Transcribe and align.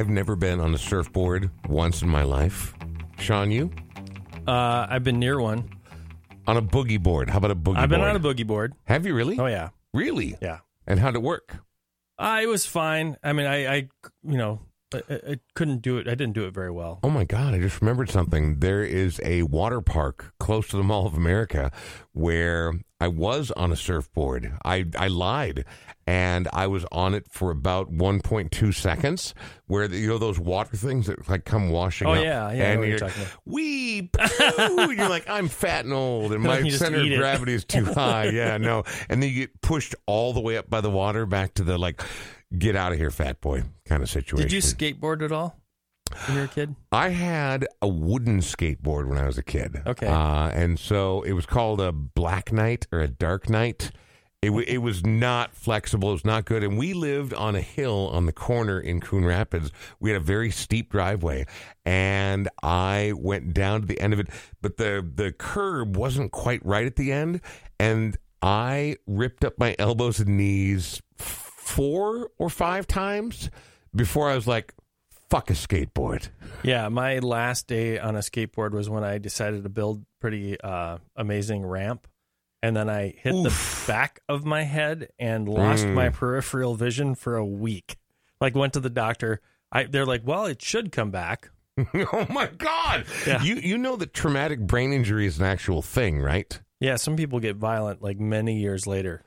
I've 0.00 0.08
never 0.08 0.34
been 0.34 0.60
on 0.60 0.72
a 0.74 0.78
surfboard 0.78 1.50
once 1.68 2.00
in 2.00 2.08
my 2.08 2.22
life. 2.22 2.72
Sean, 3.18 3.50
you 3.50 3.70
Uh, 4.48 4.86
I've 4.88 5.04
been 5.04 5.18
near 5.18 5.38
one. 5.38 5.68
on 6.46 6.56
a 6.56 6.62
boogie 6.62 7.00
board? 7.00 7.28
How 7.28 7.36
about 7.36 7.50
a 7.50 7.54
boogie? 7.54 7.64
Board? 7.64 7.76
I've 7.76 7.90
been 7.90 8.00
board? 8.00 8.08
on 8.08 8.16
a 8.16 8.20
boogie 8.20 8.46
board. 8.46 8.72
Have 8.84 9.04
you 9.04 9.14
really? 9.14 9.38
Oh 9.38 9.44
yeah, 9.44 9.68
Really? 9.92 10.38
yeah. 10.40 10.60
And 10.86 11.00
how'd 11.00 11.16
it 11.16 11.22
work? 11.22 11.58
Uh, 12.18 12.40
it 12.42 12.46
was 12.46 12.64
fine. 12.64 13.18
I 13.22 13.34
mean, 13.34 13.44
I, 13.46 13.66
I 13.66 13.88
you 14.22 14.38
know, 14.38 14.60
I 14.94 15.02
I 15.10 15.36
couldn't 15.54 15.82
do 15.82 15.98
it. 15.98 16.08
I 16.08 16.12
didn't 16.14 16.32
do 16.32 16.46
it 16.46 16.54
very 16.54 16.70
well. 16.70 17.00
Oh 17.02 17.10
my 17.10 17.24
God, 17.24 17.52
I 17.52 17.58
just 17.60 17.82
remembered 17.82 18.08
something. 18.08 18.60
There 18.60 18.82
is 18.82 19.20
a 19.22 19.42
water 19.42 19.82
park 19.82 20.32
close 20.40 20.66
to 20.68 20.78
the 20.78 20.82
Mall 20.82 21.06
of 21.06 21.12
America 21.14 21.70
where 22.12 22.72
I 22.98 23.08
was 23.08 23.50
on 23.50 23.70
a 23.70 23.76
surfboard. 23.76 24.54
I, 24.64 24.86
I 24.98 25.08
lied. 25.08 25.66
And 26.06 26.48
I 26.52 26.66
was 26.66 26.84
on 26.90 27.14
it 27.14 27.26
for 27.30 27.50
about 27.52 27.92
1.2 27.92 28.74
seconds, 28.74 29.34
where 29.66 29.86
the, 29.86 29.96
you 29.98 30.08
know 30.08 30.18
those 30.18 30.40
water 30.40 30.76
things 30.76 31.06
that 31.06 31.28
like 31.28 31.44
come 31.44 31.70
washing 31.70 32.08
Oh, 32.08 32.12
up. 32.14 32.24
yeah, 32.24 32.50
yeah, 32.52 32.72
And 32.72 32.80
you're 32.80 32.88
you're, 32.90 32.98
talking 32.98 33.22
about. 33.22 33.36
wee, 33.44 34.10
and 34.58 34.98
you're 34.98 35.08
like, 35.08 35.28
I'm 35.28 35.46
fat 35.48 35.84
and 35.84 35.94
old, 35.94 36.32
and 36.32 36.42
my 36.44 36.68
center 36.70 37.00
of 37.00 37.06
gravity 37.06 37.52
is 37.54 37.64
too 37.64 37.84
high. 37.84 38.24
Yeah, 38.32 38.56
no. 38.56 38.82
And 39.08 39.22
then 39.22 39.28
you 39.30 39.36
get 39.46 39.60
pushed 39.60 39.94
all 40.06 40.32
the 40.32 40.40
way 40.40 40.56
up 40.56 40.68
by 40.68 40.80
the 40.80 40.90
water 40.90 41.26
back 41.26 41.54
to 41.54 41.62
the 41.64 41.78
like, 41.78 42.02
get 42.58 42.74
out 42.74 42.92
of 42.92 42.98
here, 42.98 43.10
fat 43.10 43.40
boy 43.40 43.62
kind 43.86 44.02
of 44.02 44.08
situation. 44.10 44.48
Did 44.48 44.52
you 44.52 44.60
skateboard 44.62 45.22
at 45.22 45.30
all 45.32 45.56
when 46.26 46.36
you 46.36 46.40
were 46.42 46.46
a 46.46 46.48
kid? 46.48 46.74
I 46.90 47.10
had 47.10 47.66
a 47.82 47.86
wooden 47.88 48.40
skateboard 48.40 49.06
when 49.08 49.18
I 49.18 49.26
was 49.26 49.38
a 49.38 49.42
kid. 49.44 49.80
Okay. 49.86 50.06
Uh, 50.08 50.48
and 50.48 50.78
so 50.78 51.22
it 51.22 51.32
was 51.32 51.46
called 51.46 51.80
a 51.80 51.92
black 51.92 52.52
night 52.52 52.86
or 52.90 52.98
a 53.00 53.08
dark 53.08 53.48
night. 53.48 53.92
It, 54.42 54.50
it 54.52 54.78
was 54.78 55.04
not 55.04 55.54
flexible. 55.54 56.10
It 56.10 56.12
was 56.12 56.24
not 56.24 56.46
good. 56.46 56.64
And 56.64 56.78
we 56.78 56.94
lived 56.94 57.34
on 57.34 57.54
a 57.54 57.60
hill 57.60 58.08
on 58.12 58.24
the 58.24 58.32
corner 58.32 58.80
in 58.80 59.00
Coon 59.00 59.26
Rapids. 59.26 59.70
We 60.00 60.10
had 60.10 60.16
a 60.16 60.24
very 60.24 60.50
steep 60.50 60.90
driveway. 60.90 61.44
And 61.84 62.48
I 62.62 63.12
went 63.16 63.52
down 63.52 63.82
to 63.82 63.86
the 63.86 64.00
end 64.00 64.14
of 64.14 64.20
it, 64.20 64.28
but 64.62 64.78
the, 64.78 65.06
the 65.14 65.32
curb 65.32 65.94
wasn't 65.94 66.32
quite 66.32 66.64
right 66.64 66.86
at 66.86 66.96
the 66.96 67.12
end. 67.12 67.42
And 67.78 68.16
I 68.40 68.96
ripped 69.06 69.44
up 69.44 69.58
my 69.58 69.76
elbows 69.78 70.20
and 70.20 70.38
knees 70.38 71.02
four 71.16 72.30
or 72.38 72.48
five 72.48 72.86
times 72.86 73.50
before 73.94 74.30
I 74.30 74.34
was 74.34 74.46
like, 74.46 74.74
fuck 75.28 75.50
a 75.50 75.52
skateboard. 75.52 76.30
Yeah, 76.62 76.88
my 76.88 77.18
last 77.18 77.66
day 77.66 77.98
on 77.98 78.16
a 78.16 78.20
skateboard 78.20 78.72
was 78.72 78.88
when 78.88 79.04
I 79.04 79.18
decided 79.18 79.62
to 79.62 79.68
build 79.68 80.04
pretty 80.20 80.60
uh, 80.60 80.98
amazing 81.14 81.64
ramp, 81.64 82.08
and 82.62 82.76
then 82.76 82.88
I 82.90 83.14
hit 83.16 83.32
the 83.32 83.54
back 83.86 84.20
of 84.28 84.44
my 84.44 84.62
head 84.62 85.08
and 85.18 85.48
lost 85.48 85.84
Mm. 85.86 85.94
my 85.94 86.08
peripheral 86.10 86.74
vision 86.74 87.14
for 87.14 87.36
a 87.36 87.44
week. 87.46 87.96
Like 88.40 88.54
went 88.54 88.72
to 88.74 88.80
the 88.80 88.90
doctor. 88.90 89.40
I 89.72 89.84
they're 89.84 90.06
like, 90.06 90.22
well, 90.24 90.46
it 90.46 90.60
should 90.62 90.92
come 90.92 91.10
back. 91.10 91.50
oh 91.94 92.26
my 92.30 92.46
god! 92.46 93.04
Yeah. 93.26 93.42
You 93.42 93.54
you 93.56 93.78
know 93.78 93.96
that 93.96 94.12
traumatic 94.12 94.60
brain 94.60 94.92
injury 94.92 95.26
is 95.26 95.38
an 95.38 95.44
actual 95.46 95.82
thing, 95.82 96.18
right? 96.20 96.60
Yeah, 96.80 96.96
some 96.96 97.16
people 97.16 97.40
get 97.40 97.56
violent 97.56 98.02
like 98.02 98.18
many 98.18 98.58
years 98.58 98.86
later. 98.86 99.22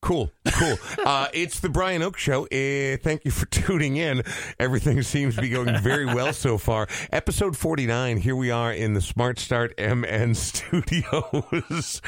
Cool, 0.00 0.30
cool. 0.52 0.76
uh, 1.04 1.26
it's 1.34 1.58
the 1.60 1.68
Brian 1.68 2.02
Oak 2.02 2.16
Show. 2.16 2.44
Uh, 2.44 2.96
thank 3.02 3.24
you 3.24 3.30
for 3.32 3.46
tuning 3.50 3.96
in. 3.96 4.22
Everything 4.58 5.02
seems 5.02 5.34
to 5.34 5.40
be 5.42 5.48
going 5.48 5.76
very 5.82 6.06
well 6.06 6.32
so 6.32 6.56
far. 6.56 6.86
Episode 7.12 7.56
49. 7.56 8.18
Here 8.18 8.36
we 8.36 8.50
are 8.50 8.72
in 8.72 8.94
the 8.94 9.00
Smart 9.00 9.38
Start 9.40 9.74
MN 9.78 10.34
studios. 10.36 12.00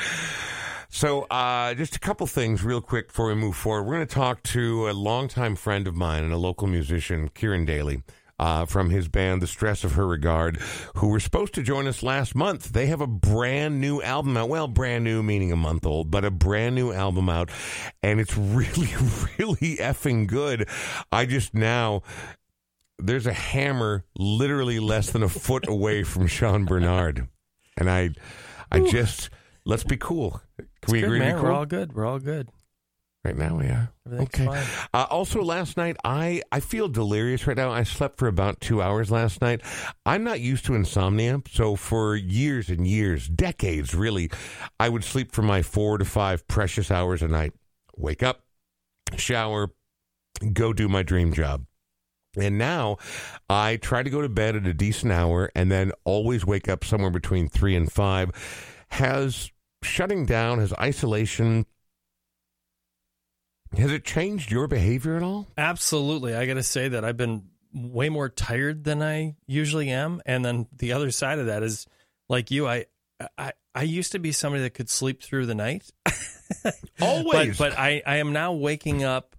So, 0.89 1.23
uh, 1.31 1.75
just 1.75 1.95
a 1.97 2.01
couple 2.01 2.27
things 2.27 2.65
real 2.65 2.81
quick 2.81 3.09
before 3.09 3.27
we 3.27 3.35
move 3.35 3.57
forward. 3.57 3.85
We're 3.85 3.97
going 3.97 4.07
to 4.07 4.15
talk 4.15 4.43
to 4.45 4.89
a 4.89 4.93
longtime 4.93 5.57
friend 5.57 5.87
of 5.87 5.95
mine 5.95 6.25
and 6.25 6.33
a 6.33 6.37
local 6.39 6.69
musician, 6.69 7.29
Kieran 7.29 7.65
Daly. 7.65 8.03
Uh, 8.41 8.65
from 8.65 8.89
his 8.89 9.07
band, 9.07 9.43
The 9.43 9.47
Stress 9.47 9.85
of 9.85 9.93
Her 9.93 10.07
Regard, 10.07 10.57
who 10.97 11.09
were 11.09 11.21
supposed 11.21 11.53
to 11.57 11.63
join 11.63 11.87
us 11.87 12.03
last 12.03 12.35
month. 12.35 12.71
They 12.73 12.87
have 12.87 13.03
a 13.03 13.07
brand 13.07 13.83
new 13.83 14.01
album 14.01 14.35
out. 14.35 14.49
Well, 14.49 14.67
brand 14.67 15.05
new 15.05 15.23
meaning 15.23 15.53
a 15.53 15.57
month 15.57 15.85
old, 15.85 16.11
but 16.11 16.25
a 16.25 16.31
brand 16.31 16.75
new 16.75 16.91
album 16.91 17.29
out. 17.29 17.51
And 18.03 18.19
it's 18.19 18.35
really, 18.39 18.89
really 19.39 19.77
effing 19.77 20.27
good. 20.27 20.67
I 21.13 21.27
just 21.27 21.53
now, 21.53 22.01
there's 22.99 23.27
a 23.27 23.35
hammer 23.35 24.07
literally 24.17 24.81
less 24.81 25.11
than 25.11 25.23
a 25.23 25.29
foot 25.29 25.69
away 25.69 26.03
from 26.03 26.27
Sean 26.27 26.65
Bernard. 26.65 27.29
And 27.77 27.91
I, 27.91 28.09
I 28.73 28.81
just, 28.81 29.29
let's 29.67 29.85
be 29.85 29.99
cool. 29.99 30.41
Can 30.81 30.93
we 30.93 31.01
Good, 31.01 31.07
agree 31.09 31.19
man. 31.19 31.37
be 31.37 31.43
We're 31.43 31.53
all 31.53 31.67
good. 31.67 31.93
We're 31.93 32.07
all 32.07 32.19
good. 32.19 32.49
Right 33.23 33.37
now 33.37 33.59
we 33.59 33.67
are. 33.67 33.93
Okay. 34.11 34.47
Uh, 34.95 35.07
also, 35.11 35.43
last 35.43 35.77
night 35.77 35.97
I 36.05 36.41
I 36.51 36.61
feel 36.61 36.89
delirious 36.89 37.47
right 37.47 37.57
now. 37.57 37.71
I 37.71 37.83
slept 37.83 38.19
for 38.19 38.29
about 38.29 38.61
two 38.61 38.81
hours 38.81 39.11
last 39.11 39.43
night. 39.43 39.61
I'm 40.07 40.25
not 40.25 40.41
used 40.41 40.65
to 40.67 40.75
insomnia, 40.75 41.43
so 41.51 41.77
for 41.77 42.17
years 42.17 42.71
and 42.71 42.87
years, 42.87 43.29
decades 43.29 43.95
really, 43.95 44.31
I 44.79 44.89
would 44.89 45.05
sleep 45.05 45.33
for 45.33 45.43
my 45.43 45.61
four 45.61 45.99
to 45.99 46.05
five 46.07 46.49
precious 46.49 46.91
hours 46.91 47.21
a 47.21 47.29
night. 47.29 47.53
Wake 47.95 48.23
up, 48.23 48.41
shower, 49.17 49.71
go 50.55 50.73
do 50.73 50.89
my 50.89 51.03
dream 51.03 51.35
job. 51.35 51.67
And 52.39 52.57
now 52.57 52.97
I 53.51 53.77
try 53.77 54.03
to 54.03 54.09
go 54.09 54.23
to 54.23 54.29
bed 54.31 54.57
at 54.57 54.67
a 54.67 54.73
decent 54.73 55.13
hour 55.13 55.51
and 55.55 55.71
then 55.71 55.93
always 56.05 56.47
wake 56.47 56.69
up 56.69 56.85
somewhere 56.85 57.11
between 57.11 57.49
three 57.49 57.77
and 57.77 57.91
five. 57.91 58.31
Has 58.93 59.51
shutting 59.83 60.27
down, 60.27 60.59
has 60.59 60.73
isolation, 60.75 61.67
has 63.77 63.91
it 63.93 64.05
changed 64.05 64.51
your 64.51 64.67
behavior 64.67 65.17
at 65.17 65.23
all? 65.23 65.49
Absolutely. 65.57 66.35
I 66.35 66.47
got 66.47 66.55
to 66.55 66.63
say 66.63 66.89
that 66.89 67.05
I've 67.05 67.17
been 67.17 67.45
way 67.73 68.09
more 68.09 68.29
tired 68.29 68.85
than 68.85 69.03
I 69.03 69.37
usually 69.47 69.91
am. 69.91 70.21
And 70.27 70.45
then 70.45 70.67
the 70.77 70.93
other 70.93 71.11
side 71.11 71.39
of 71.39 71.47
that 71.47 71.63
is 71.63 71.87
like 72.29 72.51
you, 72.51 72.67
I, 72.67 72.87
I, 73.39 73.53
I 73.75 73.83
used 73.83 74.13
to 74.13 74.19
be 74.19 74.33
somebody 74.33 74.63
that 74.65 74.75
could 74.75 74.91
sleep 74.91 75.23
through 75.23 75.47
the 75.47 75.55
night. 75.55 75.89
Always. 77.01 77.59
But, 77.59 77.71
but 77.71 77.79
I, 77.79 78.03
I 78.07 78.17
am 78.17 78.33
now 78.33 78.53
waking 78.53 79.05
up 79.05 79.37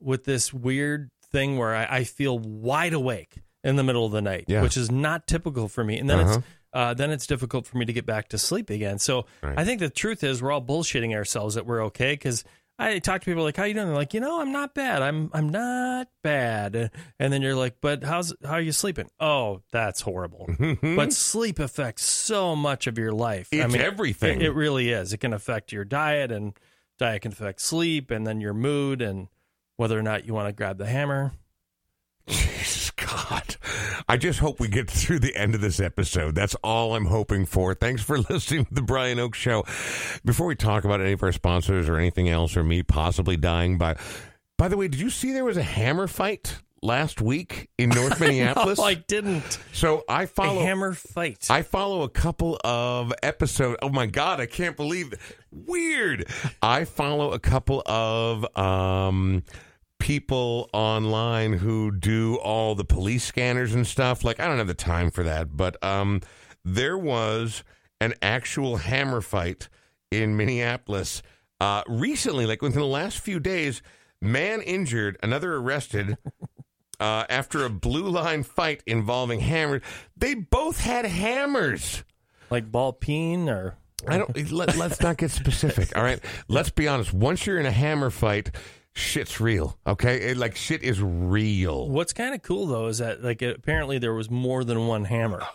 with 0.00 0.24
this 0.24 0.52
weird 0.52 1.10
thing 1.30 1.56
where 1.58 1.74
I, 1.74 1.98
I 1.98 2.04
feel 2.04 2.38
wide 2.38 2.92
awake 2.94 3.38
in 3.64 3.76
the 3.76 3.84
middle 3.84 4.06
of 4.06 4.12
the 4.12 4.22
night, 4.22 4.44
Yeah. 4.48 4.62
which 4.62 4.76
is 4.76 4.90
not 4.90 5.26
typical 5.26 5.68
for 5.68 5.84
me. 5.84 5.98
And 5.98 6.08
then 6.08 6.20
Uh-huh. 6.20 6.38
it's 6.38 6.46
uh, 6.74 6.92
then 6.92 7.10
it's 7.10 7.26
difficult 7.26 7.66
for 7.66 7.78
me 7.78 7.86
to 7.86 7.94
get 7.94 8.04
back 8.04 8.28
to 8.28 8.36
sleep 8.38 8.68
again. 8.68 8.98
So 8.98 9.24
Right. 9.42 9.58
I 9.58 9.64
think 9.64 9.80
the 9.80 9.88
truth 9.88 10.22
is 10.22 10.42
we're 10.42 10.52
all 10.52 10.60
bullshitting 10.62 11.14
ourselves 11.14 11.54
that 11.54 11.64
we're 11.64 11.82
okay 11.86 12.12
because 12.12 12.44
I 12.78 12.98
talk 13.00 13.22
to 13.22 13.24
people 13.24 13.42
like, 13.42 13.56
"How 13.56 13.64
you 13.64 13.74
doing?" 13.74 13.86
They're 13.86 13.96
like, 13.96 14.14
"You 14.14 14.20
know, 14.20 14.40
I'm 14.40 14.52
not 14.52 14.74
bad. 14.74 15.02
I'm 15.02 15.30
I'm 15.32 15.48
not 15.48 16.08
bad." 16.22 16.90
And 17.18 17.32
then 17.32 17.42
you're 17.42 17.56
like, 17.56 17.80
"But 17.80 18.04
how's 18.04 18.32
how 18.44 18.52
are 18.52 18.60
you 18.60 18.72
sleeping?" 18.72 19.10
Oh, 19.18 19.62
that's 19.72 20.00
horrible. 20.00 20.46
Mm-hmm. 20.48 20.96
but 20.96 21.12
sleep 21.12 21.58
affects 21.58 22.04
so 22.04 22.54
much 22.54 22.86
of 22.86 22.98
your 22.98 23.12
life. 23.12 23.48
It's 23.50 23.74
everything. 23.74 24.40
It, 24.40 24.46
it 24.46 24.50
really 24.52 24.90
is. 24.90 25.12
It 25.12 25.18
can 25.18 25.32
affect 25.32 25.72
your 25.72 25.84
diet, 25.84 26.30
and 26.30 26.54
diet 26.98 27.22
can 27.22 27.32
affect 27.32 27.60
sleep, 27.60 28.10
and 28.10 28.26
then 28.26 28.40
your 28.40 28.54
mood, 28.54 29.02
and 29.02 29.28
whether 29.76 29.98
or 29.98 30.02
not 30.02 30.26
you 30.26 30.34
want 30.34 30.48
to 30.48 30.52
grab 30.52 30.78
the 30.78 30.86
hammer. 30.86 31.32
God. 33.08 33.56
I 34.08 34.16
just 34.16 34.38
hope 34.38 34.60
we 34.60 34.68
get 34.68 34.90
through 34.90 35.20
the 35.20 35.34
end 35.36 35.54
of 35.54 35.60
this 35.60 35.80
episode. 35.80 36.34
That's 36.34 36.54
all 36.56 36.94
I'm 36.94 37.06
hoping 37.06 37.46
for. 37.46 37.74
Thanks 37.74 38.02
for 38.02 38.18
listening 38.30 38.66
to 38.66 38.74
the 38.74 38.82
Brian 38.82 39.18
Oak 39.18 39.34
Show. 39.34 39.64
Before 40.24 40.46
we 40.46 40.54
talk 40.54 40.84
about 40.84 41.00
any 41.00 41.12
of 41.12 41.22
our 41.22 41.32
sponsors 41.32 41.88
or 41.88 41.96
anything 41.96 42.28
else 42.28 42.56
or 42.56 42.64
me 42.64 42.82
possibly 42.82 43.36
dying 43.36 43.78
by 43.78 43.96
by 44.56 44.66
the 44.66 44.76
way, 44.76 44.88
did 44.88 45.00
you 45.00 45.08
see 45.10 45.32
there 45.32 45.44
was 45.44 45.56
a 45.56 45.62
hammer 45.62 46.08
fight 46.08 46.58
last 46.82 47.20
week 47.20 47.68
in 47.78 47.90
North 47.90 48.18
Minneapolis? 48.20 48.78
No, 48.78 48.84
I 48.84 48.94
didn't. 48.94 49.58
so 49.72 50.02
I 50.08 50.26
follow 50.26 50.60
a 50.60 50.64
hammer 50.64 50.94
fight. 50.94 51.46
I 51.48 51.62
follow 51.62 52.02
a 52.02 52.08
couple 52.08 52.58
of 52.64 53.12
episodes. 53.22 53.78
Oh 53.82 53.88
my 53.88 54.06
god, 54.06 54.40
I 54.40 54.46
can't 54.46 54.76
believe 54.76 55.12
it. 55.12 55.20
Weird. 55.52 56.26
I 56.60 56.84
follow 56.84 57.32
a 57.32 57.38
couple 57.38 57.82
of 57.86 58.44
um 58.58 59.44
people 59.98 60.68
online 60.72 61.54
who 61.54 61.90
do 61.90 62.36
all 62.36 62.74
the 62.74 62.84
police 62.84 63.24
scanners 63.24 63.74
and 63.74 63.86
stuff. 63.86 64.24
Like 64.24 64.40
I 64.40 64.46
don't 64.46 64.58
have 64.58 64.66
the 64.66 64.74
time 64.74 65.10
for 65.10 65.22
that, 65.24 65.56
but 65.56 65.82
um 65.84 66.20
there 66.64 66.98
was 66.98 67.64
an 68.00 68.14
actual 68.22 68.76
hammer 68.76 69.20
fight 69.20 69.68
in 70.10 70.36
Minneapolis 70.36 71.22
uh 71.60 71.82
recently, 71.88 72.46
like 72.46 72.62
within 72.62 72.80
the 72.80 72.86
last 72.86 73.18
few 73.18 73.40
days, 73.40 73.82
man 74.20 74.60
injured, 74.62 75.18
another 75.22 75.54
arrested. 75.56 76.16
Uh, 77.00 77.24
after 77.30 77.64
a 77.64 77.70
blue 77.70 78.08
line 78.08 78.42
fight 78.42 78.82
involving 78.84 79.38
hammers, 79.38 79.82
they 80.16 80.34
both 80.34 80.80
had 80.80 81.04
hammers. 81.04 82.02
like 82.50 82.72
ball 82.72 82.92
peen 82.92 83.48
or 83.48 83.76
I 84.08 84.18
don't. 84.18 84.50
Let, 84.50 84.76
let's 84.76 85.00
not 85.00 85.16
get 85.16 85.30
specific. 85.30 85.96
All 85.96 86.02
right. 86.02 86.18
Let's 86.48 86.70
be 86.70 86.88
honest. 86.88 87.12
Once 87.12 87.46
you're 87.46 87.60
in 87.60 87.66
a 87.66 87.70
hammer 87.70 88.10
fight, 88.10 88.50
shit's 88.98 89.40
real. 89.40 89.78
Okay. 89.86 90.30
It, 90.30 90.36
like 90.36 90.56
shit 90.56 90.82
is 90.82 91.00
real. 91.00 91.88
What's 91.88 92.12
kind 92.12 92.34
of 92.34 92.42
cool 92.42 92.66
though 92.66 92.86
is 92.86 92.98
that 92.98 93.22
like 93.22 93.40
apparently 93.42 93.98
there 93.98 94.14
was 94.14 94.30
more 94.30 94.64
than 94.64 94.86
one 94.86 95.04
hammer. 95.04 95.42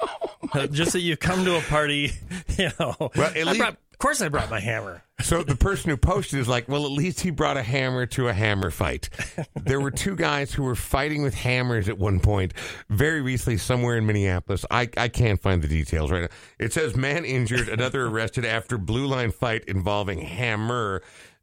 Uh, 0.54 0.68
Just 0.68 0.92
that 0.92 1.00
you 1.00 1.16
come 1.18 1.46
to 1.46 1.56
a 1.58 1.62
party, 1.62 2.12
you 2.58 2.70
know. 2.80 2.94
Well, 3.16 3.32
at 3.34 3.46
least- 3.46 3.58
brought 3.58 3.78
course 4.04 4.22
I 4.22 4.28
brought 4.28 4.50
my 4.50 4.60
hammer. 4.60 5.02
So 5.22 5.44
the 5.44 5.56
person 5.56 5.90
who 5.90 5.96
posted 5.96 6.38
is 6.38 6.50
like, 6.50 6.68
well, 6.68 6.84
at 6.86 6.92
least 6.92 7.22
he 7.22 7.30
brought 7.32 7.56
a 7.56 7.64
hammer 7.64 8.06
to 8.08 8.28
a 8.28 8.34
hammer 8.34 8.70
fight. 8.70 9.10
There 9.56 9.80
were 9.80 9.92
two 9.92 10.18
guys 10.18 10.52
who 10.52 10.64
were 10.64 10.76
fighting 10.76 11.24
with 11.24 11.34
hammers 11.34 11.88
at 11.88 11.98
one 11.98 12.20
point 12.20 12.54
very 12.90 13.22
recently 13.22 13.56
somewhere 13.58 13.98
in 13.98 14.06
Minneapolis. 14.06 14.66
I, 14.70 14.90
I 14.98 15.08
can't 15.08 15.42
find 15.42 15.62
the 15.62 15.70
details 15.70 16.12
right 16.12 16.24
now. 16.24 16.28
It 16.60 16.74
says 16.74 16.98
man 16.98 17.24
injured, 17.24 17.70
another 17.70 18.08
arrested 18.08 18.44
after 18.44 18.78
blue 18.78 19.08
line 19.08 19.32
fight 19.32 19.64
involving 19.70 20.20
hammer. 20.20 21.02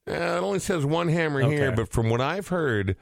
Uh, 0.08 0.12
it 0.12 0.42
only 0.42 0.58
says 0.58 0.84
one 0.84 1.08
hammer 1.08 1.40
here, 1.48 1.72
but 1.72 1.90
from 1.92 2.10
what 2.10 2.20
I've 2.20 2.48
heard, 2.48 2.96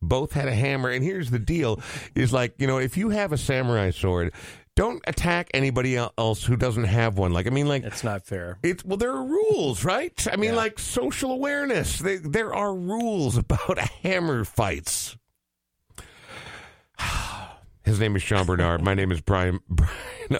both 0.00 0.32
had 0.32 0.48
a 0.48 0.54
hammer. 0.54 0.90
And 0.90 1.02
here's 1.04 1.30
the 1.30 1.38
deal 1.38 1.80
is 2.14 2.32
like, 2.32 2.54
you 2.58 2.66
know, 2.66 2.78
if 2.78 2.96
you 2.96 3.10
have 3.10 3.32
a 3.32 3.38
samurai 3.38 3.90
sword, 3.90 4.32
don't 4.74 5.02
attack 5.06 5.50
anybody 5.54 5.96
else 5.96 6.44
who 6.44 6.56
doesn't 6.56 6.84
have 6.84 7.18
one. 7.18 7.32
Like, 7.32 7.46
I 7.46 7.50
mean, 7.50 7.68
like, 7.68 7.84
It's 7.84 8.04
not 8.04 8.24
fair. 8.26 8.58
it's 8.62 8.84
well, 8.84 8.96
there 8.96 9.12
are 9.12 9.24
rules, 9.24 9.84
right? 9.84 10.26
I 10.32 10.36
mean, 10.36 10.50
Yeah. 10.50 10.56
like 10.56 10.78
social 10.78 11.30
awareness. 11.32 11.98
They, 11.98 12.16
there 12.16 12.54
are 12.54 12.74
rules 12.74 13.36
about 13.36 13.78
hammer 14.02 14.44
fights. 14.44 15.16
His 17.84 17.98
name 17.98 18.14
is 18.16 18.22
Sean 18.22 18.46
Bernard. 18.46 18.80
My 18.82 18.94
name 18.94 19.10
is 19.10 19.20
Brian 19.20 19.58
Brian 19.68 19.90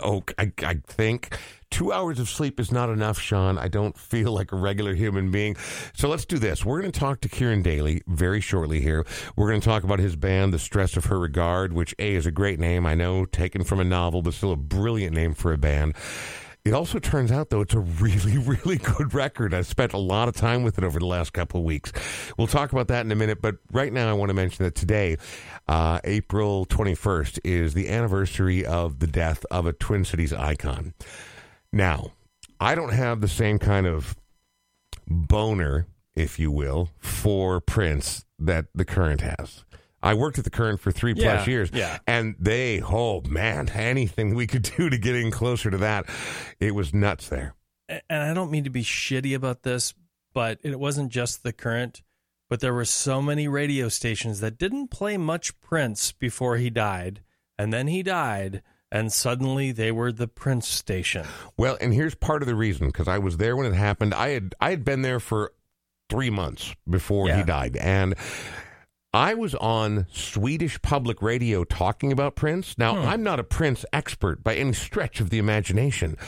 Oak. 0.03 0.33
I, 0.39 0.53
I 0.65 0.75
think 0.87 1.37
two 1.73 1.91
hours 1.91 2.21
of 2.21 2.29
sleep 2.29 2.61
is 2.61 2.71
not 2.71 2.91
enough, 2.91 3.19
Sean. 3.19 3.57
I 3.57 3.67
don't 3.67 3.97
feel 3.97 4.31
like 4.31 4.53
a 4.53 4.57
regular 4.57 4.95
human 4.95 5.31
being. 5.31 5.57
So 5.95 6.09
let's 6.09 6.27
do 6.27 6.39
this. 6.39 6.65
We're 6.65 6.81
going 6.81 6.93
to 6.93 7.01
talk 7.01 7.23
to 7.23 7.29
Kieran 7.29 7.63
Daly 7.63 8.03
very 8.07 8.41
shortly 8.41 8.81
here. 8.81 9.07
We're 9.37 9.49
going 9.49 9.61
to 9.61 9.65
talk 9.65 9.83
about 9.83 9.99
his 9.99 10.15
band, 10.15 10.53
The 10.53 10.59
Stress 10.59 10.97
of 10.99 11.07
Her 11.07 11.19
Regard, 11.19 11.73
which 11.73 11.95
A 11.99 12.15
is 12.15 12.27
a 12.27 12.31
great 12.31 12.61
name. 12.61 12.87
I 12.87 12.95
know, 12.95 13.25
taken 13.25 13.65
from 13.65 13.81
a 13.81 13.85
novel, 13.85 14.21
but 14.21 14.35
still 14.35 14.53
a 14.53 14.57
brilliant 14.57 15.15
name 15.15 15.33
for 15.33 15.53
a 15.53 15.59
band. 15.59 15.95
It 16.65 16.75
also 16.75 16.99
turns 17.01 17.33
out, 17.33 17.49
though, 17.49 17.63
it's 17.63 17.75
a 17.75 17.81
really, 17.81 18.37
really 18.37 18.77
good 18.77 19.15
record. 19.15 19.55
I've 19.55 19.67
spent 19.67 19.95
a 19.95 19.99
lot 19.99 20.29
of 20.29 20.37
time 20.37 20.63
with 20.63 20.77
it 20.77 20.85
over 20.85 20.99
the 20.99 21.07
last 21.07 21.33
couple 21.33 21.61
of 21.61 21.65
weeks. 21.65 21.91
We'll 22.37 22.47
talk 22.49 22.73
about 22.73 22.89
that 22.89 23.07
in 23.07 23.11
a 23.11 23.17
minute, 23.17 23.41
but 23.41 23.57
right 23.73 23.93
now 23.93 24.11
I 24.11 24.13
want 24.13 24.29
to 24.29 24.35
mention 24.35 24.65
that 24.67 24.75
today, 24.75 25.17
uh, 25.69 26.01
April 26.05 26.67
21st, 26.67 27.41
is 27.45 27.73
the 27.73 27.89
anniversary 27.89 28.67
of 28.67 28.99
the 28.99 29.07
death 29.07 29.47
of 29.51 29.65
a 29.65 29.73
Twin 29.73 30.05
Cities 30.05 30.35
icon. 30.35 30.93
Now, 31.73 32.13
I 32.61 32.75
don't 32.75 32.93
have 32.93 33.21
the 33.21 33.29
same 33.29 33.59
kind 33.59 33.87
of 33.87 34.17
boner, 35.07 35.87
if 36.15 36.39
you 36.39 36.51
will, 36.51 36.91
for 36.99 37.61
Prince 37.61 38.25
that 38.39 38.67
the 38.75 38.85
current 38.85 39.21
has. 39.23 39.65
I 40.03 40.15
worked 40.15 40.39
at 40.39 40.45
the 40.45 40.51
current 40.51 40.81
for 40.81 40.91
three 40.91 41.15
plus 41.15 41.47
years, 41.47 41.71
yeah. 41.73 41.99
and 42.09 42.35
they, 42.39 42.83
oh 42.83 43.23
man, 43.23 43.69
anything 43.71 44.35
we 44.35 44.47
could 44.47 44.63
do 44.77 44.91
to 44.91 44.99
get 44.99 45.15
in 45.15 45.31
closer 45.31 45.71
to 45.71 45.79
that, 45.79 46.07
it 46.59 46.75
was 46.75 46.93
nuts 46.93 47.29
there. 47.29 47.55
And 47.89 48.23
I 48.23 48.35
don't 48.35 48.51
mean 48.51 48.65
to 48.65 48.71
be 48.71 48.83
shitty 48.83 49.35
about 49.35 49.63
this, 49.63 49.95
but 50.33 50.59
it 50.63 50.79
wasn't 50.79 51.13
just 51.13 51.43
the 51.43 51.53
current, 51.53 52.03
but 52.49 52.61
there 52.61 52.75
were 52.75 52.85
so 52.85 53.23
many 53.23 53.47
radio 53.49 53.89
stations 53.89 54.41
that 54.41 54.59
didn't 54.59 54.89
play 54.89 55.17
much 55.17 55.59
Prince 55.61 56.13
before 56.13 56.57
he 56.57 56.71
died. 56.71 57.21
And 57.59 57.73
then 57.73 57.87
he 57.87 58.03
died, 58.03 58.63
and 58.93 59.11
suddenly 59.11 59.73
they 59.73 59.91
were 59.91 60.13
the 60.13 60.29
Prince 60.29 60.69
station. 60.69 61.27
Well, 61.57 61.79
and 61.81 61.95
here's 61.95 62.15
part 62.15 62.43
of 62.43 62.47
the 62.47 62.55
reason 62.55 62.89
because 62.89 63.09
I 63.09 63.19
was 63.19 63.39
there 63.39 63.57
when 63.57 63.67
it 63.67 63.75
happened. 63.75 64.15
I 64.15 64.29
had 64.29 64.55
I 64.61 64.71
had 64.71 64.85
been 64.85 65.03
there 65.03 65.19
for 65.19 65.53
three 66.11 66.31
months 66.31 66.75
before 66.89 67.35
he 67.35 67.43
died, 67.43 67.77
and 67.79 68.15
I 69.15 69.35
was 69.35 69.55
on 69.57 70.07
Swedish 70.13 70.81
public 70.83 71.23
radio 71.23 71.65
talking 71.65 72.13
about 72.13 72.37
Prince. 72.37 72.77
Now, 72.77 72.95
hmm. 72.95 73.09
I'm 73.09 73.23
not 73.23 73.41
a 73.41 73.45
Prince 73.45 73.85
expert 73.93 74.45
by 74.45 74.55
any 74.57 74.75
stretch 74.75 75.21
of 75.21 75.31
the 75.31 75.39
imagination, 75.39 76.19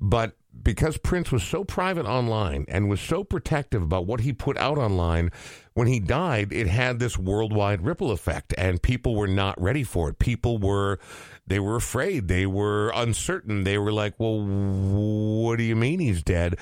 but 0.00 0.36
because 0.62 0.96
Prince 0.96 1.30
was 1.30 1.42
so 1.42 1.64
private 1.64 2.06
online 2.06 2.64
and 2.68 2.88
was 2.88 3.00
so 3.00 3.24
protective 3.24 3.82
about 3.82 4.06
what 4.06 4.20
he 4.20 4.32
put 4.32 4.56
out 4.56 4.78
online, 4.78 5.30
when 5.74 5.88
he 5.88 6.00
died, 6.00 6.52
it 6.52 6.68
had 6.68 6.98
this 6.98 7.18
worldwide 7.18 7.84
ripple 7.84 8.12
effect, 8.12 8.54
and 8.56 8.80
people 8.80 9.14
were 9.14 9.26
not 9.26 9.60
ready 9.60 9.84
for 9.84 10.08
it. 10.08 10.18
People 10.18 10.58
were. 10.58 10.98
They 11.46 11.60
were 11.60 11.76
afraid. 11.76 12.28
They 12.28 12.46
were 12.46 12.90
uncertain. 12.94 13.64
They 13.64 13.78
were 13.78 13.92
like, 13.92 14.14
well, 14.18 14.40
what 14.40 15.56
do 15.56 15.64
you 15.64 15.76
mean 15.76 16.00
he's 16.00 16.22
dead? 16.22 16.56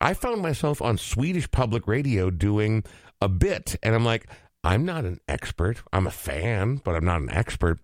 I 0.00 0.14
found 0.14 0.42
myself 0.42 0.80
on 0.80 0.96
Swedish 0.96 1.50
public 1.50 1.88
radio 1.88 2.30
doing 2.30 2.84
a 3.20 3.28
bit, 3.28 3.76
and 3.82 3.94
I'm 3.94 4.04
like, 4.04 4.28
I'm 4.62 4.84
not 4.84 5.04
an 5.04 5.20
expert. 5.28 5.82
I'm 5.92 6.06
a 6.06 6.12
fan, 6.12 6.80
but 6.84 6.94
I'm 6.94 7.04
not 7.04 7.20
an 7.20 7.30
expert. 7.30 7.80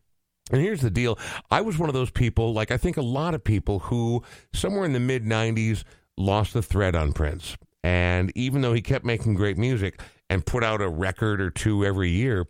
And 0.51 0.61
here's 0.61 0.83
the 0.83 0.91
deal 0.91 1.19
I 1.51 1.61
was 1.62 1.79
one 1.79 1.89
of 1.89 1.95
those 1.95 2.11
people, 2.11 2.53
like 2.53 2.71
I 2.71 2.77
think 2.77 2.97
a 2.97 3.03
lot 3.03 3.35
of 3.35 3.43
people, 3.43 3.81
who 3.81 4.23
somewhere 4.53 4.85
in 4.85 4.93
the 4.93 5.01
mid 5.01 5.25
90s 5.25 5.85
lost 6.17 6.53
the 6.53 6.62
thread 6.62 6.95
on 6.95 7.12
Prince. 7.12 7.56
And 7.83 8.33
even 8.35 8.62
though 8.62 8.73
he 8.73 8.81
kept 8.81 9.05
making 9.05 9.35
great 9.35 9.59
music 9.59 10.01
and 10.31 10.45
put 10.45 10.65
out 10.65 10.81
a 10.81 10.89
record 10.89 11.41
or 11.41 11.51
two 11.51 11.85
every 11.85 12.11
year, 12.11 12.47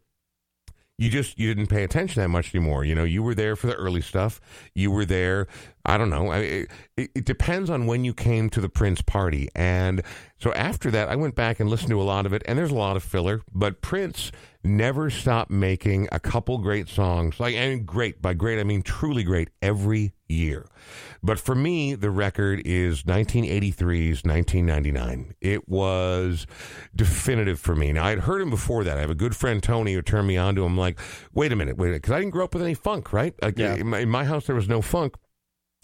you 0.97 1.11
just 1.11 1.39
you 1.39 1.53
didn't 1.53 1.69
pay 1.69 1.83
attention 1.83 2.23
that 2.23 2.29
much 2.29 2.55
anymore. 2.55 2.85
You 2.85 2.95
know, 2.95 3.05
you 3.05 3.23
were 3.23 3.35
there 3.35 3.57
for 3.57 3.67
the 3.67 3.75
early 3.75 4.01
stuff. 4.01 4.41
You 4.75 4.91
were 4.91 5.05
there. 5.05 5.49
I 5.85 5.99
don't 5.99 6.09
know. 6.11 6.31
I, 6.31 6.39
it, 6.39 6.71
it 6.97 7.25
depends 7.25 7.69
on 7.69 7.87
when 7.87 8.05
you 8.05 8.15
came 8.15 8.49
to 8.51 8.61
the 8.61 8.69
Prince 8.69 9.03
party. 9.03 9.49
And 9.55 10.03
so 10.39 10.53
after 10.53 10.91
that, 10.93 11.09
I 11.09 11.17
went 11.17 11.35
back 11.35 11.59
and 11.59 11.69
listened 11.69 11.91
to 11.91 12.01
a 12.01 12.05
lot 12.05 12.27
of 12.27 12.33
it. 12.33 12.43
And 12.47 12.59
there's 12.59 12.71
a 12.71 12.77
lot 12.77 12.97
of 12.97 13.03
filler, 13.03 13.43
but 13.53 13.83
Prince 13.83 14.31
never 14.63 15.11
stopped 15.11 15.51
making 15.51 16.09
a 16.13 16.21
couple 16.21 16.59
great 16.59 16.89
songs. 16.89 17.41
Like 17.41 17.55
and 17.55 17.85
great 17.85 18.23
by 18.23 18.35
great, 18.35 18.61
I 18.61 18.65
mean 18.65 18.83
truly 18.83 19.25
great 19.25 19.51
every 19.61 20.13
year. 20.35 20.67
But 21.23 21.39
for 21.39 21.55
me, 21.55 21.95
the 21.95 22.11
record 22.11 22.61
is 22.67 23.05
1983's 23.05 24.25
1999. 24.25 25.35
It 25.41 25.69
was 25.69 26.47
definitive 26.95 27.59
for 27.59 27.75
me. 27.75 27.93
Now, 27.93 28.05
I'd 28.05 28.21
heard 28.21 28.43
him 28.43 28.51
before 28.51 28.85
that. 28.85 28.97
I 28.99 29.01
have 29.01 29.11
a 29.11 29.15
good 29.15 29.35
friend, 29.35 29.63
Tony, 29.63 29.95
who 29.95 30.03
turned 30.03 30.29
me 30.29 30.37
on 30.37 30.55
to 30.57 30.65
him. 30.65 30.77
Like, 30.77 30.99
wait 31.33 31.53
a 31.53 31.57
minute, 31.57 31.77
wait 31.79 31.87
a 31.87 31.89
minute. 31.91 32.03
Because 32.03 32.13
I 32.13 32.19
didn't 32.19 32.33
grow 32.33 32.45
up 32.45 32.55
with 32.55 32.63
any 32.63 32.75
funk, 32.75 33.13
right? 33.13 33.35
Like, 33.41 33.59
Yeah. 33.59 33.75
in, 33.75 33.87
my, 33.89 34.01
in 34.01 34.11
my 34.11 34.25
house, 34.25 34.47
there 34.47 34.57
was 34.57 34.69
no 34.69 34.83
funk. 34.83 35.15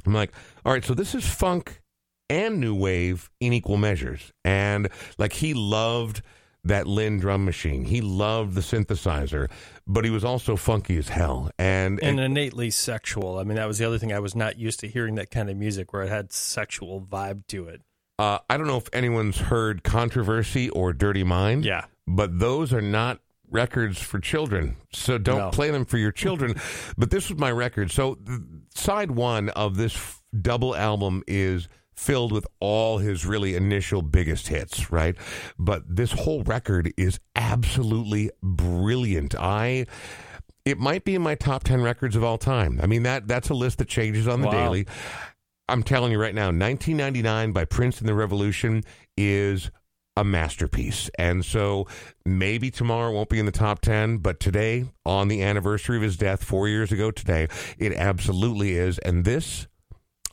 I'm 0.06 0.14
like, 0.14 0.32
all 0.64 0.72
right, 0.72 0.84
so 0.84 0.94
this 0.94 1.14
is 1.14 1.26
funk 1.26 1.80
and 2.28 2.60
new 2.60 2.74
wave 2.74 3.30
in 3.40 3.52
equal 3.52 3.76
measures. 3.76 4.32
And 4.44 4.88
like, 5.18 5.32
he 5.34 5.52
loved 5.54 6.22
that 6.64 6.86
Linn 6.86 7.18
drum 7.18 7.44
machine. 7.44 7.84
He 7.84 8.00
loved 8.00 8.54
the 8.54 8.60
synthesizer, 8.60 9.50
but 9.86 10.04
he 10.04 10.10
was 10.10 10.24
also 10.24 10.56
funky 10.56 10.98
as 10.98 11.08
hell. 11.08 11.50
And, 11.58 11.98
And 12.02 12.20
innately 12.20 12.70
sexual. 12.70 13.38
I 13.38 13.44
mean, 13.44 13.56
that 13.56 13.66
was 13.66 13.78
the 13.78 13.86
other 13.86 13.98
thing. 13.98 14.12
I 14.12 14.18
was 14.18 14.34
not 14.34 14.58
used 14.58 14.80
to 14.80 14.88
hearing 14.88 15.14
that 15.14 15.30
kind 15.30 15.48
of 15.48 15.56
music 15.56 15.92
where 15.92 16.02
it 16.02 16.08
had 16.10 16.32
sexual 16.32 17.00
vibe 17.00 17.46
to 17.48 17.66
it. 17.68 17.82
Uh, 18.18 18.38
I 18.50 18.58
don't 18.58 18.66
know 18.66 18.76
if 18.76 18.88
anyone's 18.92 19.38
heard 19.38 19.82
Controversy 19.82 20.68
or 20.68 20.92
Dirty 20.92 21.24
Mind. 21.24 21.64
Yeah. 21.64 21.86
But 22.06 22.38
those 22.38 22.72
are 22.74 22.82
not 22.82 23.20
records 23.50 23.98
for 24.00 24.18
children. 24.20 24.76
So 24.92 25.16
don't 25.16 25.38
No. 25.38 25.50
play 25.50 25.70
them 25.70 25.84
for 25.86 25.96
your 25.96 26.12
children. 26.12 26.54
but 26.98 27.10
this 27.10 27.30
was 27.30 27.38
my 27.38 27.50
record. 27.50 27.90
So 27.90 28.18
side 28.74 29.10
one 29.12 29.48
of 29.50 29.76
this 29.76 29.94
f- 29.96 30.22
double 30.38 30.76
album 30.76 31.22
is 31.26 31.68
filled 32.00 32.32
with 32.32 32.46
all 32.60 32.96
his 32.98 33.26
really 33.26 33.54
initial 33.54 34.00
biggest 34.00 34.48
hits, 34.48 34.90
right? 34.90 35.14
But 35.58 35.82
this 35.86 36.12
whole 36.12 36.42
record 36.42 36.92
is 36.96 37.20
absolutely 37.36 38.30
brilliant. 38.42 39.34
I 39.38 39.86
it 40.64 40.78
might 40.78 41.04
be 41.04 41.14
in 41.14 41.22
my 41.22 41.34
top 41.34 41.64
10 41.64 41.82
records 41.82 42.16
of 42.16 42.24
all 42.24 42.38
time. 42.38 42.80
I 42.82 42.86
mean 42.86 43.02
that 43.02 43.28
that's 43.28 43.50
a 43.50 43.54
list 43.54 43.78
that 43.78 43.88
changes 43.88 44.26
on 44.26 44.40
the 44.40 44.46
Wow. 44.46 44.52
daily. 44.52 44.86
I'm 45.68 45.82
telling 45.82 46.10
you 46.10 46.18
right 46.20 46.34
now, 46.34 46.46
1999 46.46 47.52
by 47.52 47.64
Prince 47.64 48.00
and 48.00 48.08
the 48.08 48.14
Revolution 48.14 48.82
is 49.16 49.70
a 50.16 50.24
masterpiece. 50.24 51.08
And 51.18 51.44
so 51.44 51.86
maybe 52.24 52.70
tomorrow 52.70 53.12
won't 53.12 53.28
be 53.28 53.38
in 53.38 53.46
the 53.46 53.52
top 53.52 53.80
10, 53.80 54.18
but 54.18 54.40
today, 54.40 54.86
on 55.06 55.28
the 55.28 55.42
anniversary 55.42 55.96
of 55.96 56.02
his 56.02 56.16
death 56.16 56.42
four 56.42 56.66
years 56.66 56.90
ago 56.90 57.10
today, 57.10 57.46
it 57.78 57.92
absolutely 57.92 58.72
is. 58.76 58.98
And 58.98 59.24
this, 59.24 59.68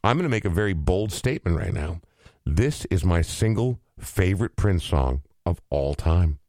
I'm 0.08 0.16
going 0.16 0.24
to 0.24 0.30
make 0.30 0.46
a 0.46 0.50
very 0.50 0.72
bold 0.72 1.12
statement 1.12 1.58
right 1.58 1.74
now. 1.74 2.00
This 2.46 2.86
is 2.86 3.04
my 3.04 3.22
single 3.22 3.82
favorite 4.00 4.56
Prince 4.56 4.86
song 4.86 5.22
of 5.46 5.60
all 5.70 5.96
time. 5.96 6.40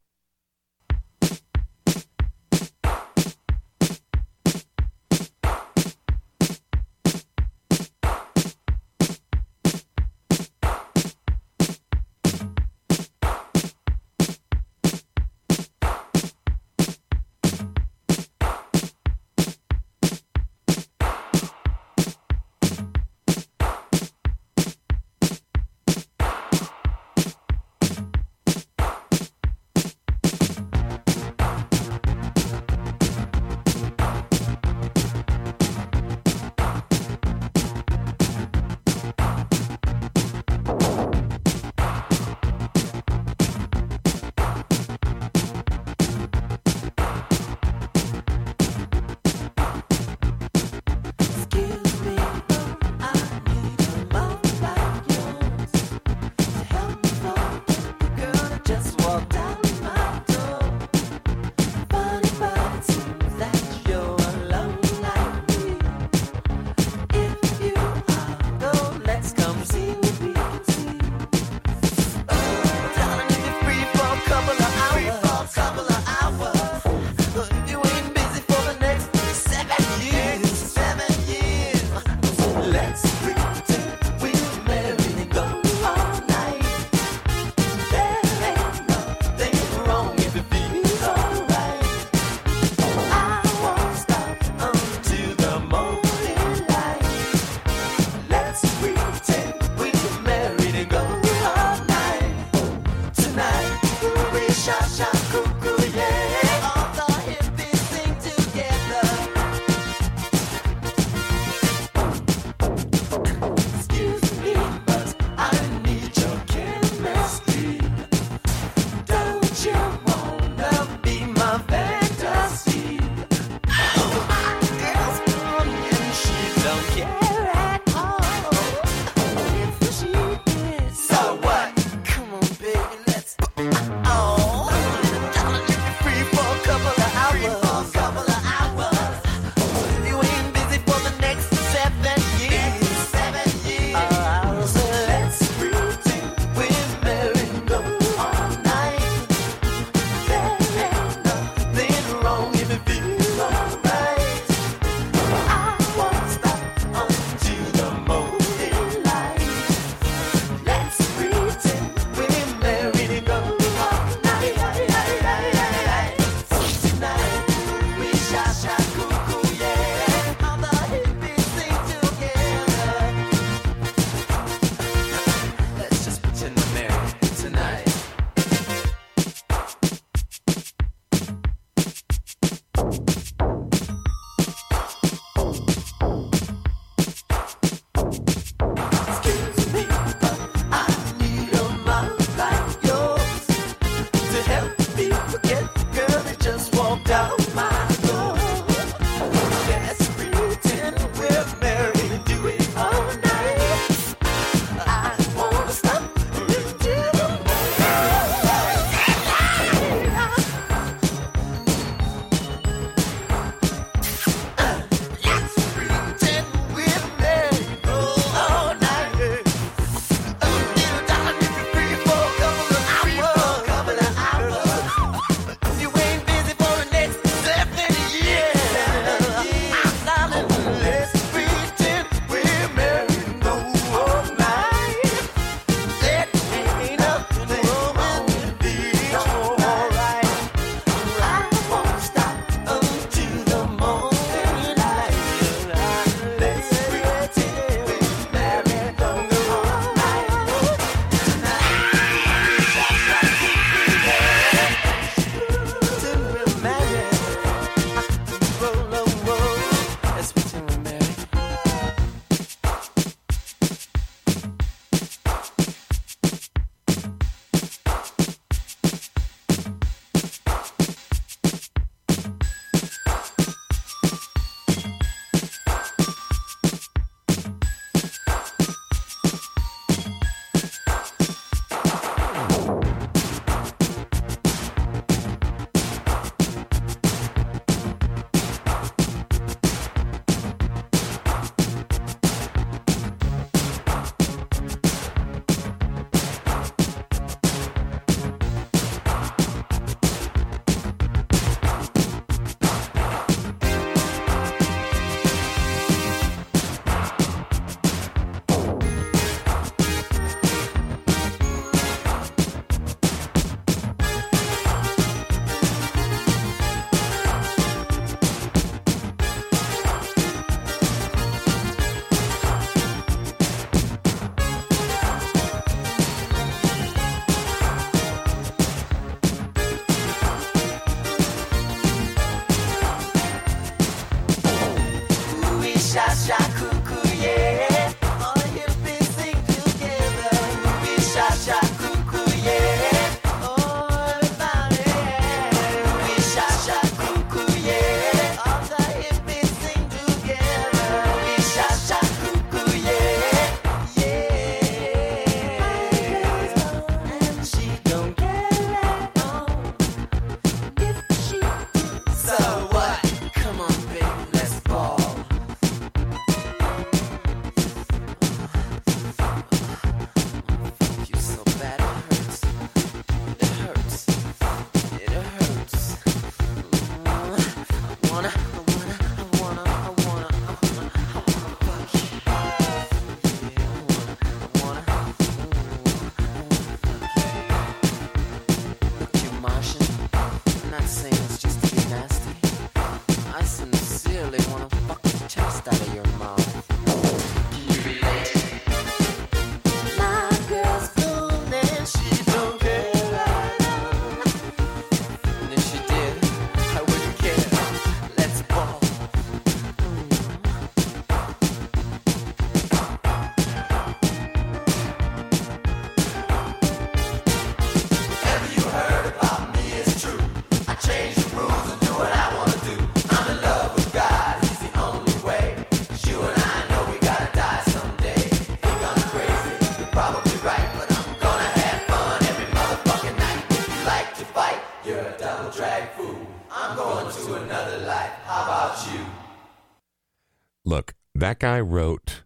That 441.29 441.37
guy 441.37 441.59
wrote 441.59 442.23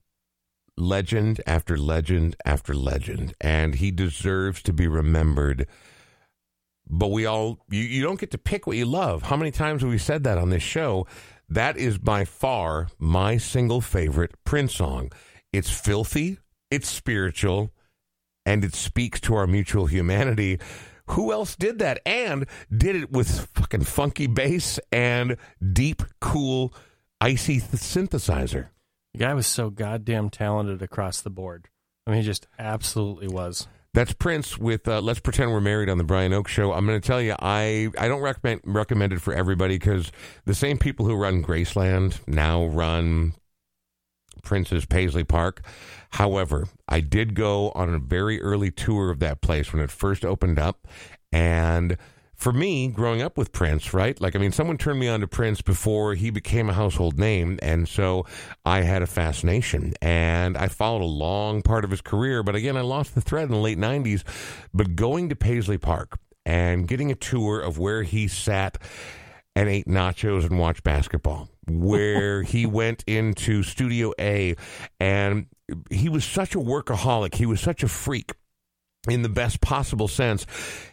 legend 0.77 1.41
after 1.45 1.75
legend 1.75 2.37
after 2.45 2.73
legend, 2.73 3.33
and 3.41 3.75
he 3.75 3.91
deserves 3.91 4.63
to 4.63 4.71
be 4.71 4.87
remembered. 4.87 5.67
But 6.89 7.11
we 7.11 7.25
all, 7.25 7.59
you, 7.69 7.81
you 7.81 8.01
don't 8.01 8.17
get 8.17 8.31
to 8.31 8.37
pick 8.37 8.65
what 8.65 8.77
you 8.77 8.85
love. 8.85 9.23
How 9.23 9.35
many 9.35 9.51
times 9.51 9.81
have 9.81 9.91
we 9.91 9.97
said 9.97 10.23
that 10.23 10.37
on 10.37 10.51
this 10.51 10.63
show? 10.63 11.05
That 11.49 11.75
is 11.75 11.97
by 11.97 12.23
far 12.23 12.87
my 12.97 13.35
single 13.35 13.81
favorite 13.81 14.41
Prince 14.45 14.75
song. 14.75 15.11
It's 15.51 15.69
filthy, 15.69 16.37
it's 16.71 16.87
spiritual, 16.87 17.73
and 18.45 18.63
it 18.63 18.73
speaks 18.73 19.19
to 19.21 19.35
our 19.35 19.47
mutual 19.47 19.87
humanity. 19.87 20.61
Who 21.07 21.33
else 21.33 21.57
did 21.57 21.79
that? 21.79 21.99
And 22.05 22.45
did 22.75 22.95
it 22.95 23.11
with 23.11 23.49
fucking 23.53 23.83
funky 23.83 24.27
bass 24.27 24.79
and 24.93 25.35
deep, 25.73 26.03
cool, 26.21 26.73
icy 27.19 27.59
th- 27.59 27.81
synthesizer. 27.81 28.69
The 29.13 29.19
guy 29.19 29.33
was 29.33 29.47
so 29.47 29.69
goddamn 29.69 30.29
talented 30.29 30.81
across 30.81 31.21
the 31.21 31.29
board. 31.29 31.69
I 32.07 32.11
mean, 32.11 32.21
he 32.21 32.25
just 32.25 32.47
absolutely 32.57 33.27
was. 33.27 33.67
That's 33.93 34.13
Prince 34.13 34.57
with 34.57 34.87
uh, 34.87 35.01
"Let's 35.01 35.19
Pretend 35.19 35.51
We're 35.51 35.61
Married" 35.61 35.87
on 35.87 35.99
the 35.99 36.03
Brian 36.03 36.33
Oak 36.33 36.47
Show. 36.47 36.73
I'm 36.73 36.87
going 36.87 36.99
to 36.99 37.07
tell 37.07 37.21
you, 37.21 37.35
I 37.39 37.89
I 37.97 38.07
don't 38.07 38.21
recommend 38.21 38.61
recommend 38.65 39.13
it 39.13 39.21
for 39.21 39.33
everybody 39.33 39.75
because 39.75 40.11
the 40.45 40.55
same 40.55 40.79
people 40.79 41.05
who 41.05 41.15
run 41.15 41.43
Graceland 41.43 42.19
now 42.27 42.65
run 42.65 43.35
Prince's 44.41 44.85
Paisley 44.85 45.23
Park. 45.23 45.63
However, 46.09 46.67
I 46.87 47.01
did 47.01 47.35
go 47.35 47.71
on 47.71 47.93
a 47.93 47.99
very 47.99 48.41
early 48.41 48.71
tour 48.71 49.11
of 49.11 49.19
that 49.19 49.41
place 49.41 49.71
when 49.71 49.81
it 49.81 49.91
first 49.91 50.25
opened 50.25 50.57
up, 50.57 50.87
and 51.31 51.97
for 52.35 52.51
me, 52.51 52.87
growing 52.87 53.21
up 53.21 53.37
with 53.37 53.51
Prince, 53.51 53.93
right? 53.93 54.19
Like, 54.19 54.35
I 54.35 54.39
mean, 54.39 54.51
someone 54.51 54.77
turned 54.77 54.99
me 54.99 55.07
on 55.07 55.21
to 55.21 55.27
Prince 55.27 55.61
before 55.61 56.15
he 56.15 56.29
became 56.29 56.69
a 56.69 56.73
household 56.73 57.17
name. 57.17 57.59
And 57.61 57.87
so 57.87 58.25
I 58.65 58.81
had 58.81 59.01
a 59.01 59.07
fascination 59.07 59.93
and 60.01 60.57
I 60.57 60.67
followed 60.67 61.01
a 61.01 61.05
long 61.05 61.61
part 61.61 61.85
of 61.85 61.91
his 61.91 62.01
career. 62.01 62.43
But 62.43 62.55
again, 62.55 62.75
I 62.75 62.81
lost 62.81 63.15
the 63.15 63.21
thread 63.21 63.45
in 63.45 63.51
the 63.51 63.57
late 63.57 63.77
90s. 63.77 64.23
But 64.73 64.95
going 64.95 65.29
to 65.29 65.35
Paisley 65.35 65.77
Park 65.77 66.19
and 66.45 66.87
getting 66.87 67.11
a 67.11 67.15
tour 67.15 67.61
of 67.61 67.77
where 67.77 68.03
he 68.03 68.27
sat 68.27 68.77
and 69.55 69.69
ate 69.69 69.87
nachos 69.87 70.43
and 70.43 70.59
watched 70.59 70.83
basketball, 70.83 71.47
where 71.67 72.41
he 72.41 72.65
went 72.65 73.03
into 73.07 73.63
Studio 73.63 74.13
A 74.19 74.55
and 74.99 75.45
he 75.89 76.09
was 76.09 76.25
such 76.25 76.55
a 76.55 76.59
workaholic. 76.59 77.35
He 77.35 77.45
was 77.45 77.61
such 77.61 77.83
a 77.83 77.87
freak 77.87 78.33
in 79.07 79.21
the 79.21 79.29
best 79.29 79.61
possible 79.61 80.07
sense. 80.07 80.45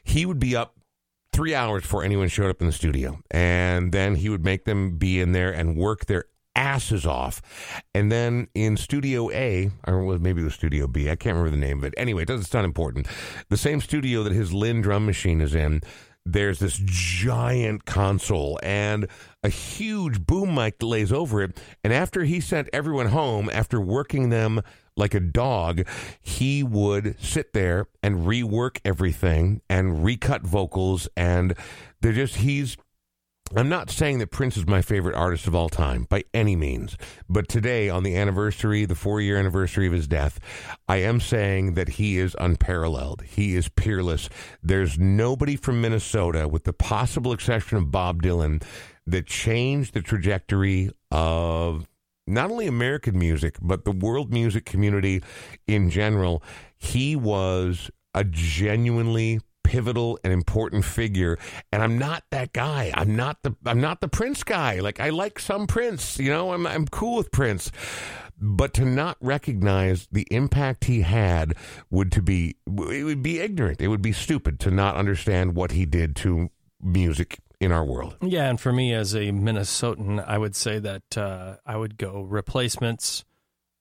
He 0.02 0.26
would 0.26 0.38
be 0.38 0.56
up 0.56 0.74
three 1.32 1.54
hours 1.54 1.82
before 1.82 2.04
anyone 2.04 2.28
showed 2.28 2.50
up 2.50 2.60
in 2.60 2.66
the 2.66 2.72
studio. 2.72 3.20
And 3.30 3.92
then 3.92 4.16
he 4.16 4.28
would 4.28 4.44
make 4.44 4.64
them 4.64 4.96
be 4.98 5.20
in 5.20 5.32
there 5.32 5.52
and 5.52 5.76
work 5.76 6.06
their 6.06 6.24
asses 6.54 7.06
off. 7.06 7.40
And 7.94 8.10
then 8.10 8.48
in 8.54 8.76
Studio 8.76 9.30
A, 9.30 9.70
or 9.86 10.18
maybe 10.18 10.42
it 10.42 10.44
was 10.44 10.54
Studio 10.54 10.86
B, 10.86 11.10
I 11.10 11.16
can't 11.16 11.36
remember 11.36 11.50
the 11.50 11.64
name 11.64 11.78
of 11.78 11.84
it. 11.84 11.94
Anyway, 11.96 12.22
it 12.22 12.26
doesn't, 12.26 12.42
it's 12.42 12.54
not 12.54 12.64
important. 12.64 13.06
The 13.48 13.56
same 13.56 13.80
studio 13.80 14.22
that 14.24 14.32
his 14.32 14.52
Linn 14.52 14.80
drum 14.82 15.06
machine 15.06 15.40
is 15.40 15.54
in, 15.54 15.80
there's 16.26 16.58
this 16.58 16.80
giant 16.84 17.86
console 17.86 18.60
and 18.62 19.08
a 19.42 19.48
huge 19.48 20.26
boom 20.26 20.54
mic 20.54 20.82
lays 20.82 21.12
over 21.12 21.42
it. 21.42 21.58
And 21.82 21.92
after 21.92 22.24
he 22.24 22.40
sent 22.40 22.68
everyone 22.72 23.06
home, 23.06 23.48
after 23.52 23.80
working 23.80 24.28
them 24.28 24.60
like 24.96 25.14
a 25.14 25.20
dog, 25.20 25.86
he 26.20 26.62
would 26.62 27.16
sit 27.20 27.52
there 27.52 27.86
and 28.02 28.26
rework 28.26 28.78
everything 28.84 29.60
and 29.68 30.04
recut 30.04 30.42
vocals. 30.42 31.08
And 31.16 31.54
they're 32.00 32.12
just, 32.12 32.36
he's, 32.36 32.76
I'm 33.56 33.68
not 33.68 33.90
saying 33.90 34.18
that 34.18 34.30
Prince 34.30 34.56
is 34.56 34.66
my 34.66 34.80
favorite 34.80 35.16
artist 35.16 35.48
of 35.48 35.56
all 35.56 35.68
time 35.68 36.06
by 36.08 36.22
any 36.32 36.54
means, 36.54 36.96
but 37.28 37.48
today, 37.48 37.88
on 37.88 38.04
the 38.04 38.16
anniversary, 38.16 38.84
the 38.84 38.94
four 38.94 39.20
year 39.20 39.36
anniversary 39.36 39.88
of 39.88 39.92
his 39.92 40.06
death, 40.06 40.38
I 40.86 40.98
am 40.98 41.18
saying 41.18 41.74
that 41.74 41.88
he 41.88 42.16
is 42.16 42.36
unparalleled. 42.38 43.22
He 43.22 43.56
is 43.56 43.68
peerless. 43.68 44.28
There's 44.62 45.00
nobody 45.00 45.56
from 45.56 45.80
Minnesota, 45.80 46.46
with 46.46 46.62
the 46.62 46.72
possible 46.72 47.32
exception 47.32 47.78
of 47.78 47.90
Bob 47.90 48.22
Dylan, 48.22 48.62
that 49.06 49.26
changed 49.26 49.94
the 49.94 50.02
trajectory 50.02 50.90
of 51.10 51.88
not 52.26 52.50
only 52.50 52.66
American 52.66 53.18
music, 53.18 53.56
but 53.60 53.84
the 53.84 53.92
world 53.92 54.32
music 54.32 54.64
community 54.64 55.22
in 55.66 55.90
general. 55.90 56.42
He 56.76 57.16
was 57.16 57.90
a 58.14 58.24
genuinely 58.24 59.40
pivotal 59.70 60.18
and 60.24 60.32
important 60.32 60.84
figure 60.84 61.38
and 61.70 61.80
I'm 61.80 61.96
not 61.96 62.24
that 62.30 62.52
guy. 62.52 62.90
I'm 62.94 63.14
not 63.14 63.42
the 63.44 63.54
I'm 63.64 63.80
not 63.80 64.00
the 64.00 64.08
Prince 64.08 64.42
guy. 64.42 64.80
Like 64.80 64.98
I 64.98 65.10
like 65.10 65.38
some 65.38 65.68
Prince, 65.68 66.18
you 66.18 66.30
know, 66.30 66.52
I'm 66.52 66.66
I'm 66.66 66.86
cool 66.86 67.16
with 67.16 67.30
Prince. 67.30 67.70
But 68.42 68.72
to 68.74 68.84
not 68.84 69.16
recognize 69.20 70.08
the 70.10 70.26
impact 70.30 70.86
he 70.86 71.02
had 71.02 71.54
would 71.90 72.10
to 72.12 72.22
be 72.22 72.56
it 72.66 73.04
would 73.04 73.22
be 73.22 73.38
ignorant. 73.38 73.80
It 73.80 73.88
would 73.88 74.02
be 74.02 74.12
stupid 74.12 74.58
to 74.60 74.70
not 74.72 74.96
understand 74.96 75.54
what 75.54 75.70
he 75.70 75.86
did 75.86 76.16
to 76.16 76.50
music 76.82 77.38
in 77.60 77.72
our 77.72 77.84
world. 77.84 78.16
Yeah, 78.22 78.48
and 78.48 78.58
for 78.58 78.72
me 78.72 78.94
as 78.94 79.14
a 79.14 79.30
Minnesotan, 79.30 80.24
I 80.26 80.38
would 80.38 80.56
say 80.56 80.78
that 80.78 81.18
uh, 81.18 81.56
I 81.66 81.76
would 81.76 81.98
go 81.98 82.22
replacements 82.22 83.24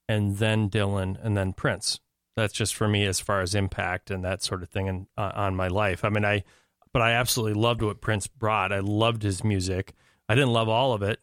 and 0.08 0.38
then 0.38 0.70
Dylan 0.70 1.18
and 1.24 1.38
then 1.38 1.54
Prince. 1.54 2.00
That's 2.36 2.54
just 2.54 2.76
for 2.76 2.88
me 2.88 3.06
as 3.06 3.20
far 3.20 3.42
as 3.42 3.56
impact 3.56 4.12
and 4.12 4.24
that 4.24 4.44
sort 4.44 4.64
of 4.64 4.70
thing 4.70 4.88
and 4.88 5.08
uh, 5.18 5.32
on 5.34 5.56
my 5.56 5.68
life. 5.68 6.04
I 6.04 6.10
mean, 6.10 6.26
I 6.26 6.44
but 6.92 7.02
I 7.02 7.12
absolutely 7.12 7.60
loved 7.60 7.82
what 7.82 8.02
Prince 8.02 8.28
brought. 8.28 8.72
I 8.72 8.80
loved 8.80 9.24
his 9.24 9.44
music. 9.44 9.94
I 10.28 10.36
didn't 10.36 10.54
love 10.54 10.70
all 10.70 10.94
of 10.94 11.02
it. 11.02 11.20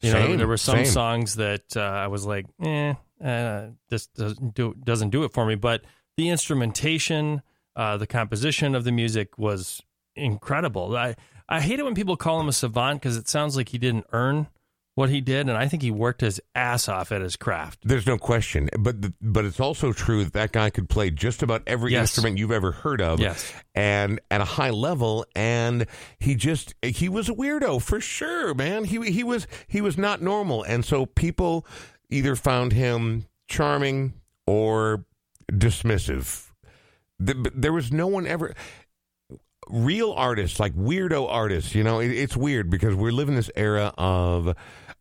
You 0.00 0.10
Same, 0.10 0.30
know, 0.30 0.36
there 0.38 0.48
were 0.48 0.56
some 0.56 0.76
same. 0.76 0.86
songs 0.86 1.36
that 1.36 1.76
uh, 1.76 1.80
I 1.80 2.06
was 2.06 2.24
like, 2.24 2.46
eh, 2.62 2.94
uh, 3.22 3.66
this 3.90 4.06
doesn't 4.06 4.54
do 4.54 4.74
doesn't 4.82 5.10
do 5.10 5.24
it 5.24 5.32
for 5.32 5.44
me. 5.44 5.56
But 5.56 5.82
the 6.16 6.30
instrumentation, 6.30 7.42
uh, 7.76 7.98
the 7.98 8.06
composition 8.06 8.74
of 8.74 8.84
the 8.84 8.92
music 8.92 9.36
was 9.38 9.82
incredible. 10.16 10.96
I 10.96 11.16
I 11.50 11.60
hate 11.60 11.78
it 11.78 11.84
when 11.84 11.94
people 11.94 12.16
call 12.16 12.40
him 12.40 12.48
a 12.48 12.52
savant 12.52 13.00
because 13.02 13.16
it 13.16 13.28
sounds 13.28 13.56
like 13.56 13.70
he 13.70 13.78
didn't 13.78 14.06
earn 14.12 14.46
what 14.96 15.08
he 15.08 15.20
did, 15.20 15.48
and 15.48 15.56
I 15.56 15.66
think 15.66 15.82
he 15.82 15.90
worked 15.90 16.20
his 16.20 16.40
ass 16.54 16.88
off 16.88 17.10
at 17.10 17.22
his 17.22 17.36
craft. 17.36 17.78
There's 17.84 18.06
no 18.06 18.18
question, 18.18 18.68
but 18.78 19.00
the, 19.00 19.14
but 19.22 19.44
it's 19.44 19.60
also 19.60 19.92
true 19.92 20.24
that 20.24 20.32
that 20.34 20.52
guy 20.52 20.68
could 20.68 20.88
play 20.88 21.10
just 21.10 21.42
about 21.42 21.62
every 21.66 21.92
Yes. 21.92 22.02
instrument 22.02 22.38
you've 22.38 22.50
ever 22.52 22.72
heard 22.72 23.00
of, 23.00 23.18
Yes. 23.18 23.52
and 23.74 24.20
at 24.30 24.40
a 24.40 24.44
high 24.44 24.70
level. 24.70 25.24
And 25.34 25.86
he 26.18 26.34
just 26.34 26.74
he 26.82 27.08
was 27.08 27.28
a 27.28 27.32
weirdo 27.34 27.80
for 27.82 28.00
sure, 28.00 28.52
man. 28.52 28.84
He 28.84 29.10
he 29.10 29.24
was 29.24 29.46
he 29.68 29.80
was 29.80 29.96
not 29.96 30.20
normal, 30.22 30.62
and 30.64 30.84
so 30.84 31.06
people 31.06 31.66
either 32.10 32.36
found 32.36 32.72
him 32.72 33.26
charming 33.48 34.14
or 34.46 35.04
dismissive. 35.50 36.48
The- 37.18 37.52
There 37.54 37.72
was 37.72 37.92
no 37.92 38.06
one 38.06 38.26
ever 38.26 38.54
real 39.70 40.12
artists, 40.12 40.58
like 40.60 40.74
weirdo 40.74 41.28
artists, 41.28 41.74
you 41.74 41.82
know, 41.84 42.00
it, 42.00 42.10
it's 42.10 42.36
weird 42.36 42.70
because 42.70 42.94
we're 42.94 43.12
living 43.12 43.36
this 43.36 43.50
era 43.56 43.92
of 43.98 44.54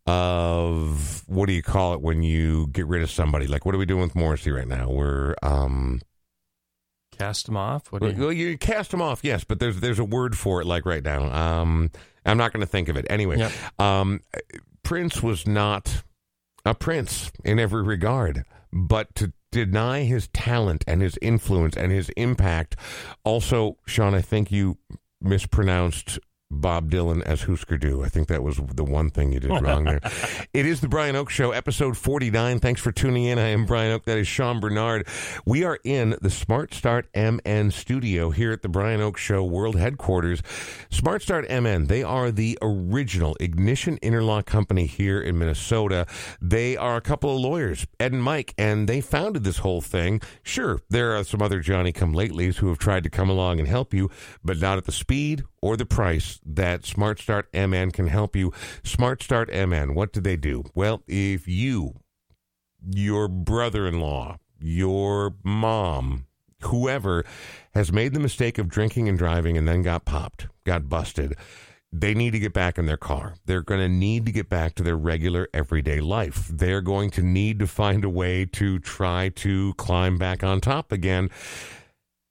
of 0.08 1.24
what 1.28 1.46
do 1.48 1.54
you 1.54 1.62
call 1.62 1.94
it 1.94 2.02
when 2.02 2.24
you 2.24 2.68
get 2.68 2.88
rid 2.88 3.02
of 3.04 3.12
somebody? 3.12 3.48
Like 3.48 3.66
what 3.66 3.76
are 3.76 3.78
we 3.78 3.86
doing 3.86 4.02
with 4.02 4.16
Morrissey 4.16 4.52
right 4.52 4.68
now? 4.68 4.90
We're 4.90 5.36
um 5.44 6.02
Cast 7.18 7.50
him 7.50 7.58
off. 7.58 7.92
What 7.92 8.02
do 8.02 8.10
you? 8.12 8.16
well, 8.18 8.32
you 8.32 8.58
cast 8.58 8.92
them 8.92 9.02
off, 9.02 9.20
yes, 9.24 9.44
but 9.44 9.60
there's 9.60 9.80
there's 9.82 10.00
a 10.00 10.06
word 10.06 10.38
for 10.38 10.62
it 10.62 10.66
like 10.66 10.86
right 10.86 11.04
now. 11.04 11.32
Um 11.32 11.92
I'm 12.26 12.38
not 12.38 12.54
going 12.54 12.62
to 12.62 12.68
think 12.68 12.90
of 12.90 12.98
it. 12.98 13.06
Anyway, 13.10 13.38
Yep. 13.38 13.52
um 13.80 14.22
Prince 14.84 15.22
was 15.22 15.46
not 15.46 16.04
a 16.66 16.74
prince 16.74 17.32
in 17.44 17.60
every 17.60 17.84
regard, 17.84 18.44
but 18.72 19.14
to 19.16 19.34
deny 19.52 20.04
his 20.04 20.28
talent 20.30 20.84
and 20.88 21.02
his 21.02 21.18
influence 21.22 21.76
and 21.76 21.92
his 21.92 22.10
impact. 22.10 22.76
Also, 23.24 23.78
Sean, 23.86 24.14
I 24.14 24.22
think 24.22 24.52
you 24.52 24.78
mispronounced 25.22 26.20
Bob 26.52 26.90
Dylan 26.90 27.22
as 27.24 27.44
Husker 27.44 27.78
Du. 27.78 28.04
I 28.04 28.10
think 28.10 28.28
that 28.28 28.42
was 28.42 28.58
the 28.58 28.84
one 28.84 29.12
thing 29.12 29.32
you 29.32 29.40
did 29.40 29.52
wrong 29.62 29.84
there. 29.84 30.00
it 30.54 30.66
is 30.66 30.82
the 30.82 30.88
Brian 30.88 31.16
Oak 31.16 31.30
Show, 31.30 31.52
episode 31.52 31.96
49. 31.96 32.60
Thanks 32.60 32.82
for 32.82 32.92
tuning 32.92 33.26
in. 33.26 33.38
I 33.38 33.50
am 33.50 33.66
Brian 33.66 33.92
Oak. 33.92 34.06
That 34.06 34.18
is 34.18 34.28
Sean 34.28 34.60
Bernard. 34.60 35.08
We 35.46 35.64
are 35.64 35.80
in 35.84 36.16
the 36.22 36.30
Smart 36.32 36.74
Start 36.74 37.08
MN 37.16 37.70
studio 37.72 38.32
here 38.32 38.52
at 38.52 38.64
the 38.64 38.70
Brian 38.70 39.00
Oak 39.00 39.18
Show 39.18 39.44
World 39.44 39.76
Headquarters. 39.76 40.42
Smart 40.90 41.22
Start 41.22 41.48
MN, 41.50 41.86
they 41.86 42.02
are 42.02 42.32
the 42.32 42.58
original 42.64 43.38
ignition 43.40 44.00
interlock 44.02 44.48
company 44.48 44.88
here 44.88 45.22
in 45.22 45.38
Minnesota. 45.38 46.08
They 46.42 46.76
are 46.76 46.98
a 46.98 47.02
couple 47.02 47.36
of 47.36 47.42
lawyers, 47.42 47.86
Ed 48.00 48.14
and 48.14 48.24
Mike, 48.24 48.56
and 48.58 48.90
they 48.90 49.02
founded 49.02 49.44
this 49.44 49.60
whole 49.60 49.82
thing. 49.82 50.20
Sure, 50.42 50.82
there 50.90 51.16
are 51.16 51.24
some 51.24 51.44
other 51.44 51.60
Johnny 51.60 51.92
come 51.92 52.14
latelys 52.14 52.56
who 52.56 52.70
have 52.70 52.80
tried 52.80 53.04
to 53.04 53.10
come 53.10 53.30
along 53.30 53.60
and 53.60 53.68
help 53.68 53.94
you, 53.94 54.10
but 54.44 54.58
not 54.58 54.80
at 54.80 54.86
the 54.86 54.92
speed 54.92 55.44
or 55.62 55.78
the 55.78 55.86
price 55.86 56.40
that 56.46 56.86
Smart 56.86 57.20
Start 57.20 57.48
MN 57.54 57.92
can 57.92 58.08
help 58.08 58.36
you. 58.36 58.52
Smart 58.84 59.24
Start 59.24 59.50
MN, 59.54 59.96
what 59.96 60.14
do 60.14 60.22
they 60.22 60.36
do? 60.36 60.64
Well, 60.74 61.04
if 61.08 61.48
you, 61.48 62.00
your 62.86 63.28
brother 63.28 63.88
in 63.88 64.00
law, 64.00 64.38
your 64.60 65.36
mom, 65.44 66.26
whoever 66.62 67.24
has 67.74 67.92
made 67.92 68.14
the 68.14 68.20
mistake 68.20 68.58
of 68.58 68.68
drinking 68.70 69.08
and 69.08 69.18
driving 69.18 69.58
and 69.58 69.68
then 69.68 69.82
got 69.82 70.06
popped, 70.06 70.48
got 70.66 70.90
busted, 70.90 71.36
they 71.92 72.14
need 72.14 72.32
to 72.32 72.40
get 72.40 72.54
back 72.54 72.78
in 72.78 72.86
their 72.86 72.98
car. 72.98 73.36
They're 73.46 73.64
going 73.64 73.82
to 73.82 73.90
need 73.90 74.26
to 74.28 74.32
get 74.32 74.48
back 74.48 74.76
to 74.76 74.84
their 74.84 74.96
regular 74.96 75.48
everyday 75.54 76.02
life. 76.02 76.48
They're 76.48 76.82
going 76.82 77.10
to 77.12 77.24
need 77.24 77.60
to 77.60 77.68
find 77.68 78.04
a 78.04 78.10
way 78.10 78.46
to 78.46 78.80
try 78.80 79.30
to 79.30 79.74
climb 79.76 80.18
back 80.18 80.44
on 80.44 80.62
top 80.62 80.92
again. 80.92 81.30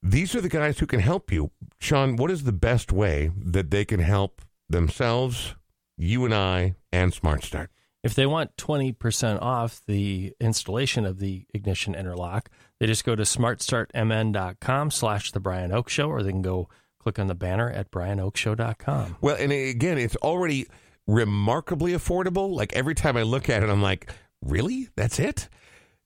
These 0.01 0.33
are 0.35 0.41
the 0.41 0.49
guys 0.49 0.79
who 0.79 0.85
can 0.85 1.01
help 1.01 1.31
you. 1.31 1.51
Sean, 1.79 2.15
what 2.15 2.31
is 2.31 2.43
the 2.43 2.53
best 2.53 2.91
way 2.91 3.31
that 3.37 3.69
they 3.69 3.83
can 3.83 3.99
help 3.99 4.41
themselves, 4.69 5.55
you 5.97 6.25
and 6.25 6.33
I, 6.33 6.75
and 6.91 7.13
Smart 7.13 7.43
Start? 7.43 7.69
If 8.01 8.15
they 8.15 8.25
want 8.25 8.55
20% 8.55 9.41
off 9.41 9.81
the 9.85 10.33
installation 10.39 11.05
of 11.05 11.19
the 11.19 11.45
ignition 11.53 11.95
interlock, 11.95 12.49
they 12.79 12.87
just 12.87 13.03
go 13.03 13.13
to 13.13 13.23
smartstartmn.com 13.23 14.91
slash 14.91 15.31
the 15.31 15.41
Brian 15.41 15.73
Oak 15.73 15.89
Show, 15.89 16.09
or 16.09 16.23
they 16.23 16.31
can 16.31 16.41
go 16.41 16.69
click 16.99 17.19
on 17.19 17.27
the 17.27 17.35
banner 17.35 17.69
at 17.69 17.91
brianoakshow.com. 17.91 19.17
Well, 19.19 19.35
and 19.37 19.51
again, 19.51 19.97
it's 19.97 20.15
already 20.17 20.67
remarkably 21.07 21.91
affordable. 21.91 22.49
Like 22.51 22.71
every 22.73 22.95
time 22.95 23.17
I 23.17 23.23
look 23.23 23.49
at 23.49 23.63
it, 23.63 23.69
I'm 23.69 23.81
like, 23.81 24.09
really? 24.41 24.89
That's 24.95 25.19
it? 25.19 25.49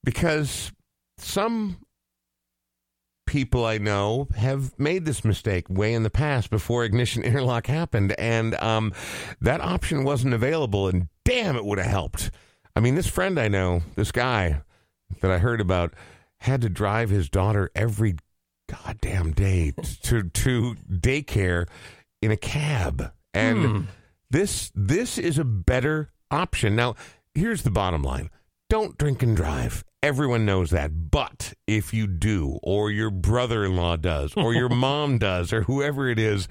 Because 0.03 0.71
some 1.19 1.77
people 3.25 3.65
I 3.65 3.77
know 3.77 4.27
have 4.35 4.77
made 4.79 5.05
this 5.05 5.23
mistake 5.23 5.65
way 5.69 5.93
in 5.93 6.03
the 6.03 6.09
past 6.09 6.49
before 6.49 6.83
ignition 6.83 7.23
interlock 7.23 7.67
happened, 7.67 8.13
and 8.19 8.55
um, 8.55 8.93
that 9.41 9.61
option 9.61 10.03
wasn't 10.03 10.33
available. 10.33 10.87
And 10.87 11.07
damn, 11.25 11.55
it 11.55 11.65
would 11.65 11.77
have 11.79 11.87
helped. 11.87 12.31
I 12.75 12.79
mean, 12.79 12.95
this 12.95 13.07
friend 13.07 13.39
I 13.39 13.47
know, 13.47 13.81
this 13.95 14.11
guy 14.11 14.61
that 15.21 15.31
I 15.31 15.37
heard 15.37 15.61
about, 15.61 15.93
had 16.39 16.61
to 16.61 16.69
drive 16.69 17.09
his 17.09 17.29
daughter 17.29 17.69
every 17.75 18.15
goddamn 18.69 19.31
day 19.33 19.73
to 20.03 20.23
to 20.23 20.75
daycare 20.91 21.67
in 22.21 22.31
a 22.31 22.37
cab, 22.37 23.11
and 23.33 23.65
Hmm. 23.65 23.81
this 24.31 24.71
this 24.73 25.17
is 25.17 25.37
a 25.37 25.43
better 25.43 26.11
option. 26.31 26.75
Now, 26.75 26.95
here's 27.35 27.61
the 27.63 27.69
bottom 27.71 28.01
line: 28.03 28.29
don't 28.73 28.97
drink 28.97 29.21
and 29.21 29.37
drive. 29.37 29.85
Everyone 30.01 30.47
knows 30.47 30.71
that. 30.71 31.11
But 31.11 31.53
if 31.67 31.93
you 31.93 32.07
do, 32.07 32.57
or 32.63 32.89
your 32.89 33.11
brother 33.11 33.65
in 33.65 33.75
law 33.75 33.97
does, 33.97 34.33
or 34.35 34.55
your 34.55 34.69
mom 34.69 35.19
does, 35.19 35.53
or 35.53 35.61
whoever 35.61 36.09
it 36.09 36.17
is, 36.17 36.47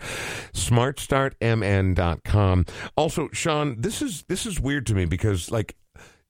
smartstartmn.com. 0.52 2.66
Also, 2.96 3.28
Sean, 3.32 3.80
this 3.80 4.00
is 4.00 4.22
this 4.28 4.46
is 4.46 4.60
weird 4.60 4.86
to 4.86 4.94
me 4.94 5.04
because 5.04 5.50
like 5.50 5.74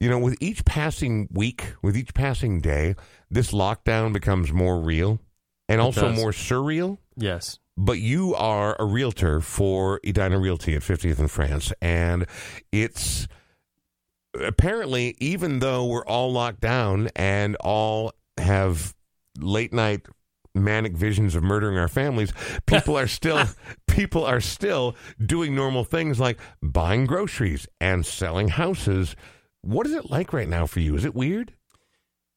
you 0.00 0.08
know, 0.08 0.18
with 0.18 0.38
each 0.40 0.64
passing 0.64 1.28
week, 1.30 1.74
with 1.82 1.94
each 1.94 2.14
passing 2.14 2.62
day, 2.62 2.94
this 3.30 3.50
lockdown 3.50 4.14
becomes 4.14 4.50
more 4.50 4.80
real 4.80 5.20
and 5.68 5.78
also 5.78 6.08
does. 6.08 6.16
more 6.16 6.30
surreal. 6.30 6.96
Yes. 7.18 7.58
But 7.76 7.98
you 7.98 8.34
are 8.34 8.76
a 8.78 8.86
realtor 8.86 9.42
for 9.42 10.00
Edina 10.06 10.38
Realty 10.38 10.74
at 10.74 10.80
50th 10.80 11.18
and 11.18 11.30
France, 11.30 11.70
and 11.82 12.24
it's 12.72 13.28
apparently, 14.34 15.16
even 15.18 15.58
though 15.58 15.84
we're 15.84 16.06
all 16.06 16.32
locked 16.32 16.60
down 16.60 17.10
and 17.16 17.56
all 17.56 18.12
have 18.38 18.94
late 19.38 19.72
night 19.72 20.06
manic 20.54 20.92
visions 20.94 21.34
of 21.34 21.42
murdering 21.42 21.78
our 21.78 21.88
families, 21.88 22.32
people 22.66 22.96
are 22.96 23.06
still 23.06 23.44
people 23.86 24.24
are 24.24 24.40
still 24.40 24.96
doing 25.24 25.54
normal 25.54 25.84
things 25.84 26.20
like 26.20 26.38
buying 26.62 27.06
groceries 27.06 27.66
and 27.80 28.04
selling 28.04 28.48
houses. 28.48 29.16
What 29.62 29.86
is 29.86 29.92
it 29.92 30.10
like 30.10 30.32
right 30.32 30.48
now 30.48 30.66
for 30.66 30.80
you? 30.80 30.96
Is 30.96 31.04
it 31.04 31.14
weird? 31.14 31.54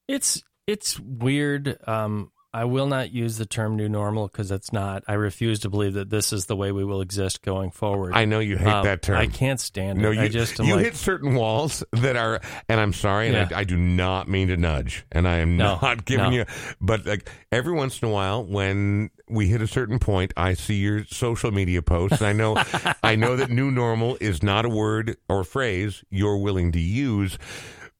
It's 0.08 0.44
it's 0.68 1.00
weird. 1.00 1.78
Um, 1.88 2.32
I 2.56 2.63
will 2.63 2.88
not 2.88 3.12
use 3.12 3.38
the 3.38 3.46
term 3.46 3.76
new 3.76 3.89
normal 3.89 4.28
because 4.28 4.50
it's 4.50 4.72
not. 4.72 5.04
I 5.10 5.15
refuse 5.15 5.60
to 5.60 5.70
believe 5.70 5.94
that 5.96 6.10
this 6.10 6.32
is 6.32 6.46
the 6.46 6.56
way 6.56 6.72
we 6.72 6.86
will 6.86 7.02
exist 7.02 7.41
going 7.41 7.70
forward. 7.70 8.13
I 8.15 8.24
know 8.24 8.39
you 8.39 8.56
hate 8.56 8.68
Um, 8.72 8.86
that 8.86 9.02
term. 9.02 9.18
I 9.18 9.28
can't 9.28 9.60
stand 9.60 10.00
No, 10.00 10.12
it. 10.12 10.15
you, 10.15 10.22
I 10.22 10.28
just 10.30 10.58
you 10.60 10.76
like, 10.76 10.86
hit 10.86 10.96
certain 10.96 11.36
walls 11.36 11.84
that 11.91 12.15
are, 12.15 12.39
and 12.70 12.80
I'm 12.80 12.94
sorry, 12.94 13.28
and 13.28 13.36
Yeah. 13.52 13.58
I, 13.58 13.60
I 13.60 13.63
do 13.65 13.76
not 13.76 14.30
mean 14.30 14.48
to 14.48 14.56
nudge, 14.56 15.06
and 15.12 15.28
I 15.28 15.39
am 15.39 15.58
No, 15.58 15.78
not 15.82 16.06
giving 16.12 16.28
no. 16.32 16.38
you, 16.38 16.46
but 16.80 17.06
like 17.06 17.30
every 17.52 17.74
once 17.74 18.02
in 18.02 18.08
a 18.08 18.12
while, 18.12 18.46
when 18.46 19.10
we 19.28 19.48
hit 19.48 19.62
a 19.62 19.68
certain 19.68 20.00
point, 20.00 20.32
I 20.38 20.54
see 20.54 20.76
your 20.76 21.04
social 21.08 21.52
media 21.52 21.82
posts, 21.82 22.22
and 22.22 22.28
I 22.28 22.32
know, 22.32 22.56
I 23.04 23.18
know 23.18 23.36
that 23.36 23.50
new 23.50 23.70
normal 23.70 24.18
is 24.22 24.41
not 24.41 24.63
a 24.63 24.70
word 24.70 25.18
or 25.28 25.44
phrase 25.44 26.06
you're 26.10 26.38
willing 26.38 26.72
to 26.72 26.80
use, 26.80 27.38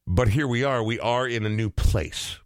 but 0.06 0.28
here 0.28 0.48
we 0.48 0.64
are. 0.64 0.82
We 0.82 0.98
are 0.98 1.28
in 1.28 1.44
a 1.44 1.50
new 1.50 1.68
place. 1.68 2.38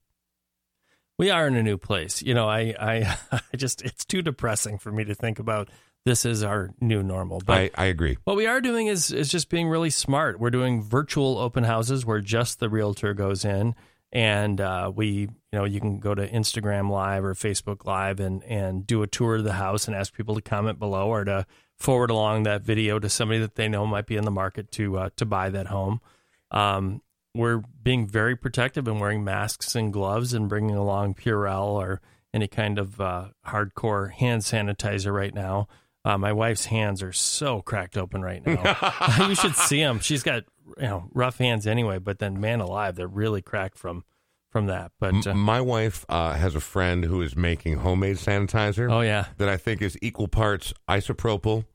We 1.21 1.29
are 1.29 1.47
in 1.47 1.55
a 1.55 1.63
new 1.63 1.77
place. 1.77 2.23
You 2.23 2.33
know, 2.33 2.49
I, 2.49 2.75
I, 2.81 3.19
I 3.53 3.57
just 3.57 3.83
it's 3.83 4.07
too 4.07 4.23
depressing 4.23 4.79
for 4.79 4.91
me 4.91 5.05
to 5.05 5.15
think 5.15 5.39
about. 5.39 5.69
This 6.07 6.25
is 6.25 6.43
our 6.43 6.71
new 6.81 7.03
normal, 7.03 7.43
but 7.45 7.59
I, 7.59 7.71
I 7.75 7.85
agree. 7.85 8.17
What 8.25 8.35
we 8.39 8.47
are 8.47 8.63
doing 8.63 8.87
is 8.87 9.13
is 9.13 9.29
just 9.29 9.51
being 9.51 9.69
really 9.69 9.91
smart. 9.91 10.41
We're 10.41 10.49
doing 10.51 10.83
virtual 10.83 11.37
open 11.37 11.63
houses 11.63 12.07
where 12.07 12.21
just 12.21 12.59
the 12.59 12.71
realtor 12.71 13.13
goes 13.13 13.45
in, 13.45 13.75
and 14.11 14.63
uh, 14.63 14.91
we, 14.95 15.07
you 15.09 15.29
know, 15.53 15.65
you 15.65 15.79
can 15.79 15.99
go 15.99 16.15
to 16.15 16.27
Instagram 16.27 16.91
Live 16.91 17.23
or 17.23 17.35
Facebook 17.35 17.85
Live 17.85 18.19
and 18.19 18.43
and 18.45 18.87
do 18.87 19.03
a 19.03 19.07
tour 19.07 19.37
of 19.37 19.45
the 19.45 19.53
house 19.53 19.87
and 19.87 19.95
ask 19.95 20.15
people 20.15 20.35
to 20.37 20.41
comment 20.41 20.79
below 20.79 21.09
or 21.09 21.23
to 21.25 21.47
forward 21.77 22.11
along 22.11 22.45
that 22.45 22.63
video 22.63 22.99
to 22.99 23.11
somebody 23.11 23.41
that 23.41 23.57
they 23.57 23.69
know 23.69 23.87
might 23.87 24.07
be 24.07 24.17
in 24.17 24.25
the 24.25 24.31
market 24.31 24.73
to 24.73 24.97
uh, 24.97 25.11
to 25.17 25.27
buy 25.27 25.51
that 25.51 25.67
home. 25.67 26.01
Um, 26.51 27.03
we're 27.35 27.63
being 27.83 28.07
very 28.07 28.37
protective 28.37 28.89
and 28.89 29.01
wearing 29.01 29.25
masks 29.25 29.75
and 29.75 29.93
gloves 29.93 30.35
and 30.35 30.49
bringing 30.49 30.77
along 30.77 31.15
Purell 31.15 31.69
or 31.69 32.01
any 32.33 32.49
kind 32.49 32.79
of 32.79 33.01
uh, 33.01 33.29
hardcore 33.47 34.13
hand 34.13 34.43
sanitizer 34.43 35.13
right 35.13 35.35
now. 35.35 35.69
Uh, 36.05 36.17
my 36.17 36.33
wife's 36.33 36.67
hands 36.67 37.03
are 37.03 37.13
so 37.13 37.61
cracked 37.61 37.97
open 37.97 38.23
right 38.23 38.45
now. 38.47 38.77
you 39.29 39.35
should 39.35 39.55
see 39.55 39.81
them. 39.81 40.01
She's 40.01 40.23
got 40.23 40.45
you 40.79 40.85
know 40.85 41.09
rough 41.13 41.39
hands 41.39 41.67
anyway, 41.67 41.99
but 41.99 42.19
then 42.19 42.41
man 42.41 42.61
alive, 42.61 42.97
they're 42.97 43.07
really 43.07 43.43
cracked 43.43 43.79
from 43.79 44.05
from 44.51 44.67
that. 44.67 44.93
But 44.99 45.27
uh, 45.27 45.35
My 45.35 45.61
wife 45.61 46.05
uh, 46.09 46.35
has 46.35 46.55
a 46.55 46.61
friend 46.61 47.05
who 47.05 47.23
is 47.23 47.37
making 47.37 47.79
homemade 47.79 48.17
sanitizer. 48.17 48.91
oh 48.91 49.03
yeah, 49.03 49.27
that 49.37 49.49
I 49.49 49.57
think 49.57 49.83
is 49.83 49.99
equal 50.01 50.29
parts 50.29 50.73
isopropyl, 50.89 51.67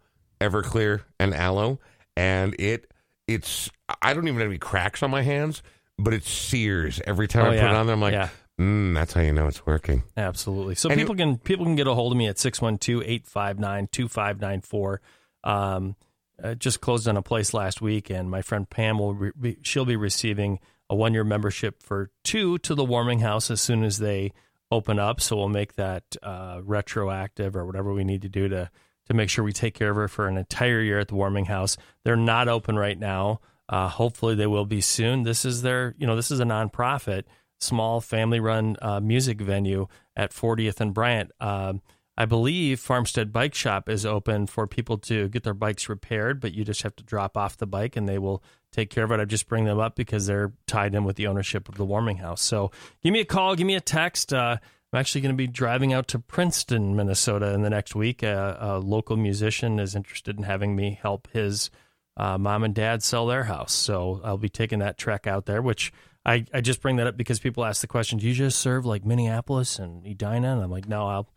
Everclear, 0.42 1.04
and 1.20 1.34
aloe, 1.34 1.80
and 2.18 2.56
it 2.60 2.92
it's 3.28 3.70
I 4.02 4.14
don't 4.14 4.28
even 4.28 4.40
have 4.40 4.50
any 4.50 4.58
cracks 4.58 5.04
on 5.04 5.12
my 5.12 5.22
hands, 5.22 5.62
but 5.98 6.14
it 6.14 6.24
sears 6.24 7.02
every 7.06 7.28
time 7.28 7.46
Oh, 7.46 7.50
I 7.52 7.58
put 7.58 7.66
it 7.66 7.76
on 7.76 7.86
there. 7.88 7.94
I'm 7.96 8.02
like, 8.02 8.14
Yeah. 8.14 8.30
mm, 8.60 8.94
that's 8.94 9.14
how 9.14 9.22
you 9.22 9.34
know 9.34 9.48
it's 9.48 9.66
working. 9.66 10.04
Absolutely. 10.18 10.76
So 10.76 10.90
And 10.90 11.00
people 11.00 11.16
can 11.16 11.38
people 11.38 11.66
can 11.66 11.76
get 11.76 11.88
a 11.88 11.94
hold 11.94 12.12
of 12.12 12.18
me 12.18 12.28
at 12.28 12.38
612-859-2594. 12.38 14.98
Um, 15.44 15.96
uh, 16.44 16.54
just 16.56 16.82
closed 16.82 17.08
on 17.08 17.16
a 17.16 17.22
place 17.22 17.54
last 17.54 17.82
week, 17.82 18.10
and 18.10 18.30
my 18.30 18.42
friend 18.42 18.70
Pam 18.70 19.00
will 19.00 19.14
re- 19.14 19.32
be, 19.40 19.58
she'll 19.62 19.86
be 19.86 19.96
receiving 19.96 20.60
a 20.90 20.96
one 20.96 21.14
year 21.14 21.24
membership 21.24 21.82
for 21.82 22.10
two 22.24 22.58
to 22.60 22.76
the 22.76 22.84
warming 22.84 23.20
house 23.20 23.50
as 23.50 23.62
soon 23.62 23.84
as 23.84 24.00
they 24.00 24.34
open 24.70 25.00
up. 25.00 25.22
So 25.22 25.38
we'll 25.38 25.48
make 25.50 25.76
that 25.76 26.04
uh, 26.22 26.60
retroactive 26.64 27.56
or 27.56 27.66
whatever 27.66 27.94
we 27.94 28.04
need 28.04 28.22
to 28.24 28.30
do 28.30 28.50
to 28.50 28.70
to 29.06 29.14
make 29.14 29.30
sure 29.30 29.44
we 29.44 29.54
take 29.54 29.74
care 29.74 29.92
of 29.92 29.96
her 29.96 30.08
for 30.08 30.28
an 30.28 30.38
entire 30.38 30.82
year 30.82 31.00
at 31.00 31.08
the 31.08 31.16
warming 31.16 31.46
house. 31.46 31.78
They're 32.04 32.16
not 32.16 32.48
open 32.48 32.78
right 32.78 32.98
now. 32.98 33.42
Uh, 33.68 33.88
hopefully 33.88 34.36
they 34.36 34.48
will 34.48 34.66
be 34.66 34.82
soon. 34.82 35.24
This 35.24 35.46
is 35.46 35.62
their 35.62 35.96
you 35.98 36.06
know 36.06 36.16
this 36.16 36.32
is 36.32 36.40
a 36.40 36.46
nonprofit 36.46 37.24
small 37.60 38.02
family 38.02 38.40
run 38.40 38.76
uh, 38.82 39.00
music 39.00 39.42
venue 39.42 39.88
at 40.16 40.32
40th 40.32 40.80
and 40.80 40.94
Bryant. 40.94 41.32
Um, 41.40 41.82
I 42.18 42.26
believe 42.26 42.80
Farmstead 42.80 43.34
Bike 43.34 43.54
Shop 43.54 43.90
is 43.90 44.06
open 44.06 44.48
for 44.48 44.68
people 44.68 44.98
to 45.00 45.28
get 45.30 45.44
their 45.44 45.54
bikes 45.54 45.90
repaired, 45.90 46.40
but 46.40 46.54
you 46.54 46.64
just 46.64 46.84
have 46.84 46.96
to 46.98 47.04
drop 47.04 47.36
off 47.36 47.58
the 47.58 47.68
bike 47.68 47.98
and 47.98 48.08
they 48.08 48.18
will 48.18 48.42
take 48.72 48.90
care 48.90 49.04
of 49.04 49.12
it. 49.12 49.20
I 49.20 49.26
just 49.26 49.48
bring 49.48 49.66
them 49.66 49.80
up 49.80 49.96
because 49.96 50.26
they're 50.26 50.54
tied 50.66 50.96
in 50.96 51.04
with 51.04 51.18
the 51.18 51.28
ownership 51.28 51.68
of 51.68 51.76
the 51.76 51.84
warming 51.84 52.18
house. 52.18 52.42
So 52.42 52.72
give 53.04 53.12
me 53.12 53.20
a 53.20 53.26
call, 53.26 53.56
give 53.56 53.68
me 53.68 53.76
a 53.76 53.82
text. 53.82 54.34
Uh, 54.34 54.58
I'm 54.96 55.00
actually 55.02 55.20
going 55.20 55.34
to 55.34 55.38
be 55.38 55.48
driving 55.48 55.92
out 55.92 56.08
to 56.08 56.20
Princeton, 56.20 56.96
Minnesota 56.96 57.54
in 57.54 57.64
the 57.64 57.70
next 57.70 57.96
week. 57.96 58.24
A, 58.24 58.58
a 58.62 58.80
local 58.80 59.18
musician 59.18 59.78
is 59.78 59.94
interested 59.94 60.38
in 60.38 60.44
having 60.44 60.74
me 60.74 60.98
help 61.02 61.28
his 61.34 61.70
uh, 62.16 62.38
mom 62.38 62.64
and 62.64 62.74
dad 62.74 63.04
sell 63.04 63.28
their 63.28 63.44
house. 63.44 63.74
So 63.74 64.22
I'll 64.24 64.38
be 64.38 64.48
taking 64.48 64.80
that 64.80 64.98
trek 64.98 65.28
out 65.28 65.48
there, 65.48 65.62
which 65.62 65.92
I, 66.26 66.46
I 66.54 66.62
just 66.62 66.82
bring 66.82 66.96
that 66.96 67.08
up 67.08 67.18
because 67.18 67.42
people 67.42 67.66
ask 67.66 67.82
the 67.82 67.88
question, 67.88 68.20
do 68.20 68.26
you 68.26 68.34
just 68.34 68.58
serve 68.58 68.86
like 68.86 69.04
Minneapolis 69.04 69.80
and 69.80 70.08
Edina? 70.08 70.54
And 70.54 70.64
I'm 70.64 70.72
like, 70.72 70.88
no, 70.88 71.08
I'll, 71.08 71.28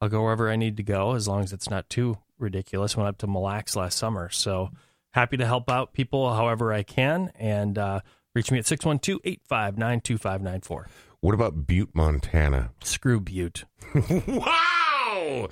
I'll 0.00 0.08
go 0.08 0.24
wherever 0.24 0.50
I 0.50 0.56
need 0.56 0.76
to 0.78 0.82
go 0.82 1.14
as 1.14 1.28
long 1.28 1.44
as 1.44 1.52
it's 1.52 1.70
not 1.70 1.88
too 1.88 2.18
ridiculous. 2.40 2.96
Went 2.96 3.08
up 3.08 3.18
to 3.18 3.28
Mille 3.28 3.42
Lacs 3.42 3.76
last 3.76 3.96
summer. 3.96 4.28
So 4.30 4.70
happy 5.12 5.36
to 5.36 5.46
help 5.46 5.70
out 5.70 5.92
people 5.92 6.34
however 6.34 6.72
I 6.72 6.82
can. 6.82 7.30
And 7.36 7.78
uh, 7.78 8.00
reach 8.34 8.50
me 8.50 8.58
at 8.58 8.66
612 8.66 9.20
859 9.24 10.00
2594. 10.00 10.88
What 11.24 11.32
about 11.32 11.66
Butte, 11.66 11.94
Montana? 11.94 12.72
Screw 12.82 13.18
Butte. 13.18 13.64
wow! 14.28 15.48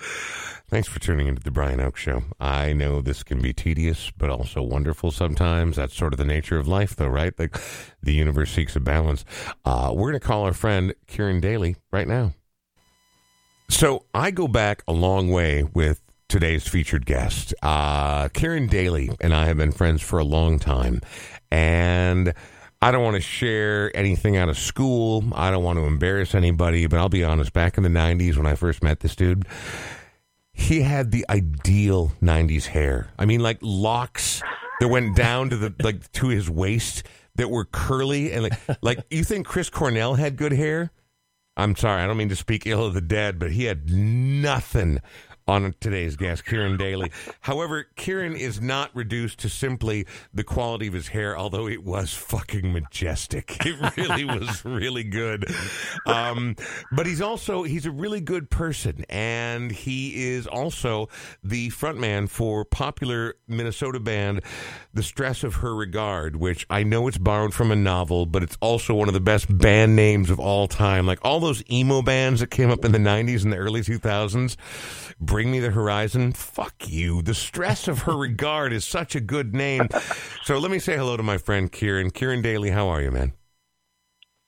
Thanks 0.68 0.86
for 0.86 1.00
tuning 1.00 1.28
into 1.28 1.42
the 1.42 1.50
Brian 1.50 1.80
Oak 1.80 1.96
Show. 1.96 2.24
I 2.38 2.74
know 2.74 3.00
this 3.00 3.22
can 3.22 3.40
be 3.40 3.54
tedious, 3.54 4.12
but 4.14 4.28
also 4.28 4.60
wonderful 4.60 5.10
sometimes. 5.10 5.76
That's 5.76 5.96
sort 5.96 6.12
of 6.12 6.18
the 6.18 6.26
nature 6.26 6.58
of 6.58 6.68
life, 6.68 6.94
though, 6.96 7.08
right? 7.08 7.32
Like 7.38 7.58
the 8.02 8.12
universe 8.12 8.50
seeks 8.50 8.76
a 8.76 8.80
balance. 8.80 9.24
Uh, 9.64 9.92
we're 9.94 10.10
going 10.10 10.20
to 10.20 10.26
call 10.26 10.42
our 10.42 10.52
friend 10.52 10.92
Kieran 11.06 11.40
Daly 11.40 11.76
right 11.90 12.06
now. 12.06 12.34
So 13.70 14.04
I 14.12 14.30
go 14.30 14.48
back 14.48 14.82
a 14.86 14.92
long 14.92 15.30
way 15.30 15.62
with 15.62 16.02
today's 16.28 16.68
featured 16.68 17.06
guest. 17.06 17.54
Uh, 17.62 18.28
Kieran 18.28 18.66
Daly 18.66 19.10
and 19.22 19.32
I 19.32 19.46
have 19.46 19.56
been 19.56 19.72
friends 19.72 20.02
for 20.02 20.18
a 20.18 20.24
long 20.24 20.58
time, 20.58 21.00
and 21.50 22.34
I 22.82 22.90
don't 22.90 23.04
want 23.04 23.14
to 23.14 23.22
share 23.22 23.96
anything 23.96 24.36
out 24.36 24.48
of 24.48 24.58
school. 24.58 25.22
I 25.36 25.52
don't 25.52 25.62
want 25.62 25.78
to 25.78 25.84
embarrass 25.84 26.34
anybody, 26.34 26.88
but 26.88 26.98
I'll 26.98 27.08
be 27.08 27.22
honest. 27.22 27.52
Back 27.52 27.76
in 27.76 27.84
the 27.84 27.88
'90s, 27.88 28.36
when 28.36 28.46
I 28.46 28.56
first 28.56 28.82
met 28.82 28.98
this 29.00 29.14
dude, 29.14 29.46
he 30.52 30.82
had 30.82 31.12
the 31.12 31.24
ideal 31.30 32.10
'90s 32.20 32.66
hair. 32.66 33.06
I 33.16 33.24
mean, 33.24 33.38
like 33.38 33.58
locks 33.62 34.42
that 34.80 34.88
went 34.88 35.14
down 35.14 35.50
to 35.50 35.56
the 35.56 35.72
like 35.80 36.10
to 36.12 36.26
his 36.26 36.50
waist 36.50 37.04
that 37.36 37.50
were 37.50 37.64
curly 37.64 38.32
and 38.32 38.42
like 38.42 38.58
like 38.82 39.06
you 39.10 39.22
think 39.22 39.46
Chris 39.46 39.70
Cornell 39.70 40.14
had 40.14 40.36
good 40.36 40.52
hair? 40.52 40.90
I'm 41.56 41.76
sorry, 41.76 42.02
I 42.02 42.06
don't 42.08 42.16
mean 42.16 42.30
to 42.30 42.36
speak 42.36 42.66
ill 42.66 42.84
of 42.84 42.94
the 42.94 43.00
dead, 43.00 43.38
but 43.38 43.52
he 43.52 43.64
had 43.64 43.90
nothing 43.90 45.00
on 45.46 45.74
today's 45.80 46.16
guest, 46.16 46.44
Kieran 46.44 46.76
Daly. 46.76 47.10
However, 47.40 47.86
Kieran 47.96 48.36
is 48.36 48.60
not 48.60 48.90
reduced 48.94 49.38
to 49.40 49.48
simply 49.48 50.06
the 50.32 50.44
quality 50.44 50.86
of 50.86 50.94
his 50.94 51.08
hair, 51.08 51.36
although 51.36 51.68
it 51.68 51.82
was 51.84 52.12
fucking 52.12 52.72
majestic. 52.72 53.56
It 53.72 53.96
really 53.96 54.24
was 54.24 54.64
really 54.64 55.04
good. 55.04 55.46
Um, 56.04 56.56
but 56.90 57.06
he's 57.06 57.20
also 57.20 57.62
he's 57.62 57.86
a 57.86 57.90
really 57.90 58.20
good 58.20 58.50
person, 58.50 59.04
and 59.08 59.72
he 59.72 60.30
is 60.30 60.46
also 60.46 61.08
the 61.42 61.70
frontman 61.70 62.28
for 62.28 62.64
popular 62.64 63.34
Minnesota 63.48 64.00
band, 64.00 64.42
The 64.94 65.02
Stress 65.02 65.42
of 65.42 65.56
Her 65.56 65.74
Regard, 65.74 66.36
which 66.36 66.66
I 66.68 66.82
know 66.82 67.08
it's 67.08 67.16
borrowed 67.16 67.54
from 67.54 67.70
a 67.70 67.76
novel, 67.76 68.26
but 68.26 68.42
it's 68.42 68.58
also 68.60 68.94
one 68.94 69.08
of 69.08 69.14
the 69.14 69.20
best 69.20 69.56
band 69.56 69.96
names 69.96 70.28
of 70.28 70.38
all 70.38 70.68
time. 70.68 71.06
Like 71.06 71.18
all 71.22 71.40
those 71.40 71.62
emo 71.70 72.02
bands 72.02 72.40
that 72.40 72.50
came 72.50 72.70
up 72.70 72.84
in 72.84 72.92
the 72.92 72.98
'90s 72.98 73.42
and 73.42 73.52
the 73.52 73.56
early 73.56 73.80
2000s 73.80 74.56
Bring 75.18 75.50
Me 75.50 75.60
the 75.60 75.70
Horizon. 75.70 76.32
Fuck 76.32 76.88
you. 76.88 77.22
The 77.22 77.34
Stress 77.34 77.88
of 77.88 78.00
Her 78.00 78.16
Regard 78.16 78.72
is 78.72 78.84
such 78.84 79.14
a 79.14 79.20
good 79.20 79.54
name. 79.54 79.88
So 80.44 80.58
let 80.58 80.70
me 80.70 80.78
say 80.78 80.96
hello 80.96 81.16
to 81.16 81.22
my 81.22 81.38
friend 81.38 81.72
Kieran. 81.72 82.10
Kieran 82.10 82.42
Daly, 82.42 82.70
how 82.70 82.88
are 82.88 83.00
you, 83.00 83.10
man? 83.10 83.32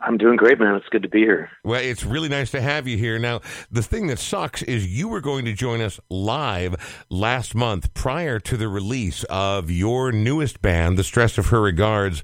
I'm 0.06 0.18
doing 0.18 0.36
great, 0.36 0.58
man. 0.60 0.74
It's 0.74 0.88
good 0.90 1.02
to 1.02 1.08
be 1.08 1.20
here. 1.20 1.50
Well, 1.64 1.80
it's 1.80 2.04
really 2.04 2.28
nice 2.28 2.50
to 2.50 2.60
have 2.60 2.86
you 2.86 2.98
here. 2.98 3.18
Now, 3.18 3.40
the 3.70 3.82
thing 3.82 4.06
that 4.08 4.18
sucks 4.18 4.62
is 4.62 4.86
you 4.86 5.08
were 5.08 5.20
going 5.20 5.44
to 5.46 5.52
join 5.54 5.80
us 5.80 5.98
live 6.10 7.04
last 7.08 7.54
month 7.54 7.94
prior 7.94 8.38
to 8.40 8.56
the 8.56 8.68
release 8.68 9.24
of 9.24 9.70
your 9.70 10.12
newest 10.12 10.60
band, 10.60 10.98
The 10.98 11.04
Stress 11.04 11.38
of 11.38 11.46
Her 11.46 11.62
Regards 11.62 12.22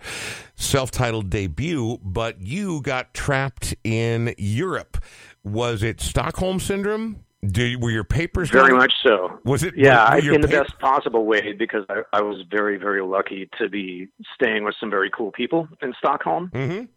self 0.57 0.90
titled 0.90 1.31
debut, 1.31 1.99
but 2.03 2.40
you 2.43 2.83
got 2.83 3.14
trapped 3.14 3.75
in 3.83 4.35
Europe. 4.37 4.99
Was 5.43 5.83
it 5.83 6.01
Stockholm 6.01 6.61
Syndrome? 6.61 7.25
Do 7.43 7.79
were 7.79 7.90
your 7.90 8.05
papers 8.05 8.51
very 8.51 8.69
done? 8.69 8.77
much 8.77 8.93
so? 9.03 9.38
Was 9.47 9.62
it? 9.62 9.73
Yeah, 9.75 10.14
in 10.19 10.43
the 10.43 10.49
best 10.49 10.79
possible 10.79 11.25
way 11.25 11.55
because 11.55 11.87
I, 11.88 12.03
I 12.12 12.21
was 12.21 12.45
very, 12.51 12.77
very 12.77 13.01
lucky 13.03 13.49
to 13.59 13.71
be 13.71 14.09
staying 14.35 14.64
with 14.64 14.75
some 14.79 14.90
very 14.90 15.09
cool 15.09 15.33
people 15.33 15.66
in 15.81 15.95
Stockholm. 15.99 16.51
Mhm. 16.53 16.88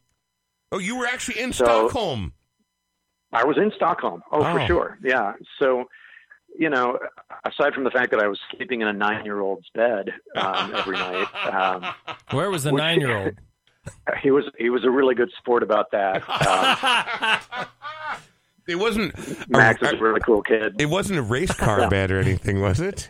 Oh, 0.74 0.80
you 0.80 0.98
were 0.98 1.06
actually 1.06 1.40
in 1.40 1.54
So- 1.54 1.66
Stockholm. 1.66 2.34
I 3.32 3.46
was 3.46 3.58
in 3.58 3.72
Stockholm. 3.76 4.22
Oh, 4.32 4.44
Oh. 4.44 4.54
for 4.60 4.66
sure. 4.68 4.98
Yeah. 5.04 5.34
So, 5.60 5.86
you 6.58 6.70
know, 6.70 7.00
aside 7.46 7.74
from 7.74 7.84
the 7.84 7.90
fact 7.92 8.12
that 8.12 8.20
I 8.20 8.28
was 8.28 8.40
sleeping 8.56 8.82
in 8.82 8.88
a 8.88 8.94
nine-year-old's 8.94 9.70
bed 9.74 10.12
um, 10.36 10.76
every 10.76 10.98
night, 10.98 11.28
um, 11.54 11.86
Where 12.32 12.50
was 12.52 12.64
the 12.64 12.74
Which- 12.74 12.82
nine 12.82 13.00
year 13.00 13.16
old? 13.18 13.34
he 14.22 14.32
was 14.32 14.46
he 14.58 14.70
was 14.70 14.84
a 14.86 14.90
really 14.90 15.14
good 15.16 15.32
sport 15.40 15.62
about 15.64 15.92
that. 15.92 16.24
Um, 16.30 17.66
It 18.66 18.76
wasn't. 18.76 19.14
Max 19.50 19.82
a- 19.82 19.88
is 19.88 19.94
a 19.94 19.98
really 20.04 20.22
cool 20.22 20.42
kid. 20.42 20.80
it 20.80 20.86
wasn't 20.86 21.20
a 21.20 21.22
race 21.22 21.54
car 21.54 21.90
bed 21.90 22.12
or 22.12 22.20
anything, 22.20 22.62
was 22.62 22.80
it? 22.80 23.10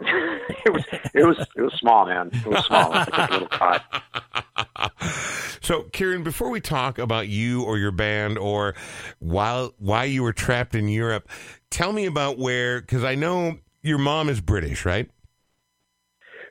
it 0.64 0.72
was 0.72 0.84
it 1.14 1.26
was 1.26 1.46
it 1.56 1.62
was 1.62 1.72
small, 1.74 2.06
man. 2.06 2.30
It 2.32 2.46
was 2.46 2.64
small. 2.64 2.92
It 2.92 2.98
was 2.98 3.08
like 3.10 3.30
a 3.30 3.32
little 3.32 3.48
cot. 3.50 4.02
So, 5.62 5.82
Kieran, 5.84 6.22
before 6.22 6.50
we 6.50 6.60
talk 6.60 6.98
about 6.98 7.28
you 7.28 7.62
or 7.62 7.78
your 7.78 7.92
band 7.92 8.38
or 8.38 8.74
while 9.18 9.74
why 9.78 10.04
you 10.04 10.22
were 10.22 10.32
trapped 10.32 10.74
in 10.74 10.88
Europe, 10.88 11.28
tell 11.70 11.92
me 11.92 12.06
about 12.06 12.38
where 12.38 12.80
because 12.80 13.04
I 13.04 13.14
know 13.14 13.58
your 13.82 13.98
mom 13.98 14.28
is 14.28 14.40
British, 14.40 14.84
right? 14.84 15.10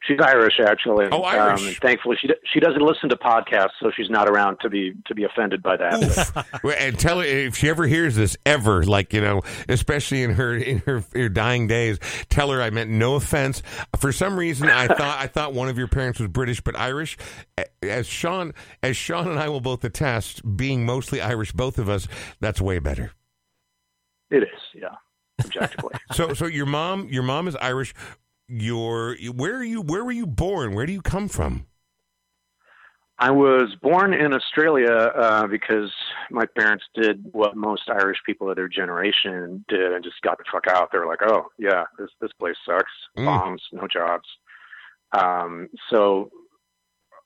She's 0.07 0.19
Irish, 0.21 0.59
actually. 0.65 1.07
Oh, 1.11 1.23
Irish. 1.23 1.67
Um, 1.67 1.73
thankfully, 1.81 2.17
she 2.21 2.29
she 2.51 2.59
doesn't 2.59 2.81
listen 2.81 3.09
to 3.09 3.15
podcasts, 3.15 3.71
so 3.81 3.91
she's 3.95 4.09
not 4.09 4.29
around 4.29 4.57
to 4.61 4.69
be 4.69 4.93
to 5.07 5.15
be 5.15 5.23
offended 5.23 5.61
by 5.61 5.77
that. 5.77 6.45
And 6.79 6.97
tell 6.97 7.19
her 7.19 7.25
if 7.25 7.57
she 7.57 7.69
ever 7.69 7.85
hears 7.85 8.15
this 8.15 8.37
ever, 8.45 8.83
like 8.83 9.13
you 9.13 9.21
know, 9.21 9.41
especially 9.67 10.23
in 10.23 10.31
her 10.31 10.55
in 10.55 10.79
her, 10.79 11.03
her 11.13 11.29
dying 11.29 11.67
days, 11.67 11.99
tell 12.29 12.49
her 12.51 12.61
I 12.61 12.69
meant 12.69 12.89
no 12.89 13.15
offense. 13.15 13.61
For 13.97 14.11
some 14.11 14.37
reason, 14.37 14.69
I 14.69 14.87
thought 14.95 15.19
I 15.19 15.27
thought 15.27 15.53
one 15.53 15.69
of 15.69 15.77
your 15.77 15.87
parents 15.87 16.19
was 16.19 16.29
British, 16.29 16.61
but 16.61 16.77
Irish. 16.77 17.17
As 17.83 18.07
Sean 18.07 18.53
as 18.81 18.95
Sean 18.95 19.27
and 19.27 19.39
I 19.39 19.49
will 19.49 19.61
both 19.61 19.83
attest, 19.83 20.41
being 20.57 20.85
mostly 20.85 21.21
Irish, 21.21 21.51
both 21.51 21.77
of 21.77 21.89
us, 21.89 22.07
that's 22.39 22.61
way 22.61 22.79
better. 22.79 23.11
It 24.31 24.43
is, 24.43 24.59
yeah, 24.73 24.95
objectively. 25.43 25.95
So, 26.13 26.33
so 26.33 26.47
your 26.47 26.65
mom, 26.65 27.07
your 27.09 27.23
mom 27.23 27.47
is 27.47 27.55
Irish. 27.57 27.93
Your 28.49 29.15
where 29.35 29.57
are 29.57 29.63
you? 29.63 29.81
Where 29.81 30.03
were 30.03 30.11
you 30.11 30.25
born? 30.25 30.73
Where 30.73 30.85
do 30.85 30.93
you 30.93 31.01
come 31.01 31.27
from? 31.27 31.67
I 33.21 33.31
was 33.31 33.75
born 33.81 34.13
in 34.13 34.33
Australia 34.33 34.93
uh, 34.93 35.45
because 35.47 35.91
my 36.31 36.45
parents 36.57 36.85
did 36.95 37.25
what 37.33 37.57
most 37.57 37.89
Irish 37.89 38.17
people 38.25 38.49
of 38.49 38.55
their 38.55 38.69
generation 38.69 39.65
did 39.67 39.91
and 39.91 40.03
just 40.03 40.21
got 40.21 40.37
the 40.37 40.45
fuck 40.49 40.67
out. 40.67 40.89
They 40.91 40.99
were 40.99 41.05
like, 41.05 41.21
"Oh 41.23 41.47
yeah, 41.57 41.83
this 41.97 42.09
this 42.21 42.31
place 42.39 42.55
sucks. 42.65 42.91
Mm. 43.17 43.25
Bombs, 43.25 43.61
no 43.73 43.87
jobs." 43.91 44.27
Um, 45.11 45.67
so, 45.89 46.29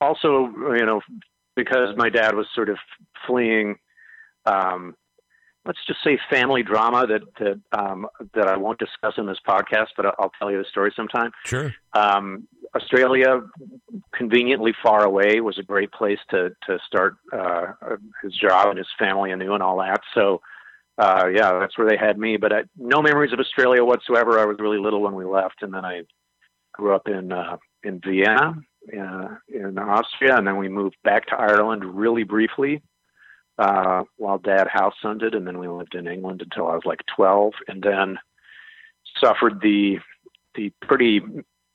also, 0.00 0.52
you 0.76 0.84
know, 0.84 1.00
because 1.54 1.96
my 1.96 2.08
dad 2.08 2.34
was 2.34 2.46
sort 2.54 2.68
of 2.68 2.78
fleeing, 3.26 3.76
um, 4.46 4.96
let's 5.66 5.78
just 5.86 6.02
say, 6.04 6.18
family 6.30 6.62
drama 6.62 7.06
that 7.06 7.22
that 7.38 7.60
um, 7.78 8.06
that 8.34 8.46
I 8.46 8.56
won't 8.56 8.78
discuss 8.78 9.14
in 9.16 9.26
this 9.26 9.38
podcast, 9.46 9.88
but 9.96 10.06
I'll, 10.18 10.32
tell 10.38 10.50
you 10.50 10.58
the 10.58 10.68
story 10.68 10.92
sometime. 10.94 11.30
Sure. 11.44 11.72
Um, 11.92 12.46
Australia, 12.74 13.40
conveniently 14.14 14.74
far 14.82 15.04
away, 15.04 15.40
was 15.40 15.58
a 15.58 15.62
great 15.62 15.92
place 15.92 16.18
to 16.30 16.50
to 16.66 16.78
start 16.86 17.16
uh, 17.32 17.72
his 18.22 18.34
job 18.34 18.68
and 18.68 18.78
his 18.78 18.88
family 18.98 19.30
anew 19.30 19.54
and 19.54 19.62
all 19.62 19.78
that. 19.78 20.00
So, 20.14 20.40
uh, 20.98 21.26
yeah, 21.32 21.58
that's 21.58 21.78
where 21.78 21.88
they 21.88 21.96
had 21.96 22.18
me. 22.18 22.36
But 22.36 22.52
I, 22.52 22.62
no 22.76 23.00
memories 23.00 23.32
of 23.32 23.38
Australia 23.38 23.84
whatsoever. 23.84 24.38
I 24.38 24.44
was 24.44 24.56
really 24.58 24.78
little 24.78 25.02
when 25.02 25.14
we 25.14 25.24
left, 25.24 25.62
and 25.62 25.72
then 25.72 25.84
I 25.84 26.02
grew 26.72 26.94
up 26.94 27.08
in 27.08 27.32
uh, 27.32 27.56
in 27.82 28.00
Vienna, 28.04 28.54
uh, 28.92 29.28
in 29.48 29.78
Austria, 29.78 30.36
and 30.36 30.46
then 30.46 30.56
we 30.56 30.68
moved 30.68 30.96
back 31.04 31.26
to 31.26 31.36
Ireland 31.36 31.84
really 31.84 32.24
briefly 32.24 32.82
uh, 33.58 34.02
while 34.16 34.38
Dad 34.38 34.68
house 34.68 34.94
hunted, 35.00 35.34
and 35.34 35.46
then 35.46 35.58
we 35.58 35.68
lived 35.68 35.94
in 35.94 36.06
England 36.06 36.42
until 36.42 36.68
I 36.68 36.74
was 36.74 36.84
like 36.84 37.00
twelve, 37.14 37.52
and 37.68 37.82
then 37.82 38.18
suffered 39.22 39.60
the 39.60 39.98
the 40.54 40.72
pretty 40.82 41.20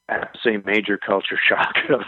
I 0.09 0.13
have 0.13 0.29
say 0.43 0.57
major 0.65 0.97
culture 0.97 1.39
shock 1.49 1.75
of 1.89 2.01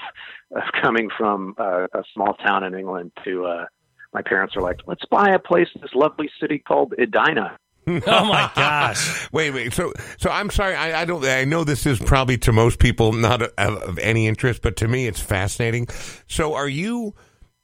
of 0.56 0.64
coming 0.82 1.10
from 1.18 1.56
uh, 1.58 1.88
a 1.94 2.04
small 2.14 2.34
town 2.34 2.64
in 2.64 2.76
England 2.76 3.12
to 3.24 3.46
uh, 3.46 3.66
my 4.14 4.22
parents 4.22 4.56
are 4.56 4.62
like, 4.62 4.82
let's 4.88 5.06
buy 5.10 5.30
a 5.30 5.40
place 5.40 5.68
in 5.74 5.82
this 5.82 5.94
lovely 5.94 6.30
city 6.40 6.60
called 6.60 6.94
Edina. 7.00 7.58
Oh 7.88 8.26
my 8.26 8.50
gosh. 8.56 9.28
Wait, 9.34 9.52
wait. 9.52 9.74
So, 9.74 9.92
so 10.18 10.30
I'm 10.30 10.52
sorry. 10.52 10.76
I, 10.76 11.02
I 11.02 11.06
don't. 11.06 11.26
I 11.26 11.46
know 11.46 11.64
this 11.64 11.88
is 11.88 12.00
probably 12.00 12.38
to 12.38 12.54
most 12.54 12.78
people 12.78 13.12
not 13.12 13.42
of, 13.42 13.52
of 13.58 13.98
any 13.98 14.28
interest, 14.28 14.62
but 14.62 14.78
to 14.78 14.88
me, 14.88 15.08
it's 15.08 15.20
fascinating. 15.20 15.88
So, 16.28 16.54
are 16.54 16.70
you? 16.70 17.16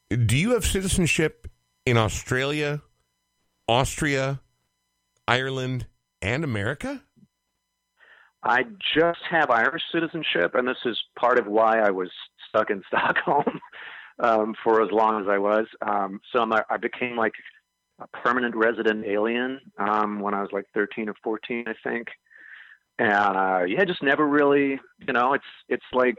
Do 0.10 0.36
you 0.36 0.54
have 0.54 0.65
citizenship 0.65 1.47
in 1.88 1.95
Australia, 1.95 2.82
Austria, 3.65 4.41
Ireland, 5.26 5.88
and 6.21 6.43
America? 6.43 7.02
I 8.43 8.63
just 8.93 9.21
have 9.30 9.50
Irish 9.50 9.84
citizenship, 9.93 10.54
and 10.54 10.67
this 10.67 10.84
is 10.84 11.02
part 11.17 11.39
of 11.39 11.47
why 11.47 11.80
I 11.80 11.91
was 11.91 12.10
stuck 12.50 12.69
in 12.69 12.84
Stockholm 12.88 13.62
um, 14.19 14.54
for 14.65 14.82
as 14.82 14.91
long 14.91 15.21
as 15.21 15.30
I 15.30 15.38
was. 15.38 15.65
Um, 15.82 16.19
so 16.34 16.41
I'm, 16.41 16.52
I 16.69 16.76
became 16.76 17.15
like 17.15 17.36
a 18.02 18.08
permanent 18.08 18.54
resident 18.54 19.06
alien 19.06 19.62
um, 19.78 20.19
when 20.19 20.34
I 20.34 20.41
was 20.41 20.50
like 20.52 20.65
13 20.73 21.08
or 21.08 21.15
14, 21.23 21.67
I 21.67 21.89
think. 21.89 22.10
And 23.00 23.12
uh, 23.38 23.63
yeah, 23.65 23.86
just 23.86 24.04
never 24.04 24.28
really, 24.28 24.78
you 25.08 25.13
know, 25.13 25.36
it's 25.36 25.45
it's 25.69 25.86
like 25.93 26.17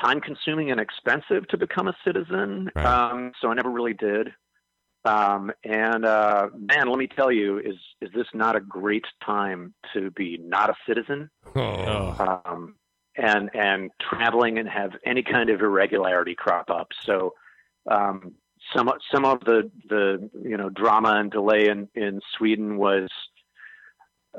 time 0.00 0.20
consuming 0.20 0.70
and 0.70 0.80
expensive 0.80 1.46
to 1.48 1.56
become 1.56 1.88
a 1.88 1.96
citizen. 2.04 2.70
Right. 2.74 2.84
Um, 2.86 3.32
so 3.40 3.50
I 3.50 3.54
never 3.54 3.70
really 3.70 3.94
did. 3.94 4.28
Um, 5.04 5.52
and 5.64 6.04
uh, 6.04 6.48
man, 6.54 6.88
let 6.88 6.98
me 6.98 7.06
tell 7.06 7.30
you, 7.30 7.58
is 7.58 7.76
is 8.00 8.10
this 8.14 8.26
not 8.34 8.56
a 8.56 8.60
great 8.60 9.06
time 9.24 9.74
to 9.94 10.10
be 10.10 10.38
not 10.42 10.70
a 10.70 10.74
citizen? 10.86 11.30
Oh. 11.54 12.42
um, 12.44 12.74
and 13.16 13.50
and 13.54 13.90
traveling 14.00 14.58
and 14.58 14.68
have 14.68 14.92
any 15.04 15.22
kind 15.22 15.50
of 15.50 15.60
irregularity 15.60 16.34
crop 16.34 16.70
up. 16.70 16.88
So 17.04 17.34
um, 17.90 18.34
some 18.76 18.90
some 19.12 19.24
of 19.24 19.40
the 19.40 19.70
the 19.88 20.30
you 20.42 20.56
know 20.56 20.68
drama 20.68 21.14
and 21.16 21.30
delay 21.30 21.68
in 21.68 21.88
in 21.94 22.20
Sweden 22.36 22.76
was 22.76 23.08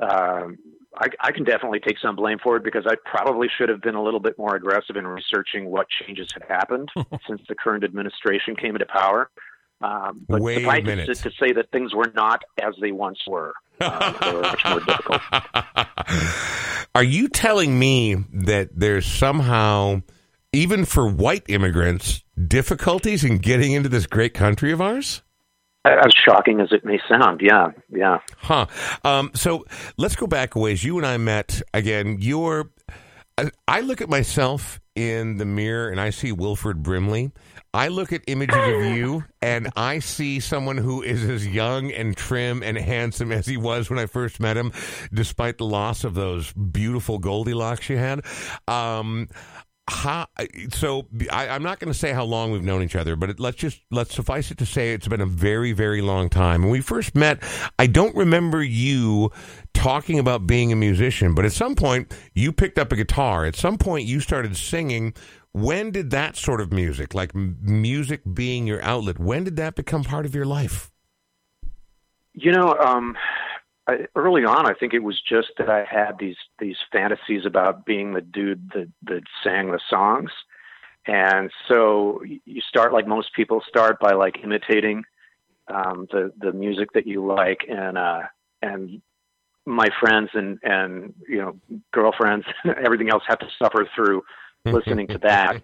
um, 0.00 0.56
I, 0.96 1.06
I 1.20 1.32
can 1.32 1.44
definitely 1.44 1.80
take 1.80 1.98
some 1.98 2.16
blame 2.16 2.38
for 2.42 2.56
it 2.56 2.64
because 2.64 2.84
I 2.86 2.94
probably 3.04 3.48
should 3.56 3.68
have 3.68 3.80
been 3.80 3.94
a 3.94 4.02
little 4.02 4.20
bit 4.20 4.36
more 4.38 4.56
aggressive 4.56 4.96
in 4.96 5.06
researching 5.06 5.70
what 5.70 5.86
changes 5.88 6.28
had 6.32 6.42
happened 6.48 6.90
since 7.28 7.40
the 7.48 7.54
current 7.54 7.84
administration 7.84 8.56
came 8.56 8.74
into 8.74 8.86
power. 8.86 9.30
Um, 9.82 10.26
but 10.28 10.42
Wait 10.42 10.58
a 10.58 10.60
suffice 10.60 10.84
minute. 10.84 11.08
it 11.08 11.14
to 11.18 11.30
say 11.40 11.52
that 11.52 11.70
things 11.70 11.94
were 11.94 12.12
not 12.14 12.42
as 12.60 12.74
they 12.80 12.92
once 12.92 13.18
were. 13.26 13.54
Um, 13.80 14.16
they 14.20 14.32
were 14.34 14.42
much 14.42 14.64
more 14.66 14.80
difficult. 14.80 15.22
Are 16.94 17.04
you 17.04 17.28
telling 17.28 17.78
me 17.78 18.16
that 18.32 18.70
there's 18.74 19.06
somehow, 19.06 20.02
even 20.52 20.84
for 20.84 21.08
white 21.08 21.44
immigrants, 21.48 22.24
difficulties 22.46 23.24
in 23.24 23.38
getting 23.38 23.72
into 23.72 23.88
this 23.88 24.06
great 24.06 24.34
country 24.34 24.70
of 24.70 24.82
ours? 24.82 25.22
As 25.84 26.12
shocking 26.24 26.60
as 26.60 26.72
it 26.72 26.84
may 26.84 27.00
sound, 27.08 27.40
yeah, 27.42 27.68
yeah. 27.90 28.18
Huh. 28.36 28.66
Um, 29.02 29.30
so 29.34 29.64
let's 29.96 30.14
go 30.14 30.26
back 30.26 30.54
a 30.54 30.58
ways. 30.58 30.84
You 30.84 30.98
and 30.98 31.06
I 31.06 31.16
met 31.16 31.62
again. 31.72 32.18
You're. 32.20 32.70
I- 33.38 33.50
I 33.66 33.80
look 33.80 34.02
at 34.02 34.10
myself 34.10 34.78
in 34.94 35.38
the 35.38 35.46
mirror 35.46 35.88
and 35.88 35.98
I 35.98 36.10
see 36.10 36.32
Wilford 36.32 36.82
Brimley. 36.82 37.32
I 37.72 37.88
look 37.88 38.12
at 38.12 38.22
images 38.26 38.56
of 38.56 38.94
you 38.96 39.24
and 39.42 39.70
I 39.76 40.00
see 40.00 40.40
someone 40.40 40.76
who 40.76 41.00
is 41.02 41.24
as 41.24 41.46
young 41.46 41.90
and 41.92 42.14
trim 42.14 42.62
and 42.62 42.76
handsome 42.76 43.32
as 43.32 43.46
he 43.46 43.56
was 43.56 43.88
when 43.88 43.98
I 43.98 44.04
first 44.06 44.40
met 44.40 44.56
him, 44.58 44.72
despite 45.14 45.56
the 45.58 45.64
loss 45.64 46.04
of 46.04 46.14
those 46.14 46.52
beautiful 46.52 47.18
Goldilocks 47.18 47.88
you 47.88 47.96
had. 47.96 48.22
Um, 48.68 49.28
how, 49.90 50.26
so 50.70 51.06
I, 51.32 51.48
I'm 51.48 51.64
not 51.64 51.80
going 51.80 51.92
to 51.92 51.98
say 51.98 52.12
how 52.12 52.24
long 52.24 52.52
we've 52.52 52.62
known 52.62 52.82
each 52.82 52.94
other, 52.94 53.16
but 53.16 53.30
it, 53.30 53.40
let's 53.40 53.56
just 53.56 53.80
let's 53.90 54.14
suffice 54.14 54.50
it 54.50 54.58
to 54.58 54.66
say 54.66 54.92
it's 54.92 55.08
been 55.08 55.20
a 55.20 55.26
very 55.26 55.72
very 55.72 56.00
long 56.00 56.28
time. 56.28 56.62
When 56.62 56.70
we 56.70 56.80
first 56.80 57.14
met, 57.16 57.42
I 57.78 57.88
don't 57.88 58.14
remember 58.14 58.62
you 58.62 59.32
talking 59.74 60.18
about 60.18 60.46
being 60.46 60.70
a 60.70 60.76
musician, 60.76 61.34
but 61.34 61.44
at 61.44 61.52
some 61.52 61.74
point 61.74 62.14
you 62.34 62.52
picked 62.52 62.78
up 62.78 62.92
a 62.92 62.96
guitar. 62.96 63.44
At 63.44 63.56
some 63.56 63.78
point 63.78 64.06
you 64.06 64.20
started 64.20 64.56
singing. 64.56 65.12
When 65.52 65.90
did 65.90 66.10
that 66.10 66.36
sort 66.36 66.60
of 66.60 66.72
music, 66.72 67.12
like 67.12 67.34
music 67.34 68.22
being 68.32 68.68
your 68.68 68.80
outlet, 68.84 69.18
when 69.18 69.42
did 69.42 69.56
that 69.56 69.74
become 69.74 70.04
part 70.04 70.24
of 70.24 70.36
your 70.36 70.46
life? 70.46 70.92
You 72.34 72.52
know, 72.52 72.76
um, 72.78 73.16
I, 73.90 74.06
early 74.14 74.44
on, 74.44 74.66
I 74.66 74.74
think 74.74 74.94
it 74.94 75.02
was 75.02 75.20
just 75.20 75.48
that 75.58 75.68
I 75.68 75.84
had 75.84 76.18
these 76.18 76.36
these 76.58 76.76
fantasies 76.92 77.44
about 77.44 77.84
being 77.84 78.12
the 78.12 78.20
dude 78.20 78.70
that 78.74 78.88
that 79.04 79.22
sang 79.42 79.70
the 79.70 79.80
songs, 79.88 80.30
and 81.06 81.50
so 81.68 82.22
you 82.24 82.60
start 82.60 82.92
like 82.92 83.06
most 83.06 83.34
people 83.34 83.62
start 83.68 83.98
by 84.00 84.12
like 84.12 84.38
imitating 84.42 85.04
um, 85.68 86.06
the 86.10 86.32
the 86.38 86.52
music 86.52 86.92
that 86.94 87.06
you 87.06 87.26
like, 87.26 87.60
and 87.68 87.98
uh, 87.98 88.22
and 88.62 89.02
my 89.66 89.88
friends 89.98 90.30
and 90.34 90.58
and 90.62 91.14
you 91.28 91.38
know 91.38 91.58
girlfriends, 91.92 92.46
everything 92.84 93.10
else 93.10 93.22
have 93.26 93.40
to 93.40 93.48
suffer 93.58 93.88
through 93.94 94.22
listening 94.66 95.06
to 95.08 95.18
that 95.18 95.62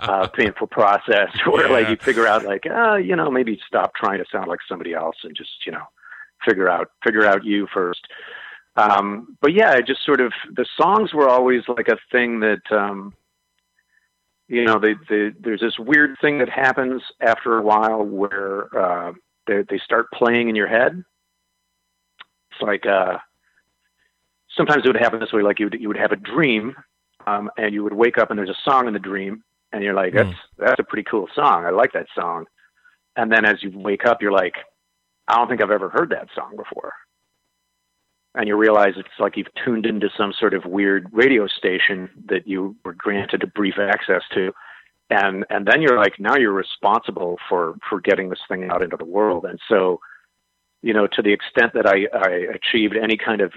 uh, 0.00 0.26
painful 0.28 0.66
process 0.66 1.28
where 1.46 1.68
like 1.68 1.88
you 1.88 1.96
figure 1.96 2.26
out 2.26 2.44
like 2.44 2.64
uh, 2.66 2.94
you 2.94 3.14
know 3.14 3.30
maybe 3.30 3.60
stop 3.66 3.94
trying 3.94 4.18
to 4.18 4.24
sound 4.32 4.48
like 4.48 4.60
somebody 4.66 4.94
else 4.94 5.16
and 5.22 5.36
just 5.36 5.50
you 5.66 5.72
know 5.72 5.84
figure 6.46 6.68
out 6.68 6.90
figure 7.04 7.26
out 7.26 7.44
you 7.44 7.66
first. 7.72 8.06
Um, 8.76 9.36
but 9.40 9.52
yeah 9.52 9.72
I 9.72 9.80
just 9.80 10.04
sort 10.04 10.20
of 10.20 10.32
the 10.54 10.66
songs 10.76 11.12
were 11.12 11.28
always 11.28 11.62
like 11.68 11.88
a 11.88 11.98
thing 12.12 12.40
that 12.40 12.62
um, 12.70 13.14
you 14.48 14.64
know 14.64 14.78
they, 14.78 14.94
they, 15.08 15.30
there's 15.40 15.60
this 15.60 15.78
weird 15.78 16.16
thing 16.20 16.38
that 16.38 16.48
happens 16.48 17.02
after 17.20 17.58
a 17.58 17.62
while 17.62 18.02
where 18.02 18.76
uh, 18.76 19.12
they, 19.46 19.62
they 19.68 19.78
start 19.78 20.06
playing 20.12 20.48
in 20.48 20.54
your 20.54 20.68
head. 20.68 21.02
It's 22.52 22.62
like 22.62 22.86
uh, 22.86 23.18
sometimes 24.56 24.84
it 24.84 24.88
would 24.88 25.00
happen 25.00 25.20
this 25.20 25.32
way 25.32 25.42
like 25.42 25.58
you 25.58 25.66
would, 25.66 25.80
you 25.80 25.88
would 25.88 25.96
have 25.96 26.12
a 26.12 26.16
dream 26.16 26.74
um, 27.26 27.50
and 27.56 27.72
you 27.72 27.84
would 27.84 27.94
wake 27.94 28.18
up 28.18 28.30
and 28.30 28.38
there's 28.38 28.48
a 28.48 28.70
song 28.70 28.86
in 28.86 28.92
the 28.92 28.98
dream 28.98 29.42
and 29.72 29.82
you're 29.82 29.94
like 29.94 30.14
that's 30.14 30.36
that's 30.56 30.80
a 30.80 30.84
pretty 30.84 31.04
cool 31.04 31.28
song. 31.34 31.64
I 31.64 31.70
like 31.70 31.92
that 31.92 32.06
song. 32.14 32.46
And 33.16 33.30
then 33.30 33.44
as 33.44 33.62
you 33.62 33.70
wake 33.74 34.06
up 34.06 34.22
you're 34.22 34.32
like 34.32 34.54
i 35.28 35.36
don't 35.36 35.48
think 35.48 35.62
i've 35.62 35.70
ever 35.70 35.88
heard 35.88 36.10
that 36.10 36.28
song 36.34 36.56
before. 36.56 36.92
And 38.34 38.46
you 38.46 38.56
realize 38.56 38.92
it's 38.96 39.08
like 39.18 39.36
you've 39.36 39.52
tuned 39.64 39.86
into 39.86 40.10
some 40.16 40.32
sort 40.38 40.54
of 40.54 40.64
weird 40.64 41.08
radio 41.12 41.46
station 41.48 42.08
that 42.26 42.46
you 42.46 42.76
were 42.84 42.92
granted 42.92 43.42
a 43.42 43.46
brief 43.46 43.74
access 43.78 44.22
to. 44.34 44.52
And 45.10 45.44
and 45.50 45.66
then 45.66 45.80
you're 45.80 45.96
like 45.96 46.20
now 46.20 46.36
you're 46.36 46.52
responsible 46.52 47.38
for 47.48 47.76
for 47.88 48.00
getting 48.00 48.28
this 48.28 48.40
thing 48.48 48.70
out 48.70 48.82
into 48.82 48.96
the 48.96 49.04
world. 49.04 49.44
And 49.44 49.58
so 49.68 50.00
you 50.82 50.92
know 50.92 51.06
to 51.08 51.22
the 51.22 51.32
extent 51.32 51.72
that 51.74 51.86
i 51.86 52.06
i 52.16 52.30
achieved 52.54 52.96
any 52.96 53.16
kind 53.16 53.40
of 53.40 53.52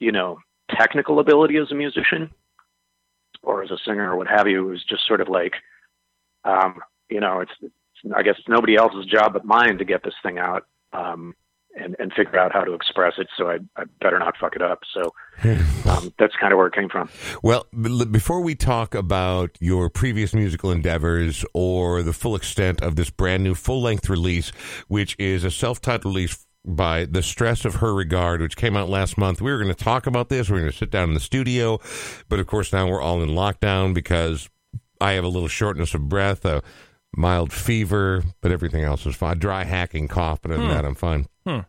you 0.00 0.12
know 0.12 0.38
technical 0.70 1.20
ability 1.20 1.56
as 1.56 1.70
a 1.70 1.74
musician 1.74 2.30
or 3.42 3.62
as 3.62 3.70
a 3.70 3.78
singer 3.86 4.12
or 4.12 4.16
what 4.16 4.26
have 4.26 4.48
you, 4.48 4.66
it 4.66 4.70
was 4.70 4.84
just 4.84 5.06
sort 5.06 5.20
of 5.20 5.28
like, 5.28 5.54
um, 6.44 6.80
you 7.08 7.20
know, 7.20 7.40
it's, 7.40 7.52
it's 7.62 7.74
I 8.14 8.22
guess 8.22 8.34
it's 8.38 8.48
nobody 8.48 8.76
else's 8.76 9.06
job 9.06 9.32
but 9.32 9.44
mine 9.44 9.78
to 9.78 9.84
get 9.84 10.02
this 10.04 10.14
thing 10.22 10.38
out 10.38 10.66
um, 10.92 11.34
and 11.76 11.96
and 11.98 12.12
figure 12.12 12.38
out 12.38 12.52
how 12.52 12.64
to 12.64 12.72
express 12.72 13.14
it. 13.18 13.28
So 13.36 13.48
I, 13.48 13.58
I 13.76 13.84
better 14.00 14.18
not 14.18 14.36
fuck 14.36 14.56
it 14.56 14.62
up. 14.62 14.80
So 14.92 15.12
um, 15.88 16.12
that's 16.18 16.34
kind 16.40 16.52
of 16.52 16.58
where 16.58 16.66
it 16.66 16.74
came 16.74 16.88
from. 16.88 17.08
Well, 17.42 17.66
before 17.72 18.40
we 18.40 18.54
talk 18.54 18.94
about 18.94 19.56
your 19.60 19.88
previous 19.90 20.34
musical 20.34 20.70
endeavors 20.70 21.44
or 21.54 22.02
the 22.02 22.12
full 22.12 22.34
extent 22.34 22.80
of 22.82 22.96
this 22.96 23.10
brand 23.10 23.44
new 23.44 23.54
full 23.54 23.82
length 23.82 24.08
release, 24.08 24.50
which 24.88 25.16
is 25.18 25.44
a 25.44 25.50
self 25.50 25.80
titled 25.80 26.14
release 26.14 26.44
by 26.64 27.06
The 27.06 27.22
Stress 27.22 27.64
of 27.64 27.76
Her 27.76 27.94
Regard, 27.94 28.40
which 28.40 28.56
came 28.56 28.76
out 28.76 28.88
last 28.88 29.16
month, 29.16 29.40
we 29.40 29.50
were 29.50 29.58
going 29.58 29.74
to 29.74 29.84
talk 29.84 30.06
about 30.06 30.28
this. 30.28 30.50
We 30.50 30.58
are 30.58 30.60
going 30.60 30.72
to 30.72 30.76
sit 30.76 30.90
down 30.90 31.08
in 31.08 31.14
the 31.14 31.20
studio. 31.20 31.80
But 32.28 32.40
of 32.40 32.46
course, 32.46 32.72
now 32.72 32.88
we're 32.88 33.00
all 33.00 33.22
in 33.22 33.30
lockdown 33.30 33.94
because 33.94 34.48
I 35.00 35.12
have 35.12 35.24
a 35.24 35.28
little 35.28 35.48
shortness 35.48 35.94
of 35.94 36.08
breath, 36.08 36.44
a 36.44 36.62
mild 37.16 37.52
fever, 37.52 38.22
but 38.40 38.52
everything 38.52 38.84
else 38.84 39.06
is 39.06 39.16
fine. 39.16 39.38
Dry 39.38 39.64
hacking 39.64 40.08
cough, 40.08 40.40
but 40.42 40.50
other 40.52 40.60
than 40.60 40.70
that, 40.70 40.84
I'm 40.84 40.94
fine. 40.94 41.26
Hmm. 41.46 41.60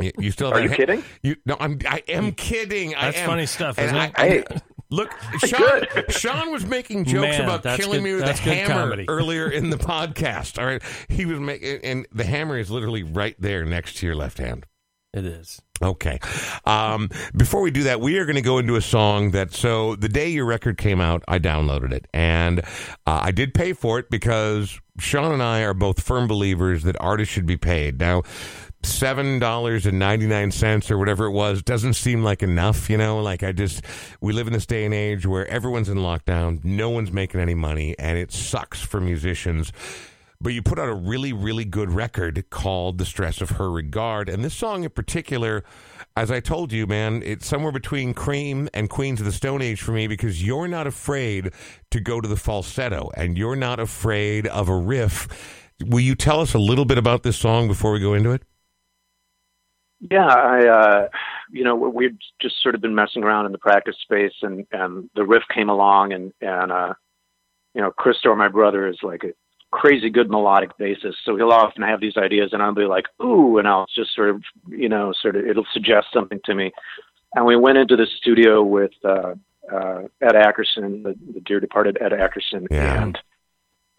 You, 0.00 0.10
you 0.18 0.30
still 0.32 0.48
have 0.48 0.56
Are 0.56 0.60
you 0.62 0.68
ha- 0.70 0.74
kidding? 0.76 1.04
You 1.22 1.36
no, 1.46 1.56
I'm 1.60 1.78
I 1.88 2.02
am 2.08 2.32
kidding. 2.32 2.94
I 2.96 3.06
That's 3.06 3.18
am. 3.18 3.28
funny 3.28 3.46
stuff, 3.46 3.78
isn't 3.78 3.96
I- 3.96 4.06
it? 4.06 4.12
I- 4.16 4.28
Hey. 4.28 4.44
Look, 4.90 5.10
Sean, 5.46 5.82
Sean 6.08 6.52
was 6.52 6.64
making 6.66 7.04
jokes 7.06 7.38
Man, 7.38 7.40
about 7.48 7.62
killing 7.78 8.02
good- 8.02 8.02
me 8.02 8.14
with 8.14 8.24
a 8.24 8.32
hammer 8.34 8.74
comedy. 8.74 9.04
earlier 9.08 9.48
in 9.48 9.70
the 9.70 9.76
podcast. 9.78 10.58
All 10.58 10.66
right, 10.66 10.82
he 11.08 11.24
was 11.24 11.40
making, 11.40 11.80
and 11.82 12.06
the 12.12 12.24
hammer 12.24 12.58
is 12.58 12.70
literally 12.70 13.02
right 13.02 13.34
there 13.38 13.64
next 13.64 13.96
to 13.98 14.06
your 14.06 14.14
left 14.14 14.38
hand. 14.38 14.66
It 15.14 15.24
is. 15.26 15.62
Okay. 15.80 16.18
Um, 16.64 17.08
before 17.36 17.60
we 17.62 17.70
do 17.70 17.84
that, 17.84 18.00
we 18.00 18.18
are 18.18 18.24
going 18.24 18.34
to 18.34 18.42
go 18.42 18.58
into 18.58 18.74
a 18.74 18.82
song 18.82 19.30
that. 19.30 19.54
So 19.54 19.94
the 19.94 20.08
day 20.08 20.28
your 20.28 20.44
record 20.44 20.76
came 20.76 21.00
out, 21.00 21.22
I 21.28 21.38
downloaded 21.38 21.92
it, 21.92 22.08
and 22.12 22.60
uh, 22.60 23.20
I 23.22 23.30
did 23.30 23.54
pay 23.54 23.74
for 23.74 24.00
it 24.00 24.10
because 24.10 24.80
Sean 24.98 25.30
and 25.30 25.42
I 25.42 25.62
are 25.62 25.72
both 25.72 26.02
firm 26.02 26.26
believers 26.26 26.82
that 26.82 26.96
artists 27.00 27.32
should 27.32 27.46
be 27.46 27.56
paid. 27.56 28.00
Now, 28.00 28.22
seven 28.82 29.38
dollars 29.38 29.86
and 29.86 30.00
ninety 30.00 30.26
nine 30.26 30.50
cents 30.50 30.90
or 30.90 30.98
whatever 30.98 31.26
it 31.26 31.32
was 31.32 31.62
doesn't 31.62 31.94
seem 31.94 32.24
like 32.24 32.42
enough. 32.42 32.90
You 32.90 32.98
know, 32.98 33.22
like 33.22 33.44
I 33.44 33.52
just 33.52 33.82
we 34.20 34.32
live 34.32 34.48
in 34.48 34.52
this 34.52 34.66
day 34.66 34.84
and 34.84 34.92
age 34.92 35.26
where 35.26 35.46
everyone's 35.46 35.88
in 35.88 35.98
lockdown, 35.98 36.64
no 36.64 36.90
one's 36.90 37.12
making 37.12 37.38
any 37.38 37.54
money, 37.54 37.94
and 38.00 38.18
it 38.18 38.32
sucks 38.32 38.80
for 38.80 39.00
musicians 39.00 39.70
but 40.44 40.52
you 40.52 40.60
put 40.60 40.78
out 40.78 40.90
a 40.90 40.94
really, 40.94 41.32
really 41.32 41.64
good 41.64 41.90
record 41.90 42.50
called 42.50 42.98
The 42.98 43.06
Stress 43.06 43.40
of 43.40 43.52
Her 43.52 43.70
Regard. 43.70 44.28
And 44.28 44.44
this 44.44 44.52
song 44.52 44.84
in 44.84 44.90
particular, 44.90 45.64
as 46.18 46.30
I 46.30 46.40
told 46.40 46.70
you, 46.70 46.86
man, 46.86 47.22
it's 47.24 47.46
somewhere 47.46 47.72
between 47.72 48.12
Cream 48.12 48.68
and 48.74 48.90
Queens 48.90 49.20
of 49.20 49.26
the 49.26 49.32
Stone 49.32 49.62
Age 49.62 49.80
for 49.80 49.92
me 49.92 50.06
because 50.06 50.44
you're 50.46 50.68
not 50.68 50.86
afraid 50.86 51.50
to 51.90 51.98
go 51.98 52.20
to 52.20 52.28
the 52.28 52.36
falsetto 52.36 53.10
and 53.16 53.38
you're 53.38 53.56
not 53.56 53.80
afraid 53.80 54.46
of 54.48 54.68
a 54.68 54.76
riff. 54.76 55.72
Will 55.82 56.00
you 56.00 56.14
tell 56.14 56.40
us 56.40 56.52
a 56.52 56.58
little 56.58 56.84
bit 56.84 56.98
about 56.98 57.22
this 57.22 57.38
song 57.38 57.66
before 57.66 57.92
we 57.92 57.98
go 57.98 58.12
into 58.12 58.30
it? 58.30 58.42
Yeah, 60.10 60.26
I, 60.26 60.68
uh, 60.68 61.08
you 61.50 61.64
know, 61.64 61.74
we- 61.74 61.88
we'd 61.88 62.18
just 62.42 62.62
sort 62.62 62.74
of 62.74 62.82
been 62.82 62.94
messing 62.94 63.24
around 63.24 63.46
in 63.46 63.52
the 63.52 63.58
practice 63.58 63.96
space, 64.02 64.34
and 64.42 64.66
and 64.70 65.08
the 65.14 65.24
riff 65.24 65.44
came 65.54 65.70
along, 65.70 66.12
and 66.12 66.34
and 66.42 66.70
uh, 66.70 66.92
you 67.74 67.80
know, 67.80 67.90
Christor, 67.90 68.36
my 68.36 68.48
brother, 68.48 68.86
is 68.86 68.98
like 69.02 69.24
a 69.24 69.32
crazy 69.74 70.08
good 70.08 70.30
melodic 70.30 70.70
bassist, 70.78 71.16
so 71.24 71.36
he'll 71.36 71.50
often 71.50 71.82
have 71.82 72.00
these 72.00 72.16
ideas, 72.16 72.50
and 72.52 72.62
I'll 72.62 72.72
be 72.74 72.84
like, 72.86 73.06
ooh, 73.22 73.58
and 73.58 73.66
I'll 73.66 73.86
just 73.94 74.14
sort 74.14 74.30
of, 74.30 74.42
you 74.68 74.88
know, 74.88 75.12
sort 75.20 75.34
of, 75.34 75.44
it'll 75.44 75.66
suggest 75.72 76.06
something 76.12 76.40
to 76.44 76.54
me, 76.54 76.70
and 77.34 77.44
we 77.44 77.56
went 77.56 77.78
into 77.78 77.96
the 77.96 78.06
studio 78.06 78.62
with 78.62 78.92
uh, 79.04 79.34
uh, 79.72 80.02
Ed 80.22 80.36
Ackerson, 80.36 81.02
the, 81.02 81.14
the 81.34 81.40
dear 81.44 81.58
departed 81.58 81.98
Ed 82.00 82.12
Ackerson, 82.12 82.68
Yeah. 82.70 83.02
and 83.02 83.18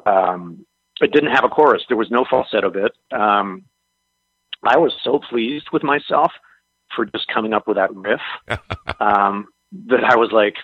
um, 0.06 0.66
it 1.02 1.12
didn't 1.12 1.32
have 1.32 1.44
a 1.44 1.50
chorus. 1.50 1.84
There 1.90 1.98
was 1.98 2.10
no 2.10 2.26
falsetto 2.30 2.70
bit. 2.70 2.94
Um, 3.12 3.66
I 4.64 4.78
was 4.78 4.94
so 5.04 5.20
pleased 5.30 5.68
with 5.74 5.84
myself 5.84 6.32
for 6.96 7.06
just 7.06 7.28
coming 7.28 7.54
up 7.54 7.68
with 7.68 7.76
that 7.76 7.94
riff 7.94 8.22
um, 9.02 9.48
that 9.90 10.04
I 10.06 10.16
was 10.16 10.32
like, 10.32 10.56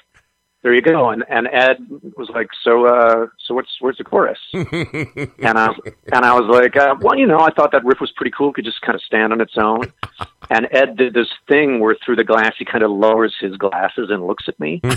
there 0.64 0.74
you 0.74 0.82
go. 0.82 1.10
And 1.10 1.24
and 1.30 1.48
Ed 1.52 1.78
was 2.18 2.30
like, 2.34 2.50
so 2.64 2.86
uh, 2.86 3.28
so 3.46 3.56
what's 3.56 3.70
where's 3.80 3.98
the 3.98 4.04
chorus? 4.04 4.40
and 4.54 5.58
I 5.58 5.70
and 6.14 6.26
I 6.26 6.40
was 6.40 6.48
like, 6.50 6.76
uh, 6.78 6.96
well, 7.02 7.18
you 7.18 7.26
know, 7.28 7.40
I 7.40 7.52
thought 7.52 7.72
that 7.72 7.84
riff 7.84 8.00
was 8.00 8.12
pretty 8.16 8.32
cool. 8.38 8.54
Could 8.54 8.66
just 8.66 8.82
kind 8.82 8.96
of 8.96 9.02
stand 9.02 9.34
on 9.34 9.42
its 9.42 9.58
own. 9.58 9.92
And 10.50 10.68
Ed 10.72 10.98
did 10.98 11.14
this 11.14 11.30
thing 11.48 11.80
where 11.80 11.96
through 12.04 12.18
the 12.18 12.26
glass 12.26 12.54
he 12.60 12.66
kind 12.66 12.84
of 12.84 12.92
lowers 12.92 13.34
his 13.40 13.56
glasses 13.56 14.10
and 14.10 14.28
looks 14.28 14.50
at 14.50 14.60
me. 14.60 14.82
and 14.84 14.94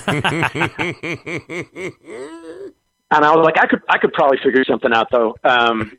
I 3.24 3.36
was 3.36 3.44
like, 3.44 3.58
I 3.60 3.66
could, 3.68 3.80
I 3.88 3.98
could 3.98 4.12
probably 4.12 4.38
figure 4.42 4.64
something 4.64 4.92
out 4.92 5.12
though. 5.12 5.36
Um, 5.44 5.96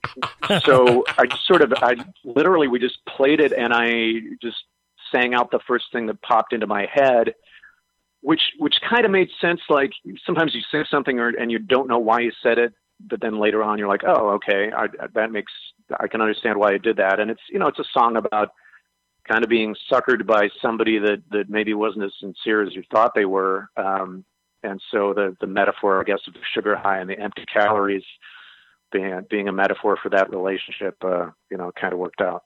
so 0.65 1.05
I 1.17 1.25
just 1.25 1.47
sort 1.47 1.61
of, 1.61 1.71
I 1.77 1.95
literally, 2.25 2.67
we 2.67 2.79
just 2.79 2.97
played 3.05 3.39
it, 3.39 3.53
and 3.53 3.73
I 3.73 4.19
just 4.41 4.57
sang 5.13 5.33
out 5.33 5.51
the 5.51 5.59
first 5.65 5.85
thing 5.93 6.07
that 6.07 6.21
popped 6.21 6.51
into 6.51 6.67
my 6.67 6.87
head, 6.93 7.33
which, 8.25 8.41
which 8.57 8.75
kind 8.89 9.05
of 9.05 9.11
made 9.11 9.29
sense. 9.39 9.61
Like 9.69 9.91
sometimes 10.25 10.55
you 10.55 10.61
say 10.71 10.83
something 10.89 11.19
or, 11.19 11.29
and 11.29 11.51
you 11.51 11.59
don't 11.59 11.87
know 11.87 11.99
why 11.99 12.19
you 12.21 12.31
said 12.41 12.57
it, 12.57 12.73
but 12.99 13.21
then 13.21 13.39
later 13.39 13.61
on 13.63 13.77
you're 13.77 13.87
like, 13.95 14.05
oh, 14.05 14.29
okay, 14.37 14.71
I, 14.75 14.87
that 15.13 15.31
makes, 15.31 15.53
I 15.99 16.07
can 16.07 16.21
understand 16.21 16.57
why 16.57 16.73
I 16.73 16.77
did 16.77 16.97
that. 16.97 17.19
And 17.19 17.29
it's, 17.29 17.41
you 17.49 17.59
know, 17.59 17.67
it's 17.67 17.79
a 17.79 17.91
song 17.93 18.17
about 18.17 18.49
kind 19.27 19.43
of 19.43 19.49
being 19.49 19.75
suckered 19.91 20.25
by 20.25 20.49
somebody 20.61 20.97
that, 20.99 21.21
that 21.31 21.49
maybe 21.49 21.73
wasn't 21.73 22.05
as 22.05 22.13
sincere 22.19 22.63
as 22.63 22.75
you 22.75 22.83
thought 22.91 23.11
they 23.15 23.25
were. 23.25 23.69
Um, 23.77 24.25
and 24.63 24.81
so 24.91 25.13
the 25.13 25.35
the 25.39 25.47
metaphor, 25.47 25.99
I 25.99 26.03
guess, 26.03 26.21
of 26.27 26.33
the 26.33 26.39
sugar 26.53 26.75
high 26.75 26.99
and 26.99 27.09
the 27.09 27.19
empty 27.19 27.45
calories 27.51 28.03
being 28.91 29.21
being 29.29 29.47
a 29.47 29.51
metaphor 29.53 29.97
for 30.01 30.09
that 30.09 30.31
relationship, 30.31 30.95
uh, 31.03 31.27
you 31.51 31.57
know, 31.57 31.71
kind 31.79 31.93
of 31.93 31.99
worked 31.99 32.21
out. 32.21 32.43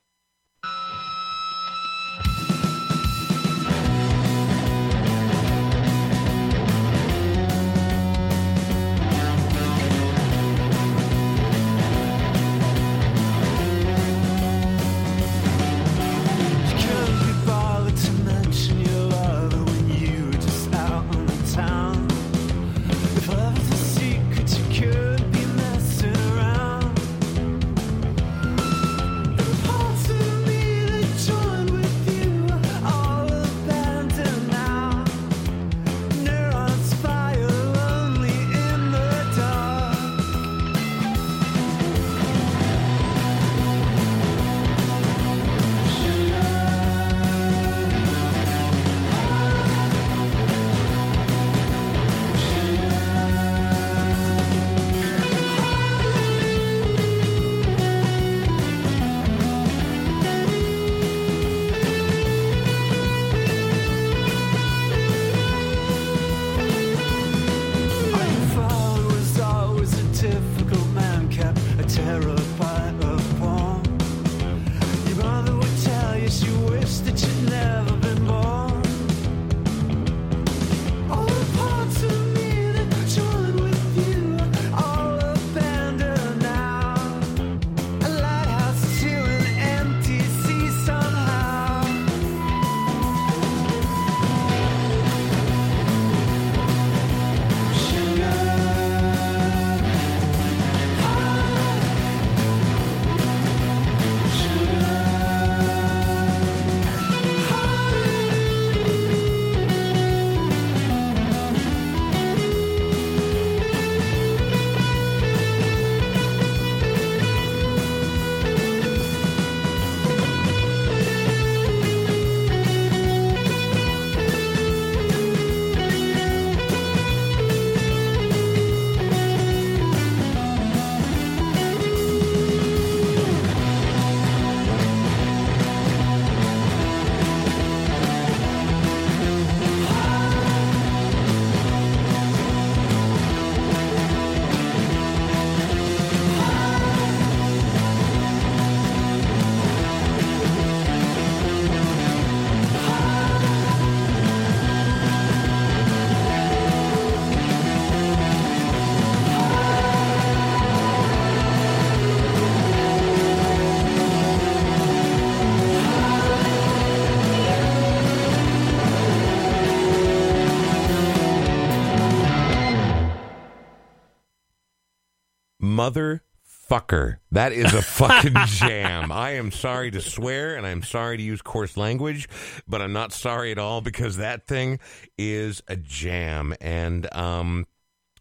Motherfucker. 175.89 177.17
That 177.31 177.51
is 177.51 177.73
a 177.73 177.81
fucking 177.81 178.33
jam. 178.45 179.11
I 179.11 179.31
am 179.31 179.51
sorry 179.51 179.91
to 179.91 180.01
swear 180.01 180.55
and 180.55 180.65
I'm 180.65 180.83
sorry 180.83 181.17
to 181.17 181.23
use 181.23 181.41
coarse 181.41 181.77
language, 181.77 182.27
but 182.67 182.81
I'm 182.81 182.93
not 182.93 183.11
sorry 183.11 183.51
at 183.51 183.57
all 183.57 183.81
because 183.81 184.17
that 184.17 184.47
thing 184.47 184.79
is 185.17 185.61
a 185.67 185.75
jam. 185.75 186.53
And, 186.61 187.13
um, 187.13 187.65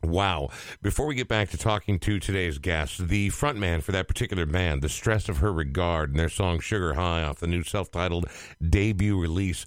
Wow. 0.01 0.51
Before 0.81 1.07
we 1.07 1.17
get 1.17 1.27
back 1.27 1.51
to 1.51 1.59
talking 1.59 1.99
to 1.99 2.21
today's 2.21 2.59
guest, 2.59 3.09
the 3.09 3.31
frontman 3.31 3.83
for 3.83 3.91
that 3.91 4.07
particular 4.07 4.47
band, 4.47 4.81
The 4.81 4.89
Stress 4.89 5.29
of 5.29 5.39
Her 5.39 5.53
Regard, 5.53 6.11
and 6.11 6.21
their 6.21 6.29
song 6.29 6.61
Sugar 6.61 6.95
High 6.95 7.25
off 7.25 7.41
the 7.41 7.49
new 7.49 7.65
self 7.65 7.91
titled 7.91 8.27
debut 8.63 9.21
release, 9.21 9.67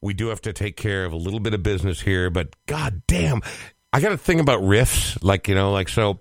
we 0.00 0.14
do 0.14 0.28
have 0.28 0.40
to 0.42 0.52
take 0.52 0.76
care 0.76 1.04
of 1.04 1.12
a 1.12 1.16
little 1.16 1.40
bit 1.40 1.52
of 1.52 1.64
business 1.64 2.02
here, 2.02 2.30
but 2.30 2.54
god 2.66 3.02
damn, 3.08 3.42
I 3.92 4.00
got 4.00 4.12
a 4.12 4.16
thing 4.16 4.38
about 4.38 4.60
riffs. 4.60 5.18
Like, 5.20 5.48
you 5.48 5.56
know, 5.56 5.72
like, 5.72 5.88
so 5.88 6.16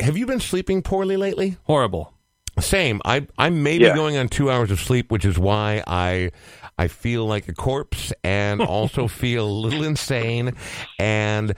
have 0.00 0.16
you 0.16 0.26
been 0.26 0.40
sleeping 0.40 0.82
poorly 0.82 1.16
lately? 1.16 1.56
Horrible. 1.64 2.14
Same. 2.60 3.00
I 3.04 3.26
I 3.36 3.50
may 3.50 3.78
be 3.78 3.84
yeah. 3.84 3.94
going 3.94 4.16
on 4.16 4.28
two 4.28 4.50
hours 4.50 4.70
of 4.70 4.80
sleep, 4.80 5.12
which 5.12 5.24
is 5.24 5.38
why 5.38 5.82
I 5.86 6.30
I 6.76 6.88
feel 6.88 7.24
like 7.26 7.48
a 7.48 7.54
corpse 7.54 8.12
and 8.24 8.60
also 8.62 9.06
feel 9.08 9.46
a 9.46 9.50
little 9.50 9.84
insane, 9.84 10.54
and 10.98 11.54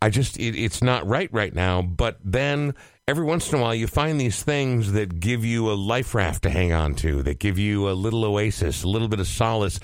I 0.00 0.10
just 0.10 0.38
it, 0.38 0.56
it's 0.56 0.82
not 0.82 1.06
right 1.06 1.28
right 1.32 1.54
now. 1.54 1.82
But 1.82 2.18
then 2.24 2.74
every 3.06 3.24
once 3.24 3.52
in 3.52 3.58
a 3.58 3.62
while 3.62 3.74
you 3.74 3.86
find 3.86 4.18
these 4.18 4.42
things 4.42 4.92
that 4.92 5.20
give 5.20 5.44
you 5.44 5.70
a 5.70 5.74
life 5.74 6.14
raft 6.14 6.42
to 6.42 6.48
hang 6.48 6.72
on 6.72 6.94
to, 6.94 7.22
that 7.22 7.38
give 7.38 7.58
you 7.58 7.90
a 7.90 7.92
little 7.92 8.24
oasis, 8.24 8.82
a 8.82 8.88
little 8.88 9.08
bit 9.08 9.20
of 9.20 9.26
solace. 9.26 9.78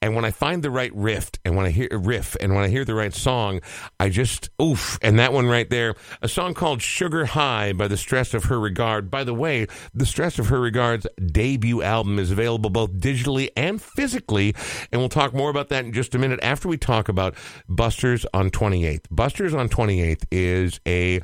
And 0.00 0.14
when 0.14 0.24
I 0.24 0.30
find 0.30 0.62
the 0.62 0.70
right 0.70 0.94
riff, 0.94 1.30
and 1.44 1.56
when 1.56 1.66
I 1.66 1.70
hear 1.70 1.88
a 1.90 1.98
riff, 1.98 2.36
and 2.40 2.54
when 2.54 2.62
I 2.62 2.68
hear 2.68 2.84
the 2.84 2.94
right 2.94 3.12
song, 3.12 3.60
I 3.98 4.08
just 4.08 4.50
oof. 4.62 4.98
And 5.02 5.18
that 5.18 5.32
one 5.32 5.46
right 5.46 5.68
there, 5.68 5.96
a 6.22 6.28
song 6.28 6.54
called 6.54 6.80
"Sugar 6.80 7.26
High" 7.26 7.72
by 7.72 7.88
The 7.88 7.96
Stress 7.96 8.34
of 8.34 8.44
Her 8.44 8.58
Regard. 8.58 9.10
By 9.10 9.24
the 9.24 9.34
way, 9.34 9.66
The 9.92 10.06
Stress 10.06 10.38
of 10.38 10.46
Her 10.46 10.60
Regard's 10.60 11.08
debut 11.26 11.82
album 11.82 12.18
is 12.18 12.30
available 12.30 12.70
both 12.70 12.92
digitally 12.92 13.50
and 13.56 13.82
physically, 13.82 14.54
and 14.92 15.00
we'll 15.00 15.10
talk 15.10 15.34
more 15.34 15.50
about 15.50 15.68
that 15.70 15.84
in 15.84 15.92
just 15.92 16.14
a 16.14 16.18
minute 16.18 16.40
after 16.40 16.68
we 16.68 16.78
talk 16.78 17.08
about 17.08 17.34
Buster's 17.68 18.24
on 18.32 18.50
28th. 18.50 19.04
Buster's 19.10 19.54
on 19.54 19.68
28th 19.68 20.24
is 20.30 20.80
a 20.86 21.20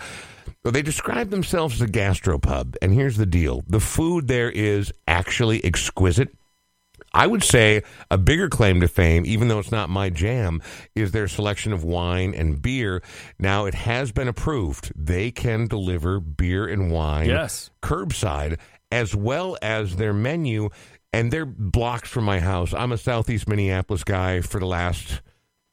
well, 0.67 0.73
they 0.73 0.83
describe 0.83 1.31
themselves 1.31 1.77
as 1.77 1.83
a 1.83 1.93
gastropub, 1.93 2.75
and 2.83 2.93
here's 2.93 3.17
the 3.17 3.25
deal: 3.25 3.63
the 3.69 3.79
food 3.79 4.27
there 4.27 4.51
is 4.51 4.93
actually 5.07 5.65
exquisite. 5.65 6.35
I 7.13 7.29
would 7.29 7.45
say 7.45 7.85
a 8.11 8.19
bigger 8.19 8.49
claim 8.49 8.81
to 8.81 8.89
fame, 8.89 9.23
even 9.27 9.47
though 9.47 9.61
it's 9.61 9.71
not 9.71 9.91
my 9.91 10.11
jam, 10.11 10.61
is 10.97 11.13
their 11.13 11.29
selection 11.29 11.73
of 11.73 11.85
wine 11.85 12.35
and 12.35 12.61
beer. 12.61 13.01
Now, 13.39 13.67
it 13.67 13.75
has 13.75 14.11
been 14.11 14.27
approved. 14.27 14.91
They 14.97 15.31
can 15.31 15.69
deliver 15.69 16.19
beer 16.19 16.67
and 16.67 16.91
wine 16.91 17.29
Yes. 17.29 17.71
curbside, 17.81 18.59
as 18.91 19.15
well 19.15 19.57
as 19.63 19.95
their 19.95 20.13
menu. 20.13 20.71
And 21.13 21.33
they're 21.33 21.47
blocks 21.47 22.11
from 22.11 22.25
my 22.25 22.41
house. 22.41 22.75
I'm 22.75 22.91
a 22.91 22.99
Southeast 22.99 23.49
Minneapolis 23.49 24.03
guy 24.03 24.41
for 24.41 24.59
the 24.59 24.67
last, 24.67 25.23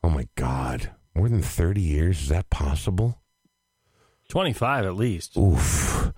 oh 0.04 0.12
my 0.12 0.28
God, 0.36 0.92
more 1.16 1.30
than 1.30 1.42
30 1.42 1.82
years. 1.82 2.22
Is 2.22 2.30
that 2.30 2.52
possible? 2.52 3.23
25 4.34 4.86
at 4.88 4.96
least. 4.96 5.38
Oof. 5.38 6.12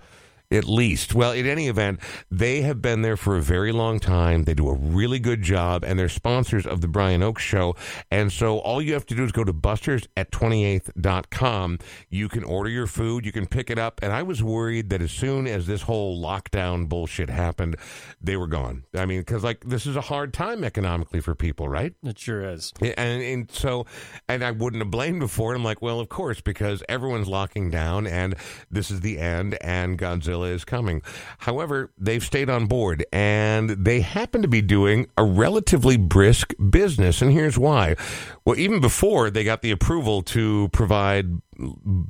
At 0.50 0.64
least. 0.64 1.14
Well, 1.14 1.32
in 1.32 1.46
any 1.46 1.68
event, 1.68 2.00
they 2.30 2.62
have 2.62 2.80
been 2.80 3.02
there 3.02 3.16
for 3.16 3.36
a 3.36 3.42
very 3.42 3.72
long 3.72 3.98
time. 3.98 4.44
They 4.44 4.54
do 4.54 4.68
a 4.68 4.74
really 4.74 5.18
good 5.18 5.42
job, 5.42 5.84
and 5.84 5.98
they're 5.98 6.08
sponsors 6.08 6.66
of 6.66 6.80
the 6.80 6.88
Brian 6.88 7.22
Oake's 7.22 7.42
Show. 7.42 7.74
And 8.10 8.32
so 8.32 8.58
all 8.58 8.80
you 8.80 8.92
have 8.92 9.06
to 9.06 9.14
do 9.14 9.24
is 9.24 9.32
go 9.32 9.42
to 9.42 9.52
busters 9.52 10.06
at 10.16 10.30
28th.com. 10.30 11.78
You 12.10 12.28
can 12.28 12.44
order 12.44 12.70
your 12.70 12.86
food, 12.86 13.26
you 13.26 13.32
can 13.32 13.46
pick 13.46 13.70
it 13.70 13.78
up. 13.78 14.00
And 14.02 14.12
I 14.12 14.22
was 14.22 14.42
worried 14.42 14.90
that 14.90 15.02
as 15.02 15.10
soon 15.10 15.48
as 15.48 15.66
this 15.66 15.82
whole 15.82 16.22
lockdown 16.22 16.88
bullshit 16.88 17.28
happened, 17.28 17.76
they 18.20 18.36
were 18.36 18.46
gone. 18.46 18.84
I 18.94 19.04
mean, 19.04 19.20
because, 19.20 19.42
like, 19.42 19.64
this 19.64 19.84
is 19.84 19.96
a 19.96 20.00
hard 20.00 20.32
time 20.32 20.62
economically 20.62 21.20
for 21.20 21.34
people, 21.34 21.68
right? 21.68 21.92
It 22.04 22.18
sure 22.18 22.42
is. 22.42 22.72
And, 22.80 23.22
and 23.22 23.50
so, 23.50 23.86
and 24.28 24.44
I 24.44 24.52
wouldn't 24.52 24.80
have 24.82 24.90
blamed 24.92 25.20
before. 25.20 25.52
And 25.52 25.60
I'm 25.60 25.64
like, 25.64 25.82
well, 25.82 25.98
of 25.98 26.08
course, 26.08 26.40
because 26.40 26.84
everyone's 26.88 27.28
locking 27.28 27.70
down 27.70 28.06
and 28.06 28.36
this 28.70 28.90
is 28.90 29.00
the 29.00 29.18
end 29.18 29.58
and 29.60 29.98
Godzilla 29.98 30.35
is 30.44 30.64
coming. 30.64 31.02
However, 31.38 31.92
they've 31.98 32.22
stayed 32.24 32.48
on 32.50 32.66
board 32.66 33.04
and 33.12 33.70
they 33.70 34.00
happen 34.00 34.42
to 34.42 34.48
be 34.48 34.62
doing 34.62 35.06
a 35.16 35.24
relatively 35.24 35.96
brisk 35.96 36.52
business. 36.70 37.22
And 37.22 37.32
here's 37.32 37.58
why. 37.58 37.96
Well, 38.44 38.58
even 38.58 38.80
before 38.80 39.30
they 39.30 39.44
got 39.44 39.62
the 39.62 39.70
approval 39.70 40.22
to 40.22 40.68
provide 40.72 41.40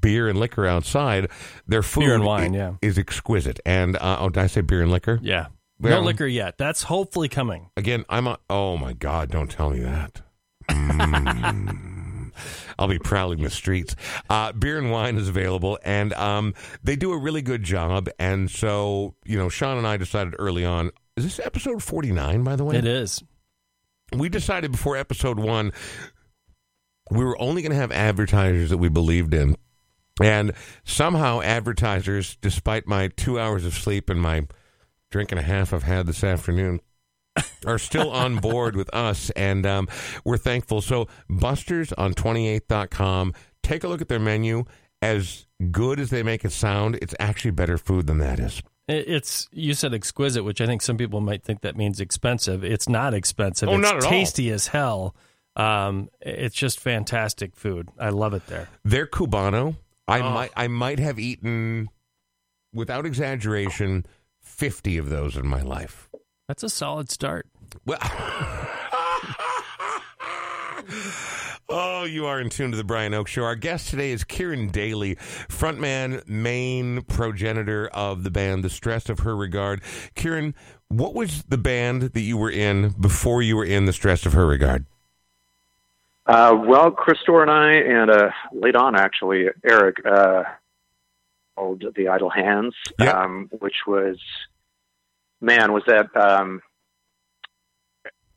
beer 0.00 0.28
and 0.28 0.38
liquor 0.38 0.66
outside, 0.66 1.28
their 1.66 1.82
food 1.82 2.00
Beer 2.00 2.14
and 2.14 2.24
wine, 2.24 2.54
i- 2.54 2.58
yeah. 2.58 2.72
is 2.82 2.98
exquisite. 2.98 3.60
And, 3.66 3.96
uh, 3.96 4.18
oh, 4.20 4.28
did 4.28 4.42
I 4.42 4.46
say 4.46 4.60
beer 4.60 4.82
and 4.82 4.90
liquor? 4.90 5.18
Yeah. 5.22 5.46
Well- 5.78 6.00
no 6.00 6.06
liquor 6.06 6.26
yet. 6.26 6.56
That's 6.58 6.84
hopefully 6.84 7.28
coming. 7.28 7.70
Again, 7.76 8.04
I'm 8.08 8.26
a. 8.26 8.38
Oh 8.48 8.76
my 8.78 8.94
God! 8.94 9.30
Don't 9.30 9.50
tell 9.50 9.70
me 9.70 9.80
that. 9.80 10.22
Mm. 10.68 11.95
I'll 12.78 12.88
be 12.88 12.98
prowling 12.98 13.42
the 13.42 13.50
streets. 13.50 13.96
Uh, 14.28 14.52
beer 14.52 14.78
and 14.78 14.90
wine 14.90 15.16
is 15.16 15.28
available, 15.28 15.78
and 15.84 16.12
um, 16.14 16.54
they 16.82 16.96
do 16.96 17.12
a 17.12 17.18
really 17.18 17.42
good 17.42 17.62
job. 17.62 18.08
And 18.18 18.50
so, 18.50 19.14
you 19.24 19.38
know, 19.38 19.48
Sean 19.48 19.78
and 19.78 19.86
I 19.86 19.96
decided 19.96 20.34
early 20.38 20.64
on. 20.64 20.90
Is 21.16 21.24
this 21.24 21.40
episode 21.40 21.82
forty 21.82 22.12
nine? 22.12 22.44
By 22.44 22.56
the 22.56 22.64
way, 22.64 22.76
It 22.76 22.84
is. 22.86 23.22
we 24.14 24.28
decided 24.28 24.72
before 24.72 24.96
episode 24.96 25.38
one 25.38 25.72
we 27.10 27.24
were 27.24 27.40
only 27.40 27.62
going 27.62 27.70
to 27.70 27.78
have 27.78 27.92
advertisers 27.92 28.70
that 28.70 28.78
we 28.78 28.88
believed 28.88 29.32
in. 29.32 29.56
And 30.20 30.52
somehow, 30.84 31.40
advertisers, 31.40 32.36
despite 32.40 32.86
my 32.88 33.08
two 33.08 33.38
hours 33.38 33.64
of 33.64 33.74
sleep 33.74 34.10
and 34.10 34.20
my 34.20 34.46
drink 35.10 35.30
and 35.30 35.38
a 35.38 35.42
half 35.42 35.72
I've 35.72 35.84
had 35.84 36.06
this 36.06 36.24
afternoon, 36.24 36.80
are 37.66 37.78
still 37.78 38.10
on 38.10 38.36
board 38.38 38.76
with 38.76 38.92
us. 38.94 39.30
And 39.30 39.66
um, 39.66 39.88
we're 40.24 40.38
thankful. 40.38 40.80
So, 40.80 41.08
Busters 41.28 41.92
on 41.94 42.14
28th.com, 42.14 43.34
take 43.62 43.84
a 43.84 43.88
look 43.88 44.00
at 44.00 44.08
their 44.08 44.20
menu. 44.20 44.64
As 45.02 45.46
good 45.70 46.00
as 46.00 46.10
they 46.10 46.22
make 46.22 46.44
it 46.44 46.52
sound, 46.52 46.98
it's 47.02 47.14
actually 47.20 47.50
better 47.50 47.76
food 47.78 48.06
than 48.06 48.18
that 48.18 48.38
is. 48.40 48.62
It's 48.88 49.48
you 49.52 49.74
said 49.74 49.92
exquisite, 49.94 50.42
which 50.44 50.60
I 50.60 50.66
think 50.66 50.80
some 50.80 50.96
people 50.96 51.20
might 51.20 51.42
think 51.42 51.60
that 51.62 51.76
means 51.76 52.00
expensive. 52.00 52.64
It's 52.64 52.88
not 52.88 53.14
expensive. 53.14 53.68
Oh, 53.68 53.74
it's 53.74 53.82
not 53.82 53.96
at 53.96 54.04
all. 54.04 54.10
tasty 54.10 54.50
as 54.50 54.68
hell. 54.68 55.14
Um, 55.56 56.08
it's 56.20 56.54
just 56.54 56.78
fantastic 56.80 57.56
food. 57.56 57.88
I 57.98 58.10
love 58.10 58.32
it 58.32 58.46
there. 58.46 58.68
Their 58.84 59.06
cubano, 59.06 59.76
I 60.06 60.20
Oh. 60.20 60.30
might 60.30 60.50
I 60.56 60.68
might 60.68 60.98
have 60.98 61.18
eaten, 61.18 61.88
without 62.72 63.04
exaggeration, 63.06 64.06
fifty 64.40 64.98
of 64.98 65.08
those 65.10 65.36
in 65.36 65.46
my 65.46 65.62
life. 65.62 66.05
That's 66.48 66.62
a 66.62 66.68
solid 66.68 67.10
start. 67.10 67.46
Well, 67.84 67.98
oh, 71.68 72.04
you 72.04 72.26
are 72.26 72.40
in 72.40 72.50
tune 72.50 72.70
to 72.70 72.76
the 72.76 72.84
Brian 72.84 73.12
Oake 73.14 73.26
Show. 73.26 73.42
Our 73.42 73.56
guest 73.56 73.88
today 73.88 74.12
is 74.12 74.22
Kieran 74.22 74.68
Daly, 74.68 75.16
frontman, 75.16 76.26
main 76.28 77.02
progenitor 77.02 77.88
of 77.88 78.22
the 78.22 78.30
band 78.30 78.62
The 78.62 78.70
Stress 78.70 79.08
of 79.08 79.18
Her 79.20 79.34
Regard. 79.34 79.80
Kieran, 80.14 80.54
what 80.88 81.14
was 81.14 81.42
the 81.44 81.58
band 81.58 82.02
that 82.02 82.20
you 82.20 82.36
were 82.36 82.50
in 82.50 82.90
before 82.90 83.42
you 83.42 83.56
were 83.56 83.64
in 83.64 83.86
The 83.86 83.92
Stress 83.92 84.24
of 84.24 84.32
Her 84.34 84.46
Regard? 84.46 84.86
Uh, 86.26 86.56
well, 86.66 86.92
Chris 86.92 87.18
Dorr 87.26 87.42
and 87.42 87.50
I, 87.50 87.72
and 87.72 88.08
uh, 88.10 88.30
late 88.52 88.76
on 88.76 88.94
actually, 88.96 89.46
Eric, 89.64 89.96
uh, 90.06 90.44
called 91.56 91.84
the 91.96 92.06
Idle 92.08 92.30
Hands, 92.30 92.74
Yeah. 93.00 93.10
um, 93.20 93.48
which 93.58 93.76
was, 93.86 94.18
man, 95.40 95.72
was 95.72 95.82
that 95.86 96.14
um, 96.16 96.60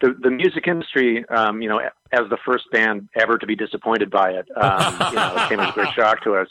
the 0.00 0.14
the 0.20 0.30
music 0.30 0.66
industry? 0.66 1.28
Um, 1.28 1.60
you 1.62 1.68
know, 1.68 1.78
as 2.12 2.28
the 2.30 2.38
first 2.44 2.64
band 2.72 3.08
ever 3.14 3.38
to 3.38 3.46
be 3.46 3.54
disappointed 3.56 4.10
by 4.10 4.30
it, 4.32 4.48
um, 4.56 4.94
you 5.10 5.16
know, 5.16 5.34
it 5.36 5.48
came 5.48 5.60
as 5.60 5.70
a 5.70 5.72
great 5.72 5.92
shock 5.94 6.22
to 6.24 6.34
us. 6.34 6.48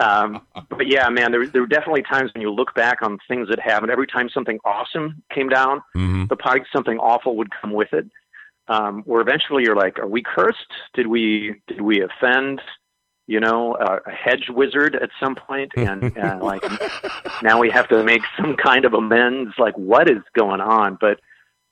Um, 0.00 0.42
but 0.70 0.86
yeah, 0.86 1.08
man, 1.08 1.30
there 1.32 1.46
there 1.46 1.62
were 1.62 1.66
definitely 1.68 2.02
times 2.02 2.32
when 2.34 2.42
you 2.42 2.50
look 2.52 2.74
back 2.74 3.02
on 3.02 3.18
things 3.28 3.48
that 3.48 3.60
happened. 3.60 3.90
Every 3.90 4.06
time 4.06 4.28
something 4.30 4.58
awesome 4.64 5.22
came 5.34 5.48
down, 5.48 5.82
Mm-hmm. 5.96 6.26
the 6.26 6.36
pike 6.36 6.64
something 6.72 6.98
awful 6.98 7.36
would 7.36 7.48
come 7.60 7.72
with 7.72 7.92
it. 7.92 8.06
Um, 8.68 9.02
where 9.06 9.22
eventually 9.22 9.62
you're 9.64 9.74
like, 9.76 9.98
are 9.98 10.06
we 10.06 10.22
cursed? 10.22 10.58
Did 10.94 11.06
we 11.06 11.54
did 11.68 11.80
we 11.80 12.02
offend, 12.02 12.60
you 13.28 13.38
know, 13.38 13.76
a 13.76 14.10
hedge 14.10 14.48
wizard 14.48 14.96
at 14.96 15.10
some? 15.20 15.36
And, 15.48 16.02
and 16.16 16.40
like 16.40 16.62
now 17.42 17.60
we 17.60 17.70
have 17.70 17.88
to 17.88 18.02
make 18.02 18.22
some 18.36 18.56
kind 18.56 18.84
of 18.84 18.94
amends. 18.94 19.54
Like 19.58 19.76
what 19.78 20.10
is 20.10 20.22
going 20.34 20.60
on? 20.60 20.98
But 21.00 21.20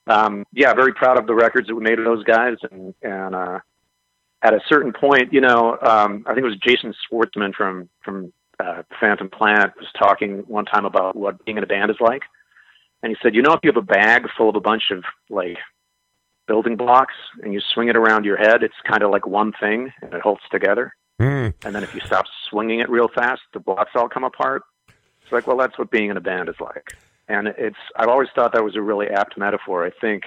um, 0.06 0.44
yeah, 0.52 0.72
very 0.74 0.92
proud 0.92 1.18
of 1.18 1.26
the 1.26 1.34
records 1.34 1.66
that 1.66 1.74
we 1.74 1.82
made 1.82 1.98
with 1.98 2.06
those 2.06 2.22
guys. 2.22 2.56
And 2.70 2.94
and 3.02 3.34
uh, 3.34 3.58
at 4.42 4.54
a 4.54 4.60
certain 4.68 4.92
point, 4.92 5.32
you 5.32 5.40
know, 5.40 5.78
um, 5.82 6.24
I 6.26 6.34
think 6.34 6.44
it 6.44 6.48
was 6.48 6.58
Jason 6.58 6.94
Schwartzman 7.10 7.54
from 7.54 7.88
from 8.04 8.32
uh, 8.60 8.82
Phantom 9.00 9.28
Planet 9.28 9.72
was 9.76 9.88
talking 9.98 10.44
one 10.46 10.66
time 10.66 10.84
about 10.84 11.16
what 11.16 11.44
being 11.44 11.58
in 11.58 11.64
a 11.64 11.66
band 11.66 11.90
is 11.90 11.96
like. 12.00 12.22
And 13.02 13.10
he 13.10 13.16
said, 13.22 13.34
you 13.34 13.42
know, 13.42 13.52
if 13.52 13.60
you 13.62 13.68
have 13.68 13.76
a 13.76 13.82
bag 13.82 14.26
full 14.36 14.48
of 14.48 14.56
a 14.56 14.60
bunch 14.60 14.90
of 14.90 15.04
like 15.28 15.58
building 16.46 16.76
blocks 16.76 17.14
and 17.42 17.52
you 17.52 17.60
swing 17.74 17.88
it 17.88 17.96
around 17.96 18.24
your 18.24 18.36
head, 18.36 18.62
it's 18.62 18.74
kind 18.88 19.02
of 19.02 19.10
like 19.10 19.26
one 19.26 19.52
thing 19.60 19.92
and 20.02 20.14
it 20.14 20.20
holds 20.22 20.42
together. 20.50 20.94
Mm. 21.20 21.54
And 21.64 21.74
then 21.74 21.82
if 21.82 21.94
you 21.94 22.00
stop 22.00 22.26
swinging 22.50 22.80
it 22.80 22.90
real 22.90 23.08
fast, 23.08 23.42
the 23.52 23.60
blocks 23.60 23.92
all 23.94 24.08
come 24.08 24.24
apart. 24.24 24.62
It's 25.22 25.32
like, 25.32 25.46
well, 25.46 25.56
that's 25.56 25.78
what 25.78 25.90
being 25.90 26.10
in 26.10 26.16
a 26.16 26.20
band 26.20 26.48
is 26.48 26.60
like. 26.60 26.96
And 27.28 27.48
it's, 27.48 27.76
I've 27.96 28.08
always 28.08 28.28
thought 28.34 28.52
that 28.52 28.62
was 28.62 28.76
a 28.76 28.82
really 28.82 29.08
apt 29.08 29.36
metaphor. 29.36 29.84
I 29.84 29.90
think, 30.00 30.24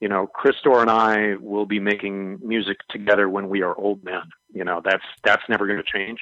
you 0.00 0.08
know, 0.08 0.26
Chris 0.26 0.56
Dorr 0.62 0.82
and 0.82 0.90
I 0.90 1.36
will 1.40 1.64
be 1.64 1.78
making 1.78 2.40
music 2.42 2.78
together 2.90 3.28
when 3.28 3.48
we 3.48 3.62
are 3.62 3.74
old 3.78 4.04
men. 4.04 4.22
You 4.52 4.64
know, 4.64 4.82
that's, 4.84 5.04
that's 5.24 5.42
never 5.48 5.66
going 5.66 5.82
to 5.82 5.98
change. 5.98 6.20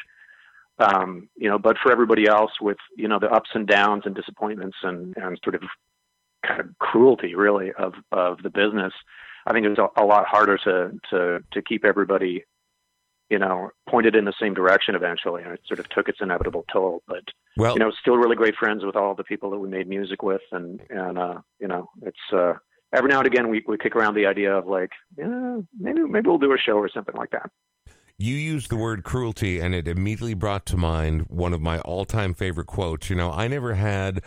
Um, 0.79 1.29
you 1.37 1.49
know, 1.49 1.59
but 1.59 1.77
for 1.83 1.91
everybody 1.91 2.27
else 2.27 2.53
with, 2.61 2.79
you 2.97 3.09
know, 3.09 3.19
the 3.19 3.31
ups 3.31 3.51
and 3.55 3.67
downs 3.67 4.05
and 4.07 4.15
disappointments 4.15 4.77
and, 4.83 5.15
and 5.17 5.39
sort 5.43 5.57
of 5.57 5.63
kind 6.47 6.61
of 6.61 6.79
cruelty 6.79 7.35
really 7.35 7.73
of, 7.73 7.95
of 8.13 8.43
the 8.43 8.51
business, 8.51 8.93
I 9.47 9.53
think 9.53 9.67
it's 9.67 9.79
a, 9.79 9.89
a 10.01 10.05
lot 10.05 10.27
harder 10.27 10.57
to, 10.59 10.93
to, 11.11 11.45
to 11.51 11.63
keep 11.63 11.85
everybody, 11.85 12.45
you 13.31 13.39
know, 13.39 13.71
pointed 13.89 14.15
in 14.17 14.25
the 14.25 14.35
same 14.41 14.55
direction 14.55 14.95
eventually. 14.95 15.43
And 15.43 15.53
it 15.53 15.61
sort 15.67 15.79
of 15.79 15.89
took 15.89 16.09
its 16.09 16.19
inevitable 16.21 16.65
toll, 16.73 17.03
but, 17.07 17.23
Well, 17.57 17.75
you 17.75 17.79
know, 17.79 17.91
still 18.01 18.17
really 18.17 18.37
great 18.37 18.57
friends 18.57 18.85
with 18.85 18.97
all 18.97 19.15
the 19.15 19.25
people 19.25 19.51
that 19.51 19.59
we 19.59 19.69
made 19.69 19.89
music 19.89 20.23
with. 20.23 20.43
And, 20.53 20.81
and, 20.91 21.17
uh, 21.17 21.39
you 21.61 21.69
know, 21.69 21.89
it's, 22.03 22.19
uh, 22.33 22.55
every 22.93 23.09
now 23.09 23.19
and 23.19 23.27
again 23.27 23.49
we, 23.49 23.65
we 23.67 23.79
kick 23.79 23.95
around 23.95 24.15
the 24.15 24.27
idea 24.27 24.53
of 24.55 24.67
like, 24.67 24.91
yeah, 25.17 25.59
maybe, 25.79 26.01
maybe 26.03 26.29
we'll 26.29 26.39
do 26.39 26.53
a 26.53 26.59
show 26.59 26.75
or 26.75 26.89
something 26.89 27.15
like 27.17 27.31
that. 27.31 27.51
you 28.19 28.35
used 28.35 28.69
the 28.69 28.77
word 28.77 29.03
cruelty, 29.05 29.61
and 29.61 29.75
it 29.75 29.89
immediately 29.89 30.35
brought 30.35 30.67
to 30.67 30.77
mind 30.77 31.23
one 31.29 31.55
of 31.55 31.61
my 31.63 31.79
all 31.81 32.05
time 32.05 32.35
favorite 32.35 32.67
quotes. 32.67 33.09
You 33.09 33.17
know, 33.17 33.31
I 33.31 33.49
never 33.49 33.75
had 33.75 34.23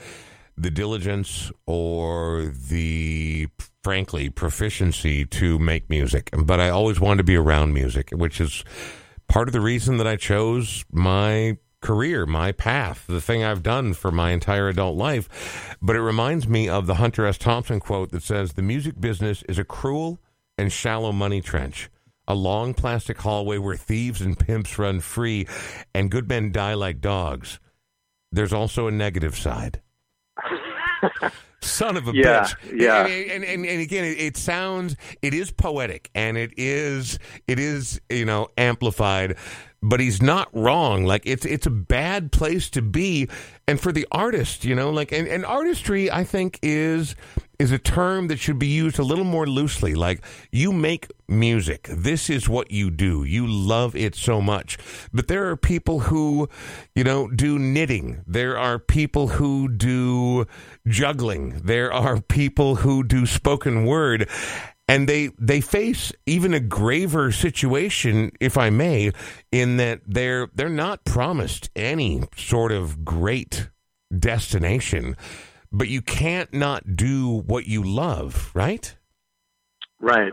the 0.58 0.72
diligence 0.72 1.52
or 1.66 2.46
the, 2.46 3.48
frankly, 3.84 4.30
proficiency 4.30 5.26
to 5.26 5.60
make 5.60 5.90
music, 5.90 6.30
but 6.38 6.60
I 6.60 6.70
always 6.70 7.00
wanted 7.00 7.18
to 7.18 7.24
be 7.24 7.36
around 7.36 7.74
music, 7.74 8.10
which 8.12 8.40
is 8.40 8.64
part 9.28 9.48
of 9.48 9.54
the 9.54 9.62
reason 9.62 9.98
that 9.98 10.08
I 10.08 10.16
chose 10.16 10.86
my 10.92 11.58
career, 11.82 12.26
my 12.26 12.52
path, 12.52 13.06
the 13.08 13.22
thing 13.22 13.44
I've 13.44 13.64
done 13.64 13.94
for 13.94 14.12
my 14.12 14.32
entire 14.32 14.70
adult 14.70 14.98
life. 14.98 15.76
But 15.82 15.96
it 15.96 16.02
reminds 16.02 16.48
me 16.48 16.70
of 16.70 16.88
the 16.88 16.96
Hunter 16.96 17.26
S. 17.26 17.38
Thompson 17.38 17.80
quote 17.80 18.12
that 18.12 18.24
says, 18.24 18.54
The 18.54 18.62
music 18.62 19.00
business 19.00 19.44
is 19.50 19.60
a 19.60 19.66
cruel 19.66 20.20
and 20.58 20.72
shallow 20.72 21.12
money 21.12 21.42
trench 21.42 21.90
a 22.28 22.36
long 22.36 22.74
plastic 22.74 23.18
hallway 23.20 23.58
where 23.58 23.76
thieves 23.76 24.22
and 24.22 24.40
pimps 24.40 24.78
run 24.80 25.00
free 25.00 25.48
and 25.94 26.12
good 26.12 26.28
men 26.28 26.52
die 26.52 26.74
like 26.74 27.02
dogs. 27.02 27.60
There's 28.32 28.54
also 28.54 28.88
a 28.88 28.92
negative 28.92 29.38
side. 29.38 29.82
Son 31.62 31.98
of 31.98 32.08
a 32.08 32.14
Yeah, 32.14 32.44
bitch. 32.44 32.56
yeah. 32.76 33.06
And, 33.06 33.32
and, 33.32 33.44
and, 33.44 33.66
and 33.66 33.82
again, 33.82 34.04
it, 34.06 34.20
it 34.20 34.38
sounds, 34.38 34.96
it 35.22 35.34
is 35.34 35.52
poetic 35.52 36.10
and 36.14 36.38
it 36.38 36.54
is, 36.58 37.20
it 37.48 37.60
is, 37.60 38.02
you 38.10 38.26
know, 38.26 38.50
amplified, 38.58 39.38
but 39.82 40.00
he's 40.00 40.22
not 40.22 40.50
wrong. 40.54 41.06
Like 41.06 41.24
it's, 41.26 41.46
it's 41.46 41.66
a 41.66 41.72
bad 41.72 42.32
place 42.32 42.70
to 42.72 42.82
be. 42.82 43.30
And 43.68 43.80
for 43.80 43.92
the 43.94 44.06
artist, 44.12 44.66
you 44.66 44.76
know, 44.76 44.90
like, 44.92 45.12
and, 45.14 45.28
and 45.28 45.46
artistry, 45.46 46.12
I 46.12 46.24
think 46.26 46.60
is, 46.62 47.16
is 47.60 47.72
a 47.72 47.80
term 47.80 48.28
that 48.28 48.40
should 48.40 48.60
be 48.60 48.68
used 48.68 49.00
a 49.00 49.04
little 49.04 49.26
more 49.26 49.48
loosely. 49.48 49.96
Like, 49.96 50.24
you 50.52 50.72
make 50.72 51.08
music. 51.28 51.88
This 51.90 52.30
is 52.30 52.50
what 52.50 52.72
you 52.72 52.90
do. 52.90 53.24
You 53.24 53.48
love 53.48 53.96
it 53.96 54.16
so 54.16 54.42
much. 54.42 54.78
But 55.12 55.28
there 55.28 55.48
are 55.50 55.58
people 55.58 56.02
who, 56.02 56.50
you 56.96 57.04
know, 57.04 57.30
do 57.30 57.60
knitting. 57.60 58.24
There 58.28 58.58
are 58.58 58.80
people 58.80 59.30
who 59.30 59.70
do 59.70 60.46
juggling. 60.88 61.62
There 61.64 61.92
are 61.94 62.22
people 62.22 62.76
who 62.76 63.04
do 63.04 63.26
spoken 63.26 63.86
word. 63.86 64.30
And 64.88 65.08
they, 65.08 65.30
they 65.40 65.62
face 65.62 66.12
even 66.26 66.54
a 66.54 66.60
graver 66.60 67.32
situation, 67.32 68.32
if 68.42 68.58
I 68.58 68.70
may, 68.70 69.12
in 69.52 69.78
that 69.78 70.02
they're 70.06 70.50
they're 70.54 70.68
not 70.68 71.06
promised 71.06 71.70
any 71.74 72.24
sort 72.36 72.74
of 72.74 73.06
great 73.06 73.70
destination 74.20 75.16
but 75.74 75.88
you 75.88 76.02
can't 76.02 76.54
not 76.54 76.96
do 76.96 77.42
what 77.48 77.66
you 77.66 77.84
love, 77.84 78.52
right? 78.54 78.96
Right. 80.00 80.32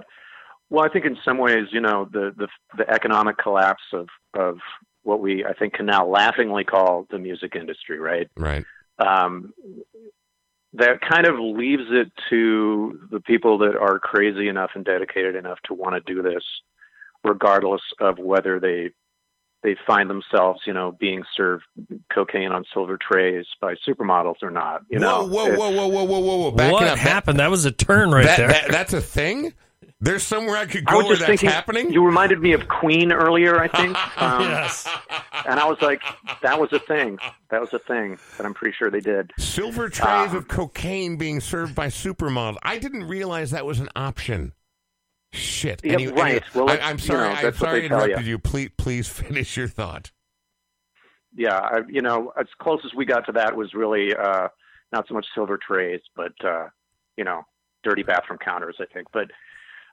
Well, 0.68 0.84
I 0.84 0.88
think 0.88 1.06
in 1.06 1.16
some 1.24 1.38
ways, 1.38 1.66
you 1.72 1.80
know, 1.80 2.08
the 2.12 2.32
the, 2.36 2.48
the 2.76 2.88
economic 2.88 3.38
collapse 3.38 3.82
of 3.92 4.08
of 4.34 4.58
what 5.02 5.20
we 5.20 5.44
I 5.44 5.54
think 5.54 5.72
can 5.72 5.86
now 5.86 6.06
laughingly 6.06 6.64
call 6.64 7.06
the 7.10 7.18
music 7.18 7.56
industry, 7.56 7.98
right? 7.98 8.28
Right. 8.36 8.64
Um, 8.98 9.52
that 10.74 11.00
kind 11.00 11.26
of 11.26 11.34
leaves 11.38 11.86
it 11.90 12.12
to 12.28 13.00
the 13.10 13.20
people 13.20 13.58
that 13.58 13.76
are 13.76 13.98
crazy 13.98 14.46
enough 14.46 14.70
and 14.74 14.84
dedicated 14.84 15.34
enough 15.34 15.58
to 15.64 15.74
want 15.74 15.94
to 15.94 16.14
do 16.14 16.22
this, 16.22 16.44
regardless 17.24 17.82
of 17.98 18.18
whether 18.18 18.60
they 18.60 18.90
they 19.62 19.76
find 19.86 20.08
themselves, 20.08 20.60
you 20.66 20.72
know, 20.72 20.92
being 20.98 21.22
served 21.36 21.64
cocaine 22.12 22.50
on 22.52 22.64
silver 22.72 22.96
trays 22.98 23.44
by 23.60 23.74
supermodels 23.86 24.42
or 24.42 24.50
not. 24.50 24.82
You 24.88 24.98
know, 24.98 25.26
whoa, 25.26 25.54
whoa, 25.54 25.70
whoa, 25.70 25.70
whoa, 25.70 25.86
whoa, 25.88 26.04
whoa, 26.04 26.20
whoa, 26.20 26.36
whoa! 26.38 26.50
Back 26.52 26.72
what 26.72 26.88
up. 26.88 26.98
happened? 26.98 27.38
That 27.40 27.50
was 27.50 27.64
a 27.66 27.70
turn 27.72 28.10
right 28.10 28.24
That, 28.24 28.36
there. 28.38 28.48
that- 28.48 28.70
that's 28.70 28.92
a 28.92 29.00
thing. 29.00 29.52
There's 30.02 30.22
somewhere 30.22 30.56
I 30.56 30.64
could 30.64 30.84
I 30.88 30.92
go 30.92 30.96
was 30.96 31.04
where 31.06 31.16
just 31.16 31.20
that's 31.28 31.40
thinking. 31.42 31.50
happening. 31.50 31.92
You 31.92 32.02
reminded 32.06 32.40
me 32.40 32.54
of 32.54 32.68
Queen 32.68 33.12
earlier, 33.12 33.60
I 33.60 33.68
think. 33.68 33.94
Um, 34.16 34.40
yes. 34.42 34.88
And 35.46 35.60
I 35.60 35.66
was 35.66 35.76
like, 35.82 36.00
that 36.42 36.58
was 36.58 36.72
a 36.72 36.78
thing. 36.78 37.18
That 37.50 37.60
was 37.60 37.72
a 37.74 37.78
thing 37.78 38.18
that 38.38 38.46
I'm 38.46 38.54
pretty 38.54 38.74
sure 38.78 38.90
they 38.90 39.00
did. 39.00 39.30
Silver 39.38 39.90
trays 39.90 40.30
Ah. 40.32 40.36
of 40.38 40.48
cocaine 40.48 41.16
being 41.16 41.40
served 41.40 41.74
by 41.74 41.88
supermodels. 41.88 42.56
I 42.62 42.78
didn't 42.78 43.04
realize 43.04 43.50
that 43.50 43.66
was 43.66 43.78
an 43.80 43.88
option. 43.94 44.52
Shit. 45.32 45.80
Yeah, 45.84 45.96
right. 46.10 46.42
Well, 46.54 46.68
I, 46.68 46.74
it's- 46.74 46.88
I'm 46.88 46.96
you 46.98 47.04
sorry. 47.04 47.28
know, 47.28 47.48
I'm 47.48 47.54
sorry 47.54 47.82
I 47.82 47.84
interrupted 47.84 48.26
you. 48.26 48.38
Please, 48.38 48.70
please 48.76 49.08
finish 49.12 49.56
your 49.56 49.68
thought. 49.68 50.10
Yeah, 51.36 51.56
I, 51.58 51.80
you 51.88 52.00
know, 52.00 52.32
as 52.38 52.46
close 52.60 52.80
as 52.84 52.92
we 52.94 53.04
got 53.04 53.26
to 53.26 53.32
that 53.32 53.56
was 53.56 53.72
really 53.72 54.14
uh, 54.16 54.48
not 54.92 55.06
so 55.06 55.14
much 55.14 55.26
silver 55.34 55.58
trays, 55.64 56.00
but 56.16 56.32
uh, 56.44 56.66
you 57.16 57.22
know, 57.22 57.42
dirty 57.84 58.02
bathroom 58.02 58.38
counters. 58.44 58.76
I 58.80 58.86
think, 58.92 59.06
but 59.12 59.30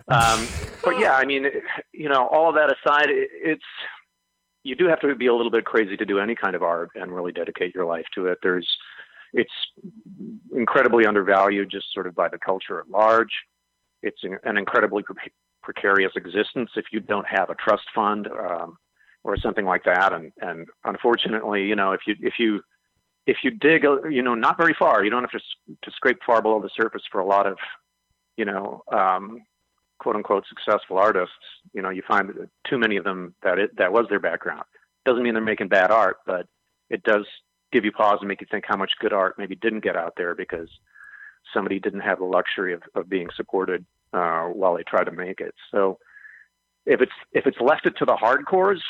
um, 0.08 0.48
but 0.84 1.00
yeah, 1.00 1.14
I 1.14 1.26
mean, 1.26 1.46
you 1.94 2.10
know, 2.10 2.28
all 2.28 2.50
of 2.50 2.56
that 2.56 2.74
aside, 2.76 3.10
it, 3.10 3.30
it's 3.32 3.64
you 4.64 4.76
do 4.76 4.88
have 4.88 5.00
to 5.02 5.14
be 5.16 5.28
a 5.28 5.34
little 5.36 5.52
bit 5.52 5.66
crazy 5.66 5.96
to 5.96 6.06
do 6.06 6.20
any 6.20 6.34
kind 6.34 6.56
of 6.56 6.64
art 6.64 6.90
and 6.96 7.14
really 7.14 7.32
dedicate 7.32 7.76
your 7.76 7.86
life 7.86 8.06
to 8.16 8.26
it. 8.26 8.40
There's 8.42 8.68
it's 9.34 9.54
incredibly 10.56 11.06
undervalued 11.06 11.70
just 11.70 11.86
sort 11.94 12.08
of 12.08 12.16
by 12.16 12.30
the 12.30 12.40
culture 12.40 12.80
at 12.80 12.90
large. 12.90 13.32
It's 14.04 14.22
an, 14.24 14.58
incredibly 14.58 15.04
pre- 15.04 15.16
precarious 15.64 16.12
existence 16.16 16.72
if 16.76 16.86
you 16.92 17.00
don't 17.00 17.28
have 17.28 17.50
a 17.50 17.56
trust 17.56 17.84
fund 17.94 18.28
um, 18.28 18.78
or 19.24 19.38
something 19.38 19.66
like 19.66 19.84
that. 19.86 20.14
And 20.14 20.32
and 20.42 20.68
unfortunately, 20.84 21.66
you 21.66 21.76
know, 21.76 21.92
if 21.92 22.02
you 22.08 22.16
if 22.22 22.36
you 22.40 22.62
if 23.26 23.38
you 23.44 23.52
dig, 23.52 23.84
you 24.10 24.22
know, 24.22 24.36
not 24.36 24.58
very 24.58 24.76
far, 24.78 25.04
you 25.04 25.10
don't 25.10 25.24
have 25.24 25.32
to 25.32 25.40
to 25.82 25.92
scrape 25.92 26.20
far 26.26 26.42
below 26.42 26.62
the 26.62 26.70
surface 26.76 27.04
for 27.12 27.20
a 27.20 27.26
lot 27.26 27.46
of, 27.46 27.58
you 28.38 28.46
know, 28.46 28.84
um, 28.92 29.42
quote 30.00 30.16
unquote 30.16 30.46
successful 30.48 30.98
artists. 30.98 31.36
You 31.74 31.82
know, 31.82 31.90
you 31.90 32.04
find 32.08 32.32
too 32.70 32.78
many 32.78 32.98
of 32.98 33.04
them 33.04 33.36
that 33.44 33.60
it 33.60 33.76
that 33.78 33.92
was 33.92 34.06
their 34.10 34.20
background. 34.20 34.64
Doesn't 35.06 35.24
mean 35.24 35.34
they're 35.34 35.44
making 35.44 35.68
bad 35.68 35.92
art, 35.92 36.18
but 36.26 36.48
it 36.90 37.04
does 37.04 37.26
give 37.72 37.84
you 37.84 37.92
pause 37.92 38.18
and 38.22 38.28
make 38.28 38.42
you 38.42 38.48
think 38.50 38.66
how 38.68 38.78
much 38.78 38.92
good 39.00 39.14
art 39.14 39.36
maybe 39.38 39.56
didn't 39.56 39.82
get 39.82 39.96
out 39.96 40.14
there 40.16 40.36
because 40.36 40.70
somebody 41.54 41.80
didn't 41.80 42.02
have 42.02 42.20
the 42.20 42.26
luxury 42.26 42.74
of, 42.74 42.84
of 42.96 43.10
being 43.10 43.30
supported 43.36 43.86
uh, 44.14 44.46
while 44.46 44.76
they 44.76 44.84
tried 44.84 45.06
to 45.06 45.12
make 45.12 45.40
it. 45.42 45.54
So 45.72 46.00
if 46.86 47.02
it's 47.02 47.12
if 47.34 47.46
it's 47.46 47.60
left 47.60 47.86
it 47.86 47.98
to 47.98 48.06
the 48.06 48.16
hardcores, 48.16 48.82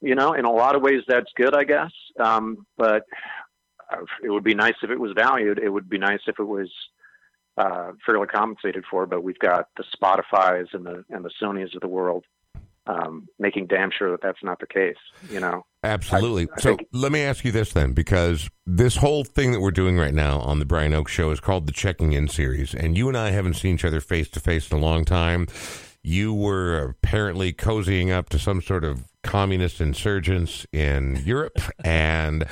you 0.00 0.14
know, 0.14 0.32
in 0.32 0.44
a 0.44 0.52
lot 0.52 0.76
of 0.76 0.82
ways 0.82 1.02
that's 1.06 1.30
good, 1.36 1.54
I 1.54 1.64
guess. 1.64 1.92
Um, 2.18 2.66
but 2.76 3.04
uh, 3.92 4.04
it 4.22 4.30
would 4.30 4.44
be 4.44 4.54
nice 4.54 4.76
if 4.82 4.90
it 4.90 5.00
was 5.00 5.12
valued. 5.12 5.58
It 5.58 5.68
would 5.68 5.88
be 5.88 5.98
nice 5.98 6.20
if 6.26 6.38
it 6.38 6.44
was 6.44 6.70
uh, 7.56 7.92
fairly 8.06 8.26
compensated 8.26 8.84
for. 8.90 9.06
But 9.06 9.22
we've 9.22 9.38
got 9.38 9.68
the 9.76 9.84
Spotify's 9.96 10.68
and 10.72 10.86
the 10.86 11.04
and 11.10 11.24
the 11.24 11.32
Sony's 11.42 11.74
of 11.74 11.80
the 11.80 11.88
world 11.88 12.24
um, 12.86 13.28
making 13.38 13.66
damn 13.66 13.90
sure 13.90 14.10
that 14.12 14.22
that's 14.22 14.42
not 14.42 14.60
the 14.60 14.66
case. 14.66 14.96
You 15.30 15.40
know. 15.40 15.64
Absolutely. 15.82 16.48
I 16.56 16.60
so 16.60 16.76
think- 16.76 16.88
let 16.92 17.10
me 17.12 17.22
ask 17.22 17.44
you 17.44 17.52
this 17.52 17.72
then, 17.72 17.92
because 17.92 18.50
this 18.66 18.96
whole 18.96 19.24
thing 19.24 19.52
that 19.52 19.60
we're 19.60 19.70
doing 19.70 19.96
right 19.98 20.14
now 20.14 20.40
on 20.40 20.58
the 20.58 20.66
Brian 20.66 20.92
Oake 20.92 21.08
Show 21.08 21.30
is 21.30 21.40
called 21.40 21.66
the 21.66 21.72
Checking 21.72 22.12
In 22.12 22.28
series, 22.28 22.74
and 22.74 22.96
you 22.96 23.08
and 23.08 23.16
I 23.16 23.30
haven't 23.30 23.54
seen 23.54 23.76
each 23.76 23.84
other 23.84 24.00
face 24.00 24.28
to 24.30 24.40
face 24.40 24.70
in 24.70 24.76
a 24.76 24.80
long 24.80 25.04
time. 25.04 25.46
You 26.02 26.32
were 26.32 26.78
apparently 26.78 27.52
cozying 27.52 28.10
up 28.10 28.28
to 28.30 28.38
some 28.38 28.62
sort 28.62 28.84
of 28.84 29.04
communist 29.22 29.82
insurgents 29.82 30.66
in 30.72 31.22
Europe, 31.24 31.58
and 31.84 32.44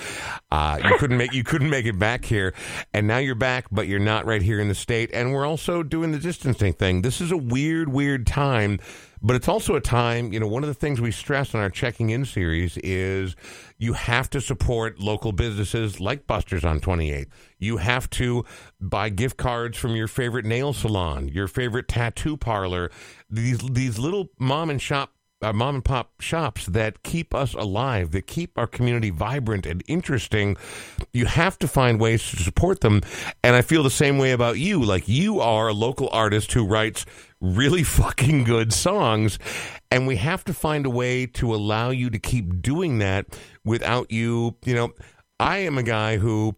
uh, 0.50 0.78
you 0.84 0.96
couldn't 0.98 1.16
make 1.16 1.32
you 1.32 1.44
couldn't 1.44 1.70
make 1.70 1.86
it 1.86 1.98
back 1.98 2.24
here, 2.24 2.54
and 2.94 3.06
now 3.06 3.18
you're 3.18 3.34
back, 3.34 3.66
but 3.70 3.86
you're 3.86 3.98
not 3.98 4.26
right 4.26 4.42
here 4.42 4.60
in 4.60 4.68
the 4.68 4.74
state. 4.74 5.10
And 5.12 5.32
we're 5.32 5.46
also 5.46 5.82
doing 5.82 6.12
the 6.12 6.18
distancing 6.18 6.72
thing. 6.72 7.02
This 7.02 7.20
is 7.20 7.30
a 7.30 7.36
weird, 7.38 7.88
weird 7.90 8.26
time, 8.26 8.80
but 9.22 9.36
it's 9.36 9.48
also 9.48 9.74
a 9.74 9.80
time. 9.80 10.32
You 10.32 10.40
know, 10.40 10.46
one 10.46 10.62
of 10.62 10.68
the 10.68 10.74
things 10.74 11.00
we 11.00 11.10
stress 11.10 11.54
in 11.54 11.60
our 11.60 11.70
checking 11.70 12.10
in 12.10 12.24
series 12.24 12.76
is 12.78 13.36
you 13.78 13.92
have 13.94 14.30
to 14.30 14.40
support 14.40 15.00
local 15.00 15.32
businesses 15.32 16.00
like 16.00 16.26
Buster's 16.26 16.64
on 16.64 16.80
28. 16.80 17.28
You 17.58 17.78
have 17.78 18.08
to 18.10 18.44
buy 18.80 19.08
gift 19.08 19.36
cards 19.36 19.76
from 19.76 19.96
your 19.96 20.08
favorite 20.08 20.44
nail 20.44 20.72
salon, 20.72 21.28
your 21.28 21.48
favorite 21.48 21.88
tattoo 21.88 22.36
parlor. 22.36 22.90
These 23.30 23.58
these 23.58 23.98
little 23.98 24.28
mom 24.38 24.70
and 24.70 24.80
shop 24.80 25.12
uh, 25.40 25.52
mom 25.52 25.76
and 25.76 25.84
pop 25.84 26.20
shops 26.20 26.66
that 26.66 27.02
keep 27.02 27.34
us 27.34 27.54
alive, 27.54 28.10
that 28.10 28.26
keep 28.26 28.58
our 28.58 28.66
community 28.66 29.10
vibrant 29.10 29.66
and 29.66 29.82
interesting. 29.86 30.56
You 31.12 31.26
have 31.26 31.58
to 31.60 31.68
find 31.68 32.00
ways 32.00 32.28
to 32.30 32.36
support 32.36 32.80
them. 32.80 33.02
And 33.44 33.54
I 33.54 33.62
feel 33.62 33.82
the 33.82 33.90
same 33.90 34.18
way 34.18 34.32
about 34.32 34.58
you. 34.58 34.82
Like 34.82 35.08
you 35.08 35.40
are 35.40 35.68
a 35.68 35.72
local 35.72 36.08
artist 36.10 36.52
who 36.52 36.66
writes 36.66 37.06
really 37.40 37.82
fucking 37.84 38.44
good 38.44 38.72
songs. 38.72 39.38
And 39.90 40.06
we 40.06 40.16
have 40.16 40.44
to 40.44 40.54
find 40.54 40.86
a 40.86 40.90
way 40.90 41.26
to 41.26 41.54
allow 41.54 41.90
you 41.90 42.10
to 42.10 42.18
keep 42.18 42.60
doing 42.60 42.98
that 42.98 43.26
without 43.64 44.10
you, 44.10 44.56
you 44.64 44.74
know, 44.74 44.92
I 45.40 45.58
am 45.58 45.78
a 45.78 45.84
guy 45.84 46.16
who 46.16 46.56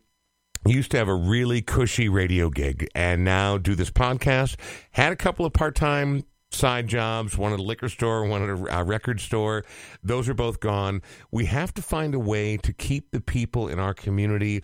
used 0.66 0.90
to 0.90 0.96
have 0.98 1.08
a 1.08 1.14
really 1.14 1.62
cushy 1.62 2.08
radio 2.08 2.50
gig 2.50 2.88
and 2.94 3.24
now 3.24 3.58
do 3.58 3.74
this 3.74 3.90
podcast. 3.90 4.56
Had 4.92 5.12
a 5.12 5.16
couple 5.16 5.44
of 5.44 5.52
part 5.52 5.74
time 5.74 6.24
side 6.50 6.88
jobs, 6.88 7.38
one 7.38 7.52
at 7.52 7.60
a 7.60 7.62
liquor 7.62 7.88
store, 7.88 8.24
one 8.24 8.42
at 8.42 8.48
a, 8.48 8.80
a 8.80 8.84
record 8.84 9.20
store. 9.20 9.64
Those 10.02 10.28
are 10.28 10.34
both 10.34 10.60
gone. 10.60 11.02
We 11.30 11.46
have 11.46 11.72
to 11.74 11.82
find 11.82 12.14
a 12.14 12.18
way 12.18 12.56
to 12.58 12.72
keep 12.72 13.10
the 13.12 13.20
people 13.20 13.68
in 13.68 13.78
our 13.78 13.94
community 13.94 14.62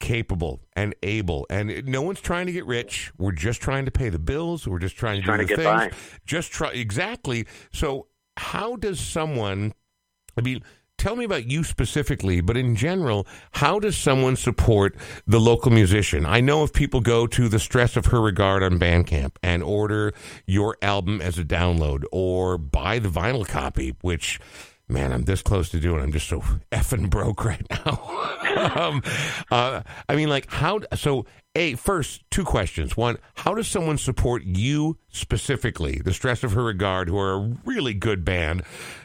capable 0.00 0.60
and 0.74 0.94
able. 1.02 1.46
And 1.48 1.86
no 1.86 2.02
one's 2.02 2.20
trying 2.20 2.46
to 2.46 2.52
get 2.52 2.66
rich. 2.66 3.12
We're 3.16 3.32
just 3.32 3.62
trying 3.62 3.84
to 3.84 3.90
pay 3.90 4.08
the 4.08 4.18
bills. 4.18 4.66
We're 4.66 4.78
just 4.80 4.96
trying 4.96 5.20
to 5.20 5.26
Trying 5.26 5.40
do 5.40 5.46
to 5.46 5.56
the 5.56 5.62
get 5.62 5.64
things. 5.64 5.92
by. 5.92 5.98
Just 6.26 6.52
try 6.52 6.70
exactly. 6.72 7.46
So 7.72 8.08
how 8.36 8.76
does 8.76 9.00
someone? 9.00 9.72
I 10.36 10.40
mean, 10.40 10.62
tell 10.98 11.16
me 11.16 11.24
about 11.24 11.50
you 11.50 11.64
specifically, 11.64 12.40
but 12.40 12.56
in 12.56 12.76
general, 12.76 13.26
how 13.52 13.78
does 13.78 13.96
someone 13.96 14.36
support 14.36 14.96
the 15.26 15.40
local 15.40 15.70
musician? 15.70 16.26
I 16.26 16.40
know 16.40 16.64
if 16.64 16.72
people 16.72 17.00
go 17.00 17.26
to 17.26 17.48
the 17.48 17.58
stress 17.58 17.96
of 17.96 18.06
her 18.06 18.20
regard 18.20 18.62
on 18.62 18.78
Bandcamp 18.78 19.36
and 19.42 19.62
order 19.62 20.12
your 20.46 20.76
album 20.82 21.20
as 21.20 21.38
a 21.38 21.44
download 21.44 22.04
or 22.12 22.58
buy 22.58 22.98
the 22.98 23.08
vinyl 23.08 23.46
copy, 23.46 23.94
which 24.00 24.40
man, 24.88 25.12
I'm 25.12 25.22
this 25.22 25.42
close 25.42 25.70
to 25.70 25.80
doing. 25.80 26.02
I'm 26.02 26.12
just 26.12 26.28
so 26.28 26.40
effing 26.72 27.10
broke 27.10 27.44
right 27.44 27.66
now. 27.70 28.72
um, 28.76 29.02
uh, 29.50 29.82
I 30.08 30.16
mean, 30.16 30.28
like, 30.28 30.50
how? 30.50 30.80
So, 30.94 31.26
a 31.54 31.74
first, 31.74 32.22
two 32.30 32.44
questions. 32.44 32.96
One, 32.96 33.18
how 33.34 33.54
does 33.54 33.68
someone 33.68 33.98
support 33.98 34.42
you 34.44 34.98
specifically, 35.08 36.00
the 36.04 36.12
Stress 36.12 36.42
of 36.42 36.52
Her 36.52 36.64
Regard, 36.64 37.08
who 37.08 37.18
are 37.18 37.34
a 37.34 37.56
really 37.64 37.94
good 37.94 38.24
band? 38.24 38.62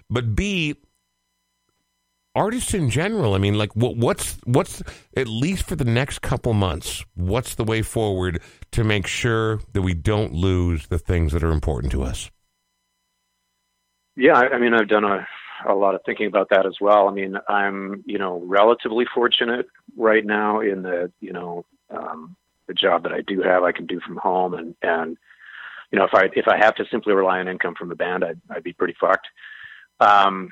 But 0.10 0.36
B, 0.36 0.76
artists 2.36 2.74
in 2.74 2.90
general. 2.90 3.34
I 3.34 3.38
mean, 3.38 3.58
like, 3.58 3.76
what, 3.76 3.98
what's 3.98 4.38
what's 4.46 4.82
at 5.16 5.28
least 5.28 5.64
for 5.64 5.76
the 5.76 5.86
next 5.86 6.22
couple 6.22 6.54
months? 6.54 7.04
What's 7.16 7.56
the 7.56 7.64
way 7.64 7.82
forward 7.82 8.42
to 8.72 8.84
make 8.84 9.08
sure 9.08 9.60
that 9.74 9.82
we 9.82 9.94
don't 9.94 10.34
lose 10.34 10.88
the 10.88 11.00
things 11.00 11.34
that 11.34 11.44
are 11.44 11.52
important 11.52 11.92
to 11.94 12.04
us? 12.04 12.30
Yeah, 14.16 14.38
I, 14.38 14.56
I 14.56 14.60
mean, 14.60 14.74
I've 14.74 14.90
done 14.90 15.06
a 15.06 15.28
a 15.68 15.74
lot 15.74 15.96
of 15.96 16.02
thinking 16.06 16.28
about 16.28 16.50
that 16.50 16.66
as 16.66 16.76
well. 16.80 17.10
I 17.10 17.12
mean, 17.12 17.36
I'm, 17.50 18.04
you 18.06 18.18
know, 18.18 18.42
relatively 18.46 19.06
fortunate 19.14 19.68
right 19.98 20.26
now 20.26 20.62
in 20.62 20.84
the, 20.84 21.12
you 21.20 21.34
know, 21.34 21.66
um, 21.90 22.36
the 22.68 22.74
job 22.74 23.04
that 23.04 23.12
I 23.12 23.22
do 23.22 23.42
have, 23.42 23.64
I 23.64 23.72
can 23.72 23.86
do 23.86 24.00
from 24.00 24.18
home, 24.18 24.54
and 24.54 24.76
and 24.82 25.18
you 25.92 25.98
know, 25.98 26.06
if 26.06 26.14
I 26.14 26.30
if 26.34 26.48
I 26.48 26.58
have 26.58 26.76
to 26.76 26.86
simply 26.92 27.14
rely 27.14 27.40
on 27.40 27.48
income 27.48 27.74
from 27.76 27.90
the 27.90 27.96
band, 27.96 28.24
I'd 28.24 28.40
I'd 28.50 28.64
be 28.64 28.74
pretty 28.74 28.96
fucked. 29.00 29.28
Um, 30.00 30.52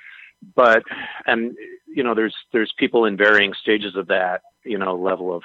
but 0.55 0.83
and 1.25 1.55
you 1.87 2.03
know, 2.03 2.13
there's 2.13 2.35
there's 2.53 2.73
people 2.77 3.05
in 3.05 3.17
varying 3.17 3.53
stages 3.59 3.95
of 3.95 4.07
that, 4.07 4.41
you 4.63 4.77
know, 4.77 4.95
level 4.95 5.35
of, 5.35 5.43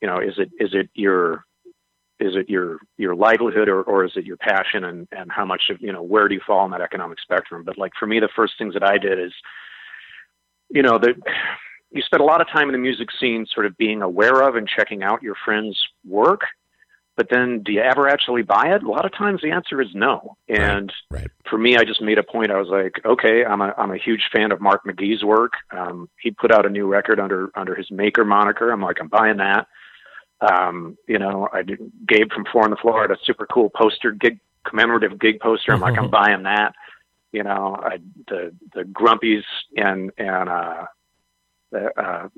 you 0.00 0.08
know, 0.08 0.18
is 0.18 0.34
it 0.38 0.50
is 0.58 0.70
it 0.72 0.88
your 0.94 1.44
is 2.18 2.34
it 2.34 2.48
your 2.48 2.78
your 2.96 3.14
livelihood 3.14 3.68
or, 3.68 3.82
or 3.82 4.04
is 4.04 4.12
it 4.16 4.24
your 4.24 4.38
passion 4.38 4.84
and 4.84 5.08
and 5.12 5.30
how 5.30 5.44
much 5.44 5.64
of 5.70 5.80
you 5.80 5.92
know 5.92 6.02
where 6.02 6.28
do 6.28 6.34
you 6.34 6.40
fall 6.46 6.60
on 6.60 6.70
that 6.70 6.80
economic 6.80 7.20
spectrum? 7.20 7.64
But 7.64 7.78
like 7.78 7.92
for 7.98 8.06
me 8.06 8.20
the 8.20 8.30
first 8.34 8.54
things 8.58 8.74
that 8.74 8.82
i 8.82 8.96
did 8.98 9.18
is 9.18 9.32
you 10.70 10.82
know 10.82 10.98
that 10.98 11.14
you 11.90 12.02
spend 12.02 12.20
a 12.20 12.26
lot 12.26 12.40
of 12.40 12.48
time 12.48 12.68
in 12.68 12.72
the 12.72 12.78
music 12.78 13.08
scene 13.20 13.46
sort 13.52 13.66
of 13.66 13.76
being 13.76 14.02
aware 14.02 14.42
of 14.42 14.56
and 14.56 14.68
checking 14.68 15.02
out 15.02 15.22
your 15.22 15.36
friends 15.44 15.78
work 16.06 16.42
but 17.16 17.28
then 17.30 17.62
do 17.62 17.72
you 17.72 17.80
ever 17.80 18.08
actually 18.08 18.42
buy 18.42 18.74
it 18.74 18.82
a 18.82 18.88
lot 18.88 19.04
of 19.04 19.12
times 19.12 19.40
the 19.42 19.50
answer 19.50 19.80
is 19.80 19.88
no 19.94 20.36
and 20.48 20.92
Right, 21.10 21.22
right. 21.22 21.30
for 21.48 21.58
me 21.58 21.76
i 21.76 21.84
just 21.84 22.00
made 22.00 22.18
a 22.18 22.22
point 22.22 22.50
i 22.50 22.58
was 22.58 22.68
like 22.68 23.00
okay 23.04 23.44
i'm 23.44 23.60
a 23.60 23.74
i'm 23.78 23.90
a 23.92 23.98
huge 23.98 24.28
fan 24.32 24.52
of 24.52 24.60
mark 24.60 24.84
mcgee's 24.84 25.24
work 25.24 25.52
um 25.76 26.08
he 26.20 26.30
put 26.30 26.52
out 26.52 26.66
a 26.66 26.70
new 26.70 26.86
record 26.86 27.18
under 27.20 27.50
under 27.54 27.74
his 27.74 27.90
maker 27.90 28.24
moniker 28.24 28.70
i'm 28.70 28.82
like 28.82 28.98
i'm 29.00 29.08
buying 29.08 29.38
that 29.38 29.66
um, 30.40 30.98
you 31.08 31.18
know, 31.18 31.48
I 31.52 31.62
did, 31.62 31.78
Gabe 32.06 32.30
from 32.30 32.44
Four 32.52 32.64
on 32.64 32.70
the 32.70 32.76
Floor 32.76 33.02
had 33.02 33.10
a 33.10 33.16
super 33.24 33.46
cool 33.46 33.70
poster, 33.70 34.10
gig 34.10 34.38
commemorative 34.64 35.18
gig 35.18 35.40
poster. 35.40 35.72
I'm 35.72 35.80
like, 35.80 35.98
I'm 35.98 36.10
buying 36.22 36.42
that. 36.42 36.74
You 37.32 37.42
know, 37.42 37.76
I, 37.80 37.98
the 38.28 38.52
the 38.74 38.82
Grumpies 38.82 39.44
and 39.76 40.10
and 40.18 40.48
uh, 40.48 40.84
the, 41.70 41.86
uh, 42.00 42.28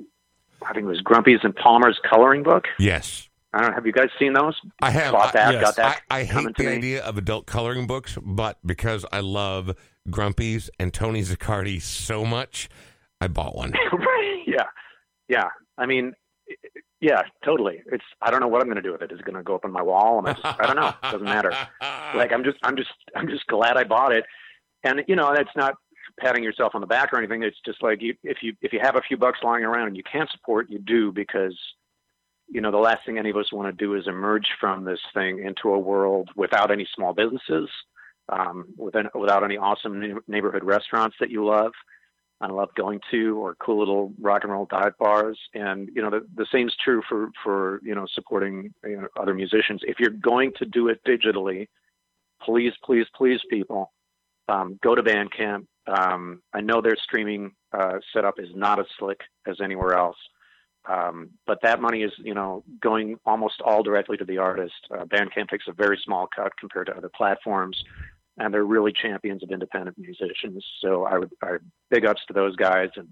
I 0.63 0.73
think 0.73 0.85
it 0.85 0.89
was 0.89 1.03
Grumpies 1.03 1.45
and 1.45 1.55
Palmer's 1.55 1.99
coloring 2.09 2.43
book. 2.43 2.67
Yes. 2.79 3.28
I 3.53 3.61
don't 3.61 3.71
know. 3.71 3.75
Have 3.75 3.87
you 3.87 3.93
guys 3.93 4.09
seen 4.19 4.35
those? 4.35 4.55
I 4.83 4.91
have. 4.91 5.13
Bought 5.13 5.33
that. 5.33 5.55
yes. 5.55 5.63
Got 5.63 5.77
that. 5.77 6.03
I, 6.11 6.21
I 6.21 6.25
hate 6.25 6.57
the 6.57 6.69
idea 6.69 7.03
of 7.03 7.17
adult 7.17 7.47
coloring 7.47 7.87
books, 7.87 8.19
but 8.23 8.59
because 8.65 9.07
I 9.11 9.21
love 9.21 9.75
Grumpies 10.11 10.69
and 10.79 10.93
Tony 10.93 11.23
Zaccardi 11.23 11.81
so 11.81 12.25
much, 12.25 12.69
I 13.21 13.29
bought 13.29 13.57
one. 13.57 13.73
right. 13.93 14.43
Yeah. 14.47 14.67
Yeah. 15.29 15.49
I 15.79 15.87
mean, 15.87 16.13
yeah, 17.01 17.23
totally. 17.45 17.83
It's 17.93 18.05
I 18.21 18.31
don't 18.31 18.41
know 18.41 18.49
what 18.49 18.61
I'm 18.61 18.67
going 18.67 18.77
to 18.77 18.83
do 18.83 18.93
with 18.93 19.03
it. 19.03 19.13
Is 19.13 19.21
it 19.21 19.25
going 19.25 19.37
to 19.37 19.43
go 19.43 19.55
up 19.55 19.65
on 19.65 19.73
my 19.73 19.83
wall? 19.83 20.19
Am 20.19 20.27
I 20.27 20.33
just 20.33 20.45
I 20.45 20.67
don't 20.67 20.77
know. 20.77 20.93
Doesn't 21.03 21.25
matter. 21.25 21.53
Like 22.15 22.33
I'm 22.33 22.45
just 22.45 22.59
I'm 22.63 22.77
just 22.77 22.91
I'm 23.15 23.29
just 23.29 23.47
glad 23.47 23.77
I 23.77 23.85
bought 23.85 24.13
it. 24.13 24.25
And 24.85 25.03
you 25.07 25.17
know, 25.17 25.33
that's 25.35 25.55
not 25.57 25.75
patting 26.21 26.43
yourself 26.43 26.75
on 26.75 26.81
the 26.81 26.87
back 26.87 27.13
or 27.13 27.19
anything. 27.19 27.43
It's 27.43 27.57
just 27.65 27.83
like 27.83 28.03
you 28.03 28.15
if 28.25 28.39
you 28.43 28.55
if 28.63 28.73
you 28.73 28.81
have 28.83 28.97
a 28.97 29.01
few 29.01 29.17
bucks 29.17 29.39
lying 29.43 29.65
around 29.65 29.89
and 29.89 29.97
you 29.97 30.03
can't 30.11 30.31
support, 30.31 30.69
you 30.69 30.79
do 30.79 31.13
because 31.13 31.57
you 32.49 32.61
know 32.61 32.71
the 32.71 32.79
last 32.79 33.05
thing 33.05 33.19
any 33.19 33.31
of 33.31 33.37
us 33.37 33.53
want 33.53 33.69
to 33.69 33.85
do 33.85 33.95
is 33.95 34.07
emerge 34.07 34.49
from 34.61 34.85
this 34.85 35.01
thing 35.15 35.45
into 35.45 35.69
a 35.71 35.79
world 35.79 36.31
without 36.37 36.71
any 36.71 36.87
small 36.95 37.13
businesses, 37.13 37.69
um, 38.29 38.67
within, 38.77 39.09
without 39.15 39.45
any 39.45 39.57
awesome 39.57 40.21
neighborhood 40.27 40.65
restaurants 40.65 41.17
that 41.21 41.31
you 41.31 41.45
love. 41.45 41.73
I 42.41 42.47
love 42.47 42.69
going 42.77 43.01
to 43.11 43.37
or 43.37 43.57
cool 43.57 43.81
little 43.81 44.13
rock 44.21 44.45
and 44.45 44.53
roll 44.53 44.67
dive 44.67 44.97
bars. 44.99 45.39
And, 45.55 45.91
you 45.93 46.01
know, 46.01 46.11
the, 46.11 46.25
the 46.37 46.47
same 46.53 46.69
is 46.69 46.75
true 46.83 47.03
for, 47.09 47.31
for, 47.43 47.81
you 47.83 47.97
know, 47.97 48.07
supporting 48.15 48.73
you 48.85 49.01
know, 49.01 49.09
other 49.21 49.35
musicians. 49.35 49.81
If 49.83 49.99
you're 49.99 50.11
going 50.11 50.53
to 50.59 50.65
do 50.65 50.87
it 50.87 51.01
digitally, 51.05 51.67
please, 52.41 52.73
please, 52.85 53.07
please, 53.17 53.41
people, 53.51 53.93
um, 54.49 54.79
go 54.83 54.95
to 54.95 55.03
Bandcamp. 55.03 55.67
Um, 55.89 56.41
I 56.53 56.61
know 56.61 56.81
their 56.81 56.97
streaming 57.03 57.53
uh, 57.73 57.99
setup 58.13 58.39
is 58.39 58.51
not 58.55 58.79
as 58.79 58.87
slick 58.99 59.21
as 59.47 59.61
anywhere 59.61 59.95
else. 59.95 60.17
Um, 60.89 61.31
but 61.47 61.61
that 61.63 61.81
money 61.81 62.03
is, 62.03 62.13
you 62.17 62.35
know, 62.35 62.65
going 62.81 63.19
almost 63.27 63.61
all 63.61 63.83
directly 63.83 64.17
to 64.17 64.25
the 64.25 64.39
artist. 64.39 64.75
Uh, 64.91 65.05
Bandcamp 65.05 65.51
takes 65.51 65.67
a 65.69 65.73
very 65.73 66.01
small 66.03 66.27
cut 66.35 66.57
compared 66.59 66.87
to 66.87 66.97
other 66.97 67.11
platforms 67.15 67.85
and 68.39 68.55
they're 68.55 68.65
really 68.65 68.93
champions 68.93 69.43
of 69.43 69.51
independent 69.51 69.99
musicians. 69.99 70.65
So 70.81 71.05
I 71.05 71.19
would, 71.19 71.31
I 71.43 71.57
big 71.91 72.07
ups 72.07 72.23
to 72.29 72.33
those 72.33 72.57
guys. 72.57 72.91
And 72.97 73.09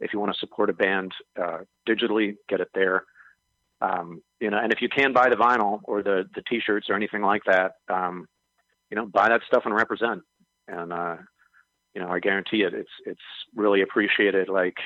if 0.00 0.12
you 0.12 0.18
want 0.18 0.32
to 0.32 0.38
support 0.38 0.70
a 0.70 0.72
band 0.72 1.12
uh, 1.40 1.58
digitally, 1.88 2.36
get 2.48 2.60
it 2.60 2.70
there. 2.74 3.04
Um, 3.82 4.22
you 4.40 4.50
know, 4.50 4.58
and 4.58 4.72
if 4.72 4.82
you 4.82 4.88
can 4.88 5.12
buy 5.12 5.28
the 5.28 5.36
vinyl 5.36 5.80
or 5.84 6.02
the 6.02 6.28
the 6.34 6.42
t-shirts 6.42 6.88
or 6.90 6.94
anything 6.94 7.22
like 7.22 7.42
that, 7.44 7.76
um, 7.88 8.26
you 8.90 8.96
know, 8.96 9.06
buy 9.06 9.28
that 9.28 9.40
stuff 9.46 9.62
and 9.64 9.74
represent. 9.74 10.22
And 10.68 10.92
uh, 10.92 11.16
you 11.94 12.00
know, 12.02 12.08
I 12.08 12.18
guarantee 12.18 12.62
it, 12.62 12.74
it's 12.74 12.90
it's 13.06 13.20
really 13.54 13.80
appreciated. 13.80 14.48
Like, 14.48 14.76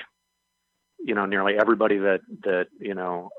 you 1.05 1.14
know, 1.14 1.26
nearly 1.26 1.59
everybody 1.59 1.98
that 1.98 2.20
that 2.44 2.68
you 2.80 2.94
know, 2.94 3.30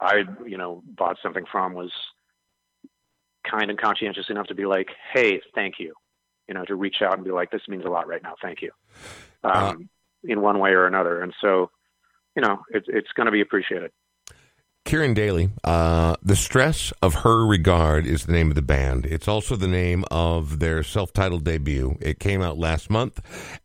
I 0.00 0.24
you 0.46 0.56
know 0.56 0.82
bought 0.86 1.18
something 1.22 1.44
from 1.50 1.74
was 1.74 1.92
kind 3.48 3.70
and 3.70 3.78
conscientious 3.78 4.30
enough 4.30 4.46
to 4.46 4.54
be 4.54 4.64
like, 4.64 4.88
"Hey, 5.12 5.42
thank 5.54 5.74
you," 5.78 5.94
you 6.48 6.54
know, 6.54 6.64
to 6.64 6.74
reach 6.74 7.02
out 7.02 7.14
and 7.14 7.24
be 7.24 7.30
like, 7.30 7.50
"This 7.50 7.68
means 7.68 7.84
a 7.84 7.90
lot 7.90 8.08
right 8.08 8.22
now. 8.22 8.34
Thank 8.40 8.62
you," 8.62 8.70
um, 9.44 9.52
Uh, 9.52 9.74
in 10.24 10.40
one 10.40 10.58
way 10.58 10.70
or 10.70 10.86
another. 10.86 11.20
And 11.20 11.34
so, 11.40 11.70
you 12.34 12.42
know, 12.42 12.58
it's 12.70 12.86
it's 12.88 13.12
going 13.12 13.26
to 13.26 13.32
be 13.32 13.42
appreciated. 13.42 13.92
Kieran 14.88 15.12
Daly, 15.12 15.50
uh, 15.64 16.16
The 16.22 16.34
Stress 16.34 16.94
of 17.02 17.16
Her 17.16 17.44
Regard 17.44 18.06
is 18.06 18.24
the 18.24 18.32
name 18.32 18.48
of 18.48 18.54
the 18.54 18.62
band. 18.62 19.04
It's 19.04 19.28
also 19.28 19.54
the 19.54 19.68
name 19.68 20.02
of 20.10 20.60
their 20.60 20.82
self 20.82 21.12
titled 21.12 21.44
debut. 21.44 21.98
It 22.00 22.18
came 22.18 22.40
out 22.40 22.56
last 22.56 22.88
month, 22.88 23.20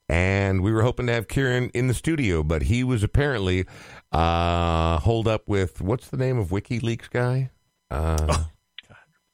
and 0.09 0.61
we 0.61 0.73
were 0.73 0.81
hoping 0.81 1.07
to 1.07 1.13
have 1.13 1.29
Kieran 1.29 1.69
in 1.69 1.87
the 1.87 1.93
studio, 1.93 2.43
but 2.43 2.63
he 2.63 2.83
was 2.83 3.03
apparently 3.03 3.65
uh, 4.11 4.99
holed 4.99 5.29
up 5.29 5.47
with 5.47 5.79
what's 5.79 6.09
the 6.09 6.17
name 6.17 6.37
of 6.37 6.49
WikiLeaks 6.49 7.09
guy? 7.09 7.51
Uh, 7.89 8.43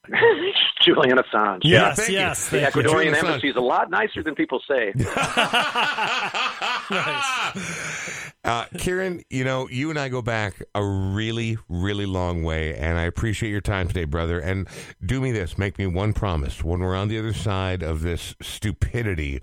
Julian 0.82 1.18
Assange. 1.18 1.62
Yes, 1.64 1.98
thank 1.98 2.10
you. 2.10 2.16
yes. 2.16 2.50
The 2.50 2.60
Ecuadorian 2.60 3.16
embassy 3.16 3.50
is 3.50 3.56
a 3.56 3.62
lot 3.62 3.90
nicer 3.90 4.24
than 4.24 4.36
people 4.36 4.62
say. 4.68 4.94
Uh, 8.46 8.64
Kieran, 8.78 9.22
you 9.30 9.44
know, 9.44 9.68
you 9.68 9.90
and 9.90 10.00
I 10.00 10.08
go 10.08 10.22
back 10.22 10.64
a 10.74 10.82
really, 10.84 11.58
really 11.68 12.06
long 12.06 12.44
way, 12.44 12.74
and 12.74 12.98
I 12.98 13.04
appreciate 13.04 13.50
your 13.50 13.60
time 13.60 13.90
today, 13.90 14.06
brother. 14.06 14.40
And 14.40 14.68
do 15.06 15.20
me 15.20 15.34
this, 15.34 15.58
make 15.58 15.78
me 15.78 15.88
one 15.88 16.14
promise. 16.14 16.64
When 16.64 16.80
we're 16.80 16.96
on 16.96 17.10
the 17.10 17.20
other 17.20 17.34
side 17.34 17.84
of 17.84 18.02
this 18.02 18.36
stupidity, 18.42 19.42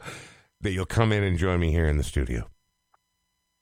that 0.62 0.72
you'll 0.72 0.87
come 0.87 1.12
in 1.12 1.22
and 1.22 1.37
join 1.37 1.61
me 1.61 1.70
here 1.70 1.87
in 1.87 1.99
the 1.99 2.05
studio. 2.05 2.49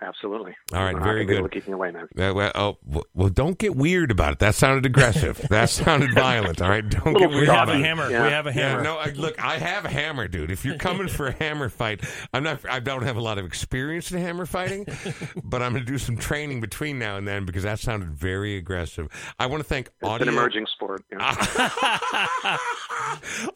Absolutely. 0.05 0.55
All 0.72 0.82
right, 0.84 0.94
I'm 0.94 1.02
very 1.02 1.24
gonna 1.24 1.28
be 1.28 1.34
able 1.38 1.44
good. 1.48 1.52
to 1.52 1.61
keep 1.61 1.66
me 1.68 1.72
away, 1.74 1.90
man. 1.90 2.09
Uh, 2.18 2.34
well, 2.34 2.52
oh, 2.55 2.76
well, 3.14 3.30
don't 3.30 3.57
get 3.59 3.74
weird 3.74 4.11
about 4.11 4.34
it. 4.34 4.38
That 4.40 4.55
sounded 4.55 4.84
aggressive. 4.84 5.38
that 5.50 5.70
sounded 5.70 6.12
violent. 6.14 6.61
All 6.61 6.68
right, 6.68 6.86
don't 6.86 7.14
get 7.14 7.30
Little 7.30 7.40
We 7.40 7.46
have 7.46 7.68
a 7.70 7.78
hammer. 7.78 8.11
Yeah. 8.11 8.24
We 8.26 8.30
have 8.30 8.46
a 8.46 8.50
Yeah, 8.52 8.68
hammer. 8.70 8.82
no, 8.82 8.96
I, 8.98 9.07
look, 9.12 9.42
I 9.42 9.57
have 9.59 9.84
a 9.86 9.88
hammer, 9.88 10.28
dude. 10.28 10.50
If 10.50 10.64
you're 10.64 10.76
coming 10.76 11.09
for 11.09 11.26
a 11.28 11.32
hammer 11.38 11.68
fight, 11.70 12.02
I'm 12.34 12.42
not. 12.42 12.61
I 12.68 12.80
don't 12.80 13.02
have 13.02 13.16
a 13.16 13.20
lot 13.22 13.38
of 13.38 13.46
experience 13.46 14.12
in 14.12 14.18
hammer 14.20 14.44
fighting, 14.46 14.86
but 15.44 15.62
I'm 15.62 15.72
going 15.72 15.84
to 15.84 15.90
do 15.90 15.98
some 15.98 16.16
training 16.16 16.61
between 16.61 16.98
now 16.98 17.16
and 17.16 17.26
then 17.26 17.44
because 17.46 17.62
that 17.62 17.78
sounded 17.78 18.11
very 18.11 18.57
aggressive. 18.57 19.09
I 19.38 19.46
want 19.46 19.62
to 19.62 19.68
thank 19.68 19.86
It's 19.86 20.09
audio. 20.09 20.28
an 20.28 20.34
emerging 20.34 20.66
sport. 20.66 21.02
You 21.11 21.18
know? 21.18 21.24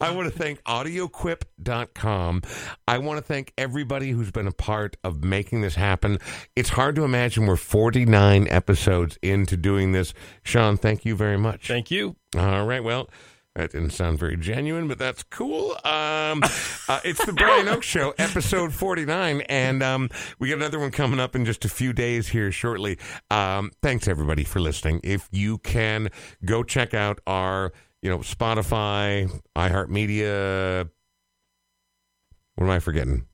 I 0.01 0.11
want 0.11 0.31
to 0.31 0.37
thank 0.37 0.63
audioquip.com. 0.63 2.41
I 2.87 2.97
want 2.97 3.17
to 3.19 3.23
thank 3.23 3.53
everybody 3.57 4.11
who's 4.11 4.31
been 4.31 4.47
a 4.47 4.51
part 4.51 4.97
of 5.03 5.23
making 5.23 5.61
this 5.61 5.75
happen. 5.75 6.17
It's 6.55 6.69
hard 6.69 6.95
to 6.95 7.03
imagine 7.03 7.45
we're 7.45 7.55
49 7.55 8.47
episodes 8.49 9.17
into 9.21 9.57
doing 9.57 9.91
this. 9.91 10.13
Sean, 10.43 10.77
thank 10.77 11.05
you 11.05 11.15
very 11.15 11.37
much. 11.37 11.67
Thank 11.67 11.91
you. 11.91 12.15
All 12.37 12.65
right. 12.65 12.83
Well, 12.83 13.09
That 13.55 13.71
didn't 13.71 13.89
sound 13.89 14.19
very 14.19 14.37
genuine, 14.37 14.87
but 14.87 14.99
that's 14.99 15.23
cool. 15.23 15.71
Um, 15.83 16.41
uh, 16.87 16.99
it's 17.03 17.25
the 17.25 17.33
Brian 17.33 17.65
Oake 17.67 17.81
Show, 17.83 18.13
episode 18.17 18.73
49, 18.73 19.41
and 19.49 19.81
um, 19.83 20.09
we 20.37 20.49
got 20.49 20.57
another 20.57 20.79
one 20.79 20.91
coming 20.91 21.19
up 21.19 21.35
in 21.35 21.43
just 21.45 21.65
a 21.65 21.69
few 21.69 21.91
days 21.91 22.29
here 22.29 22.51
shortly. 22.51 22.97
Um, 23.31 23.71
thanks, 23.81 24.07
everybody, 24.07 24.43
for 24.43 24.59
listening. 24.61 25.01
If 25.03 25.27
you 25.31 25.57
can 25.57 26.09
go 26.45 26.63
check 26.63 26.93
out 26.93 27.19
our, 27.27 27.73
you 28.01 28.09
know, 28.09 28.19
Spotify, 28.19 29.29
iHeartMedia, 29.57 30.89
what 32.55 32.65
am 32.65 32.69
I 32.71 32.79
forgetting? 32.79 33.25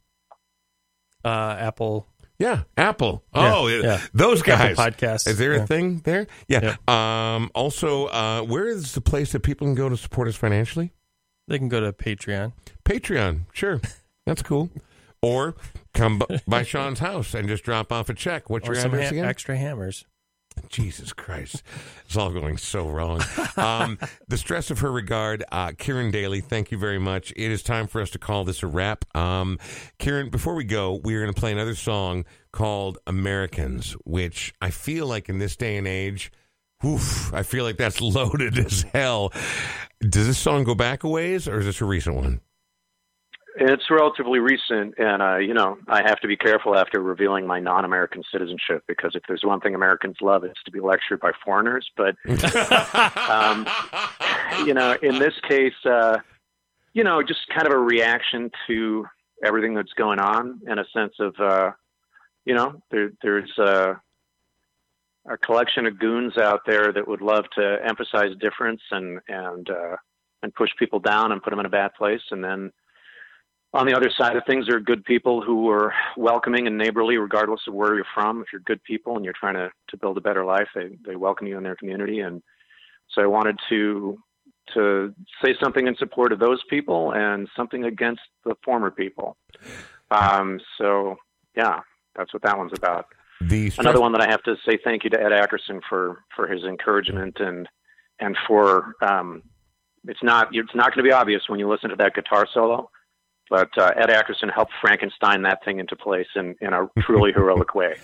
Uh, 1.24 1.56
Apple. 1.60 2.08
Yeah, 2.38 2.64
Apple. 2.76 3.24
Oh, 3.34 3.68
yeah. 3.68 4.02
those 4.14 4.42
guys. 4.42 4.78
Apple 4.78 4.84
Podcasts. 4.92 5.28
Is 5.28 5.38
there 5.38 5.54
a 5.54 5.60
Yeah. 5.60 5.66
thing 5.66 6.00
there? 6.04 6.28
Yeah. 6.48 6.76
Um, 6.88 7.50
also, 7.56 8.08
uh, 8.08 8.42
where 8.42 8.68
is 8.68 8.94
the 8.94 9.02
place 9.02 9.32
that 9.32 9.42
people 9.42 9.66
can 9.68 9.76
go 9.76 9.88
to 9.90 9.96
support 9.96 10.28
us 10.28 10.36
financially? 10.36 10.92
They 11.48 11.58
can 11.58 11.70
go 11.70 11.80
to 11.80 11.94
Patreon. 11.94 12.54
Patreon. 12.84 13.42
Sure. 13.54 13.80
That's 14.26 14.42
cool. 14.42 14.70
Or 15.22 15.56
come 15.94 16.22
by 16.48 16.64
Sean's 16.64 17.00
house 17.00 17.34
and 17.34 17.48
just 17.48 17.64
drop 17.64 17.92
off 17.92 18.10
a 18.10 18.14
check. 18.14 18.50
What's 18.50 18.68
Or 18.68 18.74
your 18.74 18.86
address 18.86 19.04
ha- 19.10 19.12
again? 19.12 19.26
extra 19.26 19.56
hammers. 19.58 20.06
Jesus 20.70 21.14
Christ. 21.14 21.64
It's 22.06 22.18
all 22.18 22.32
going 22.32 22.58
so 22.58 22.88
wrong. 22.88 23.22
Um, 23.58 23.98
the 24.28 24.38
stress 24.38 24.72
of 24.72 24.80
her 24.80 24.92
regard, 24.92 25.44
uh, 25.52 25.72
Kieran 25.78 26.12
Daly, 26.12 26.42
thank 26.42 26.72
you 26.72 26.78
very 26.78 27.00
much. 27.00 27.32
It 27.36 27.52
is 27.52 27.64
time 27.64 27.88
for 27.88 28.02
us 28.02 28.10
to 28.12 28.20
call 28.20 28.44
this 28.44 28.64
a 28.64 28.68
wrap. 28.68 29.06
Um, 29.16 29.60
Kieran, 30.00 30.30
before 30.30 30.56
we 30.56 30.64
go, 30.64 31.00
we 31.04 31.16
are 31.16 31.22
going 31.22 31.34
to 31.34 31.40
play 31.40 31.52
another 31.52 31.76
song 31.76 32.26
called 32.52 32.98
Americans, 33.08 33.94
which 34.06 34.54
I 34.62 34.70
feel 34.70 35.08
like 35.08 35.30
in 35.30 35.40
this 35.40 35.56
day 35.56 35.78
and 35.78 35.88
age, 35.88 36.32
oof, 36.86 37.34
I 37.34 37.44
feel 37.44 37.64
like 37.64 37.78
that's 37.78 38.02
loaded 38.02 38.58
as 38.58 38.84
hell. 38.94 39.32
Does 40.02 40.28
this 40.28 40.38
song 40.38 40.64
go 40.64 40.76
back 40.76 41.04
a 41.04 41.10
ways 41.10 41.48
or 41.48 41.60
is 41.60 41.66
this 41.66 41.82
a 41.82 41.86
recent 41.86 42.16
one? 42.16 42.42
It's 43.58 43.90
relatively 43.90 44.40
recent, 44.40 44.96
and 44.98 45.22
uh, 45.22 45.38
you 45.38 45.54
know 45.54 45.78
I 45.88 46.02
have 46.02 46.20
to 46.20 46.28
be 46.28 46.36
careful 46.36 46.78
after 46.78 47.02
revealing 47.02 47.48
my 47.48 47.60
non-American 47.60 48.24
citizenship 48.30 48.84
because 48.88 49.16
if 49.16 49.24
there's 49.28 49.44
one 49.44 49.62
thing 49.62 49.76
Americans 49.76 50.18
love, 50.22 50.44
it's 50.44 50.62
to 50.66 50.72
be 50.72 50.82
lectured 50.82 51.22
by 51.22 51.32
foreigners. 51.44 51.90
But 51.96 52.16
um, 53.30 53.66
you 54.66 54.74
know, 54.74 54.98
in 55.02 55.20
this 55.20 55.34
case, 55.48 55.74
uh, 55.86 56.18
you 56.94 57.04
know, 57.04 57.24
just 57.24 57.48
kind 57.54 57.66
of 57.68 57.74
a 57.74 57.78
reaction 57.78 58.52
to 58.68 59.06
everything 59.44 59.74
that's 59.74 59.94
going 59.94 60.20
on, 60.20 60.62
in 60.68 60.80
a 60.80 60.86
sense 60.94 61.14
of, 61.20 61.36
uh, 61.40 61.72
you 62.46 62.56
know, 62.56 62.82
there, 62.92 63.12
there's 63.22 63.52
uh, 63.58 63.94
a 65.30 65.38
collection 65.38 65.86
of 65.86 66.00
goons 66.00 66.38
out 66.38 66.62
there 66.66 66.92
that 66.92 67.08
would 67.08 67.22
love 67.22 67.46
to 67.56 67.78
emphasize 67.86 68.36
difference 68.40 68.82
and 68.92 69.20
and 69.28 69.70
uh, 69.70 69.96
and 70.44 70.54
push 70.54 70.72
people 70.78 71.00
down 71.00 71.32
and 71.32 71.42
put 71.42 71.50
them 71.50 71.60
in 71.60 71.66
a 71.66 71.70
bad 71.70 71.94
place, 71.94 72.22
and 72.32 72.44
then 72.44 72.72
on 73.76 73.86
the 73.86 73.96
other 73.96 74.10
side 74.18 74.36
of 74.36 74.44
things, 74.46 74.68
there 74.68 74.78
are 74.78 74.82
good 74.82 75.04
people 75.04 75.42
who 75.42 75.70
are 75.70 75.94
welcoming 76.18 76.66
and 76.66 76.78
neighborly, 76.78 77.18
regardless 77.18 77.62
of 77.68 77.74
where 77.74 77.96
you're 77.96 78.06
from. 78.14 78.42
If 78.42 78.48
you're 78.52 78.62
good 78.62 78.84
people 78.84 79.16
and 79.16 79.26
you're 79.26 79.34
trying 79.38 79.56
to, 79.56 79.70
to 79.90 79.98
build 79.98 80.18
a 80.18 80.22
better 80.22 80.46
life, 80.46 80.68
they, 80.74 80.98
they 81.06 81.16
welcome 81.16 81.48
you 81.48 81.58
in 81.58 81.64
their 81.64 81.76
community. 81.76 82.20
And 82.20 82.42
so 83.10 83.22
I 83.22 83.28
wanted 83.28 83.60
to 83.70 84.18
to 84.74 85.14
say 85.44 85.54
something 85.62 85.86
in 85.86 85.96
support 85.98 86.32
of 86.32 86.40
those 86.40 86.60
people 86.72 87.12
and 87.12 87.48
something 87.56 87.84
against 87.84 88.22
the 88.46 88.56
former 88.64 88.90
people. 88.90 89.38
Um, 90.10 90.60
so 90.80 91.18
yeah, 91.56 91.82
that's 92.16 92.34
what 92.34 92.42
that 92.44 92.58
one's 92.58 92.74
about. 92.76 93.06
The 93.42 93.70
stress- 93.70 93.86
Another 93.86 94.02
one 94.02 94.12
that 94.14 94.22
I 94.22 94.30
have 94.30 94.42
to 94.44 94.56
say 94.68 94.80
thank 94.84 95.04
you 95.04 95.12
to 95.12 95.22
Ed 95.22 95.32
Ackerson 95.32 95.82
for 95.88 96.24
for 96.36 96.48
his 96.48 96.64
encouragement 96.64 97.40
and 97.40 97.68
and 98.20 98.36
for 98.48 98.96
um, 99.02 99.44
it's 100.08 100.24
not 100.24 100.48
it's 100.52 100.74
not 100.74 100.94
going 100.94 101.04
to 101.04 101.10
be 101.10 101.12
obvious 101.12 101.44
when 101.48 101.60
you 101.60 101.70
listen 101.70 101.90
to 101.90 101.96
that 101.98 102.16
guitar 102.16 102.48
solo, 102.52 102.90
but 103.50 103.70
uh, 103.78 103.92
Ed 103.96 104.10
Ackerson 104.10 104.54
helped 104.54 104.72
Frankenstein 104.82 105.44
that 105.44 105.64
thing 105.64 105.80
into 105.80 105.96
place 105.96 106.28
in 106.36 106.56
in 106.62 106.74
a 106.74 106.88
truly 107.02 107.32
heroic 107.36 107.76
way. 107.76 107.96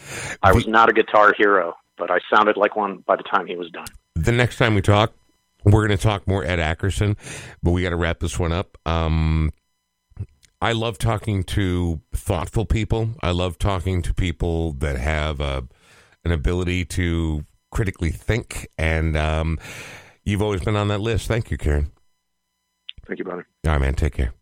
I 0.42 0.54
was 0.54 0.68
not 0.68 0.90
a 0.90 0.94
guitar 0.94 1.34
hero, 1.38 1.74
but 1.98 2.12
I 2.12 2.20
sounded 2.34 2.58
like 2.58 2.76
one 2.76 3.04
by 3.06 3.16
the 3.16 3.24
time 3.24 3.48
he 3.48 3.56
was 3.56 3.70
done. 3.72 3.88
the 4.16 4.32
next 4.32 4.58
time 4.58 4.76
we 4.76 4.82
talk, 4.82 5.14
we're 5.64 5.88
going 5.88 5.98
to 5.98 6.04
talk 6.04 6.28
more 6.28 6.44
Ed 6.44 6.60
Ackerson, 6.60 7.18
but 7.62 7.72
we 7.72 7.84
got 7.84 7.90
to 7.92 7.96
wrap 7.96 8.20
this 8.20 8.38
one 8.40 8.52
up. 8.52 8.78
Um, 8.86 9.52
I 10.62 10.74
love 10.74 10.98
talking 11.00 11.44
to 11.46 12.02
thoughtful 12.14 12.66
people. 12.66 13.12
I 13.22 13.32
love 13.32 13.58
talking 13.58 14.02
to 14.04 14.14
people 14.14 14.74
that 14.74 14.98
have 14.98 15.40
a, 15.40 15.68
an 16.24 16.32
ability 16.32 16.86
to 16.86 17.46
critically 17.72 18.12
think, 18.12 18.68
and 18.78 19.18
um, 19.18 19.58
you've 20.24 20.42
always 20.42 20.62
been 20.62 20.76
on 20.76 20.88
that 20.90 21.02
list. 21.02 21.28
Thank 21.28 21.50
you, 21.50 21.58
Kieran. 21.58 21.92
Thank 23.08 23.20
you, 23.20 23.26
brother. 23.26 23.48
All 23.66 23.72
right, 23.72 23.82
man. 23.82 23.96
Take 23.96 24.14
care. 24.14 24.34